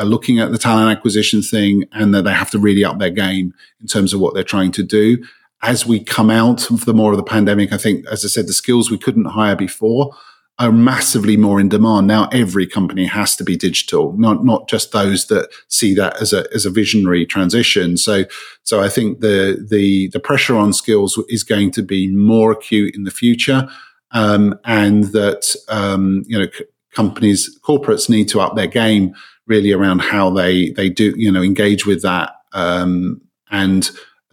are 0.00 0.06
looking 0.06 0.40
at 0.40 0.50
the 0.50 0.58
talent 0.58 0.90
acquisition 0.96 1.42
thing, 1.42 1.84
and 1.92 2.12
that 2.14 2.24
they 2.24 2.32
have 2.32 2.50
to 2.50 2.58
really 2.58 2.84
up 2.84 2.98
their 2.98 3.10
game 3.10 3.54
in 3.80 3.86
terms 3.86 4.12
of 4.12 4.20
what 4.20 4.34
they're 4.34 4.42
trying 4.42 4.72
to 4.72 4.82
do 4.82 5.18
as 5.62 5.86
we 5.86 6.02
come 6.02 6.30
out 6.30 6.70
of 6.70 6.84
the 6.84 6.94
more 6.94 7.12
of 7.12 7.18
the 7.18 7.22
pandemic, 7.22 7.72
I 7.72 7.76
think, 7.76 8.06
as 8.06 8.24
I 8.24 8.28
said, 8.28 8.46
the 8.46 8.52
skills 8.52 8.90
we 8.90 8.98
couldn't 8.98 9.26
hire 9.26 9.56
before 9.56 10.14
are 10.58 10.72
massively 10.72 11.36
more 11.36 11.60
in 11.60 11.68
demand. 11.68 12.06
Now 12.06 12.28
every 12.32 12.66
company 12.66 13.06
has 13.06 13.34
to 13.36 13.44
be 13.44 13.56
digital, 13.56 14.12
not, 14.18 14.44
not 14.44 14.68
just 14.68 14.92
those 14.92 15.26
that 15.26 15.48
see 15.68 15.94
that 15.94 16.20
as 16.20 16.32
a, 16.32 16.46
as 16.54 16.66
a 16.66 16.70
visionary 16.70 17.24
transition. 17.24 17.96
So, 17.96 18.24
so 18.62 18.82
I 18.82 18.88
think 18.88 19.20
the, 19.20 19.66
the, 19.70 20.08
the 20.08 20.20
pressure 20.20 20.56
on 20.56 20.72
skills 20.72 21.22
is 21.28 21.44
going 21.44 21.70
to 21.72 21.82
be 21.82 22.08
more 22.14 22.52
acute 22.52 22.94
in 22.94 23.04
the 23.04 23.10
future. 23.10 23.68
Um, 24.12 24.58
and 24.64 25.04
that, 25.12 25.54
um, 25.68 26.24
you 26.26 26.38
know, 26.38 26.46
c- 26.50 26.64
companies, 26.94 27.58
corporates 27.60 28.10
need 28.10 28.28
to 28.30 28.40
up 28.40 28.56
their 28.56 28.66
game 28.66 29.14
really 29.50 29.72
around 29.72 29.98
how 29.98 30.30
they, 30.30 30.70
they 30.70 30.88
do, 30.88 31.12
you 31.16 31.30
know, 31.30 31.42
engage 31.42 31.84
with 31.84 32.00
that. 32.00 32.32
Um, 32.54 33.20
and, 33.50 33.90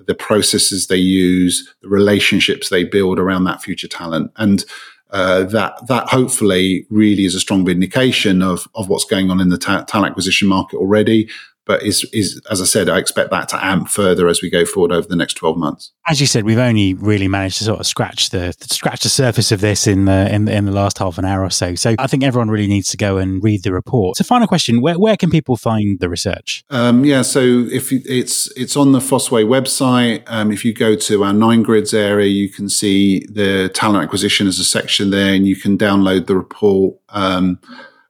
the 0.07 0.15
processes 0.15 0.88
they 0.88 0.95
use, 0.97 1.74
the 1.82 1.89
relationships 1.89 2.70
they 2.70 2.84
build 2.84 3.20
around 3.20 3.43
that 3.43 3.61
future 3.61 3.88
talent, 3.88 4.32
and 4.38 4.65
uh, 5.11 5.43
that 5.43 5.86
that 5.88 6.07
hopefully 6.07 6.86
really 6.89 7.26
is 7.26 7.36
a 7.36 7.39
strong 7.39 7.65
vindication 7.65 8.41
of 8.41 8.68
of 8.74 8.89
what's 8.89 9.05
going 9.05 9.30
on 9.30 9.39
in 9.39 9.49
the 9.49 9.57
ta- 9.57 9.84
talent 9.84 10.11
acquisition 10.11 10.47
market 10.47 10.78
already, 10.78 11.30
but 11.68 11.84
is 11.84 12.05
is 12.13 12.41
as 12.49 12.61
I 12.61 12.65
said, 12.65 12.89
I 12.89 12.97
expect 12.97 13.30
that 13.32 13.49
to 13.49 13.63
amp 13.63 13.89
further 13.89 14.28
as 14.28 14.41
we 14.41 14.49
go 14.49 14.65
forward 14.65 14.91
over 14.91 15.07
the 15.07 15.15
next 15.15 15.36
twelve 15.36 15.57
months. 15.57 15.91
As 16.07 16.22
you 16.22 16.28
said, 16.28 16.45
we've 16.45 16.57
only 16.57 16.93
really 16.93 17.28
managed 17.28 17.57
to 17.59 17.65
sort 17.65 17.80
of 17.80 17.86
scratch 17.86 18.30
the 18.30 18.53
scratch 18.61 19.03
the 19.03 19.09
surface 19.09 19.51
of 19.51 19.61
this 19.61 19.86
in 19.86 20.05
the 20.05 20.34
in, 20.34 20.47
in 20.47 20.65
the 20.65 20.72
last 20.72 20.97
half 20.97 21.18
an 21.18 21.26
hour 21.26 21.43
or 21.43 21.49
so. 21.49 21.76
So 21.76 21.95
I 21.99 22.07
think 22.07 22.24
everyone 22.24 22.49
really 22.49 22.68
needs 22.68 22.89
to 22.91 22.97
go 22.97 23.18
and 23.18 23.43
read 23.43 23.63
the 23.63 23.74
report. 23.74 24.18
So, 24.18 24.24
final 24.24 24.47
question: 24.47 24.82
Where 24.82 24.97
where 24.97 25.18
can 25.18 25.30
people 25.30 25.57
find 25.57 25.99
the 25.99 26.09
research? 26.09 26.63
Um, 26.70 27.03
yeah, 27.05 27.22
so 27.22 27.39
if 27.39 27.91
it's 27.91 28.49
it's 28.55 28.78
on 28.78 28.93
the 28.93 28.99
Fosway 28.99 29.45
website. 29.45 30.24
Um, 30.28 30.51
if 30.51 30.63
you 30.63 30.74
go 30.74 30.95
to 30.95 31.24
our 31.24 31.34
nine 31.34 31.63
grids 31.63 31.93
area, 31.93 32.28
you 32.28 32.49
can 32.49 32.70
see 32.70 33.26
the 33.30 33.70
talent 33.74 34.03
acquisition 34.03 34.47
as 34.47 34.59
a 34.59 34.63
section 34.63 35.09
there, 35.09 35.34
and 35.34 35.47
you 35.47 35.55
can 35.55 35.78
download 35.78 36.28
the 36.28 36.36
report. 36.36 36.97
Um, 37.09 37.59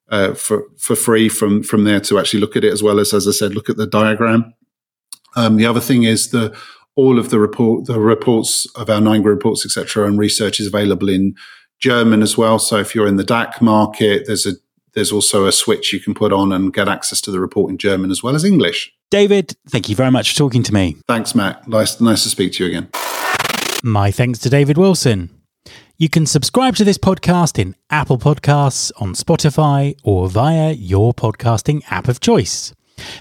uh, 0.09 0.33
for 0.33 0.65
for 0.77 0.95
free 0.95 1.29
from 1.29 1.63
from 1.63 1.83
there 1.83 1.99
to 2.01 2.19
actually 2.19 2.39
look 2.39 2.55
at 2.55 2.63
it 2.63 2.73
as 2.73 2.83
well 2.83 2.99
as 2.99 3.13
as 3.13 3.27
I 3.27 3.31
said 3.31 3.53
look 3.53 3.69
at 3.69 3.77
the 3.77 3.87
diagram. 3.87 4.53
Um, 5.35 5.57
the 5.57 5.65
other 5.65 5.81
thing 5.81 6.03
is 6.03 6.29
the 6.29 6.55
all 6.95 7.19
of 7.19 7.29
the 7.29 7.39
report 7.39 7.85
the 7.85 7.99
reports 7.99 8.65
of 8.75 8.89
our 8.89 9.01
nine 9.01 9.23
reports 9.23 9.65
etc 9.65 10.05
and 10.07 10.17
research 10.17 10.59
is 10.59 10.67
available 10.67 11.09
in 11.09 11.35
German 11.79 12.21
as 12.23 12.37
well. 12.37 12.59
So 12.59 12.77
if 12.77 12.95
you're 12.95 13.07
in 13.07 13.17
the 13.17 13.23
DACH 13.23 13.61
market, 13.61 14.23
there's 14.25 14.45
a 14.45 14.53
there's 14.93 15.11
also 15.11 15.45
a 15.45 15.51
switch 15.51 15.93
you 15.93 15.99
can 15.99 16.15
put 16.15 16.33
on 16.33 16.51
and 16.51 16.73
get 16.73 16.87
access 16.87 17.21
to 17.21 17.31
the 17.31 17.39
report 17.39 17.69
in 17.69 17.77
German 17.77 18.09
as 18.09 18.23
well 18.23 18.35
as 18.35 18.43
English. 18.43 18.91
David, 19.11 19.55
thank 19.69 19.89
you 19.89 19.95
very 19.95 20.09
much 20.09 20.31
for 20.31 20.37
talking 20.37 20.63
to 20.63 20.73
me. 20.73 20.97
Thanks, 21.07 21.35
Matt. 21.35 21.67
Nice, 21.67 22.01
nice 22.01 22.23
to 22.23 22.29
speak 22.29 22.53
to 22.53 22.63
you 22.63 22.69
again. 22.69 22.89
My 23.83 24.09
thanks 24.09 24.39
to 24.39 24.49
David 24.49 24.77
Wilson. 24.77 25.36
You 25.99 26.09
can 26.09 26.27
subscribe 26.27 26.75
to 26.75 26.83
this 26.83 26.99
podcast 26.99 27.57
in 27.57 27.73
Apple 27.89 28.19
Podcasts, 28.19 28.91
on 29.01 29.13
Spotify, 29.15 29.97
or 30.03 30.29
via 30.29 30.73
your 30.73 31.11
podcasting 31.11 31.81
app 31.89 32.07
of 32.07 32.19
choice. 32.19 32.71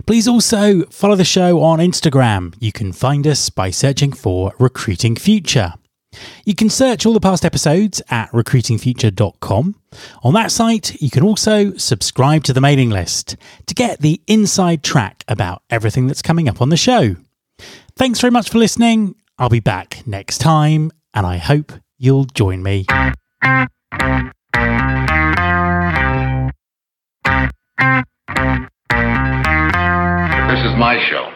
Please 0.05 0.29
also 0.29 0.83
follow 0.85 1.17
the 1.17 1.25
show 1.25 1.63
on 1.63 1.79
Instagram. 1.79 2.55
You 2.61 2.73
can 2.73 2.93
find 2.93 3.27
us 3.27 3.49
by 3.49 3.71
searching 3.71 4.13
for 4.13 4.53
Recruiting 4.59 5.17
Future. 5.17 5.73
You 6.45 6.55
can 6.55 6.69
search 6.69 7.07
all 7.07 7.15
the 7.15 7.21
past 7.21 7.47
episodes 7.47 8.03
at 8.11 8.31
recruitingfuture.com. 8.33 9.75
On 10.23 10.35
that 10.35 10.53
site, 10.53 11.01
you 11.01 11.09
can 11.09 11.23
also 11.23 11.75
subscribe 11.79 12.45
to 12.45 12.53
the 12.53 12.61
mailing 12.61 12.91
list 12.91 13.39
to 13.69 13.75
get 13.75 14.01
the 14.01 14.21
inside 14.27 14.83
track 14.83 15.25
about 15.29 15.63
everything 15.71 16.09
that's 16.09 16.21
coming 16.21 16.47
up 16.47 16.61
on 16.61 16.69
the 16.69 16.77
show. 16.77 17.17
Thanks 17.97 18.21
very 18.21 18.33
much 18.33 18.51
for 18.51 18.59
listening. 18.59 19.15
I'll 19.39 19.49
be 19.49 19.61
back 19.61 20.07
next 20.07 20.39
time, 20.39 20.91
and 21.15 21.27
I 21.27 21.39
hope 21.39 21.73
you'll 21.99 22.25
join 22.25 22.63
me. 22.63 22.85
This 30.49 30.65
is 30.65 30.77
my 30.79 30.99
show. 31.09 31.33